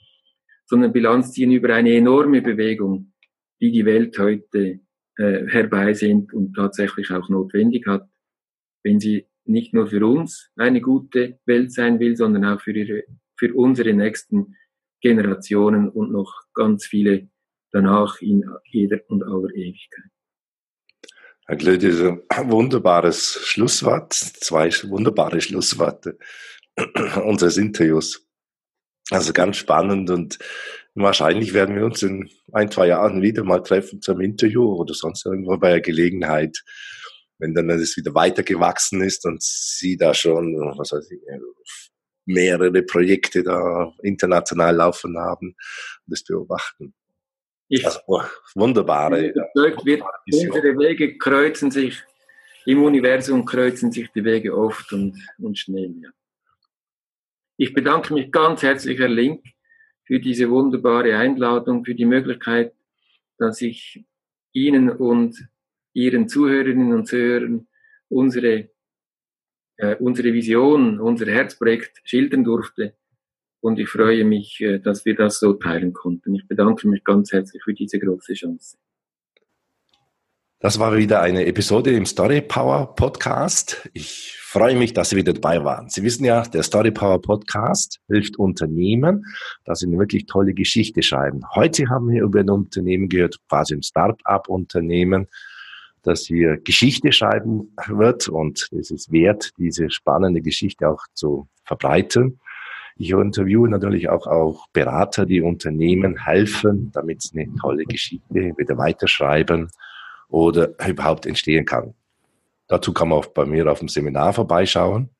sondern 0.66 0.92
Bilanz 0.92 1.30
ziehen 1.32 1.52
über 1.52 1.72
eine 1.72 1.94
enorme 1.94 2.42
Bewegung, 2.42 3.12
die 3.60 3.70
die 3.70 3.84
Welt 3.84 4.18
heute 4.18 4.80
äh, 5.16 5.46
herbeisehnt 5.46 6.34
und 6.34 6.54
tatsächlich 6.54 7.12
auch 7.12 7.28
notwendig 7.28 7.86
hat, 7.86 8.08
wenn 8.82 8.98
sie 8.98 9.28
nicht 9.44 9.74
nur 9.74 9.86
für 9.86 10.04
uns 10.04 10.50
eine 10.56 10.80
gute 10.80 11.38
Welt 11.46 11.72
sein 11.72 12.00
will, 12.00 12.16
sondern 12.16 12.44
auch 12.44 12.60
für, 12.60 12.72
ihre, 12.72 13.04
für 13.38 13.54
unsere 13.54 13.94
nächsten 13.94 14.56
Generationen 15.00 15.88
und 15.88 16.10
noch 16.10 16.42
ganz 16.52 16.84
viele 16.84 17.28
danach 17.70 18.20
in 18.20 18.44
jeder 18.64 19.02
und 19.06 19.22
aller 19.22 19.54
Ewigkeit. 19.54 20.10
Ein 22.30 22.50
wunderbares 22.50 23.38
Schlusswort, 23.42 24.14
zwei 24.14 24.70
wunderbare 24.84 25.42
Schlussworte 25.42 26.16
unseres 27.24 27.58
Interviews. 27.58 28.26
Also 29.10 29.34
ganz 29.34 29.58
spannend 29.58 30.08
und 30.08 30.38
wahrscheinlich 30.94 31.52
werden 31.52 31.76
wir 31.76 31.84
uns 31.84 32.02
in 32.02 32.30
ein, 32.52 32.70
zwei 32.70 32.86
Jahren 32.86 33.20
wieder 33.20 33.44
mal 33.44 33.62
treffen 33.62 34.00
zum 34.00 34.22
Interview 34.22 34.64
oder 34.64 34.94
sonst 34.94 35.26
irgendwo 35.26 35.58
bei 35.58 35.72
einer 35.72 35.80
Gelegenheit, 35.82 36.62
wenn 37.38 37.52
dann 37.52 37.68
das 37.68 37.98
wieder 37.98 38.14
weitergewachsen 38.14 39.02
ist 39.02 39.26
und 39.26 39.42
Sie 39.42 39.98
da 39.98 40.14
schon, 40.14 40.54
was 40.78 40.92
weiß 40.92 41.10
ich, 41.10 41.20
mehrere 42.24 42.82
Projekte 42.82 43.42
da 43.42 43.92
international 44.02 44.76
laufen 44.76 45.18
haben 45.18 45.48
und 45.48 46.06
das 46.06 46.24
beobachten. 46.24 46.94
Ich, 47.74 47.86
also, 47.86 48.00
wunderbare. 48.54 49.28
Überzeugt 49.28 49.86
wird, 49.86 50.02
unsere 50.30 50.78
Wege 50.78 51.16
kreuzen 51.16 51.70
sich, 51.70 52.02
im 52.66 52.82
Universum 52.82 53.46
kreuzen 53.46 53.90
sich 53.90 54.12
die 54.12 54.22
Wege 54.22 54.54
oft 54.54 54.92
und, 54.92 55.16
und 55.38 55.58
schnell. 55.58 55.94
Ja. 56.02 56.10
Ich 57.56 57.72
bedanke 57.72 58.12
mich 58.12 58.30
ganz 58.30 58.62
herzlich, 58.62 58.98
Herr 58.98 59.08
Link, 59.08 59.42
für 60.04 60.20
diese 60.20 60.50
wunderbare 60.50 61.16
Einladung, 61.16 61.82
für 61.82 61.94
die 61.94 62.04
Möglichkeit, 62.04 62.74
dass 63.38 63.62
ich 63.62 64.04
Ihnen 64.52 64.90
und 64.90 65.48
Ihren 65.94 66.28
Zuhörerinnen 66.28 66.92
und 66.92 67.08
Zuhörern 67.08 67.66
unsere, 68.10 68.68
äh, 69.78 69.96
unsere 69.96 70.34
Vision, 70.34 71.00
unser 71.00 71.24
Herzprojekt 71.24 72.02
schildern 72.04 72.44
durfte. 72.44 72.98
Und 73.62 73.78
ich 73.78 73.88
freue 73.88 74.24
mich, 74.24 74.60
äh, 74.60 74.80
dass 74.80 75.04
wir 75.04 75.14
das 75.14 75.38
so 75.38 75.52
teilen 75.54 75.92
konnten. 75.92 76.34
Ich 76.34 76.48
bedanke 76.48 76.88
mich 76.88 77.04
ganz 77.04 77.30
herzlich 77.32 77.62
für 77.62 77.72
diese 77.72 78.00
große 78.00 78.34
Chance. 78.34 78.76
Das 80.58 80.80
war 80.80 80.96
wieder 80.96 81.22
eine 81.22 81.46
Episode 81.46 81.92
im 81.92 82.04
Story 82.04 82.40
Power 82.40 82.94
Podcast. 82.96 83.88
Ich 83.94 84.36
freue 84.40 84.76
mich, 84.76 84.94
dass 84.94 85.10
Sie 85.10 85.16
wieder 85.16 85.32
dabei 85.32 85.62
waren. 85.64 85.88
Sie 85.88 86.02
wissen 86.02 86.24
ja, 86.24 86.42
der 86.42 86.64
Story 86.64 86.90
Power 86.90 87.22
Podcast 87.22 88.00
hilft 88.08 88.36
Unternehmen, 88.36 89.24
dass 89.64 89.78
sie 89.80 89.86
eine 89.86 89.98
wirklich 89.98 90.26
tolle 90.26 90.54
Geschichte 90.54 91.02
schreiben. 91.02 91.42
Heute 91.54 91.88
haben 91.88 92.10
wir 92.10 92.22
über 92.22 92.40
ein 92.40 92.50
Unternehmen 92.50 93.08
gehört, 93.08 93.38
quasi 93.48 93.74
ein 93.74 93.82
Start-up-Unternehmen, 93.82 95.28
das 96.02 96.26
hier 96.26 96.56
Geschichte 96.58 97.12
schreiben 97.12 97.74
wird 97.86 98.28
und 98.28 98.68
es 98.72 98.90
ist 98.90 99.12
wert, 99.12 99.52
diese 99.56 99.88
spannende 99.90 100.42
Geschichte 100.42 100.88
auch 100.88 101.04
zu 101.14 101.48
verbreiten. 101.64 102.40
Ich 102.96 103.10
interviewe 103.10 103.68
natürlich 103.68 104.08
auch, 104.08 104.26
auch 104.26 104.66
Berater, 104.72 105.26
die 105.26 105.40
Unternehmen 105.40 106.24
helfen, 106.24 106.90
damit 106.92 107.22
sie 107.22 107.40
eine 107.40 107.54
tolle 107.56 107.84
Geschichte 107.84 108.34
wieder 108.34 108.78
weiterschreiben 108.78 109.70
oder 110.28 110.70
überhaupt 110.86 111.26
entstehen 111.26 111.64
kann. 111.64 111.94
Dazu 112.68 112.92
kann 112.92 113.08
man 113.08 113.18
auch 113.18 113.26
bei 113.26 113.44
mir 113.44 113.70
auf 113.70 113.80
dem 113.80 113.88
Seminar 113.88 114.32
vorbeischauen. 114.32 115.10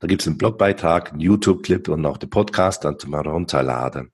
Da 0.00 0.06
gibt 0.08 0.22
es 0.22 0.26
einen 0.26 0.38
Blogbeitrag, 0.38 1.12
einen 1.12 1.20
YouTube-Clip 1.20 1.88
und 1.88 2.06
auch 2.06 2.16
den 2.16 2.30
Podcast 2.30 2.84
dann 2.84 2.98
zum 2.98 3.14
Herunterladen. 3.14 4.10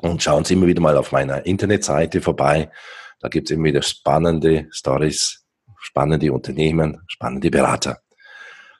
Und 0.00 0.22
schauen 0.22 0.44
Sie 0.44 0.54
immer 0.54 0.68
wieder 0.68 0.80
mal 0.80 0.96
auf 0.96 1.10
meiner 1.10 1.44
Internetseite 1.44 2.20
vorbei. 2.20 2.70
Da 3.18 3.28
gibt 3.28 3.50
es 3.50 3.56
immer 3.56 3.64
wieder 3.64 3.82
spannende 3.82 4.68
Stories, 4.70 5.44
spannende 5.80 6.32
Unternehmen, 6.32 7.02
spannende 7.08 7.50
Berater. 7.50 7.98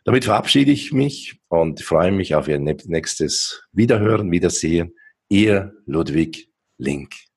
Damit 0.05 0.27
verabschiede 0.27 0.71
ich 0.71 0.93
mich 0.93 1.41
und 1.49 1.83
freue 1.83 2.13
mich 2.13 2.37
auf 2.37 2.47
Ihr 2.47 2.61
nächstes 2.61 3.65
Wiederhören, 3.73 4.31
Wiedersehen. 4.31 4.95
Ihr 5.29 5.73
Ludwig 5.85 6.49
Link. 6.77 7.28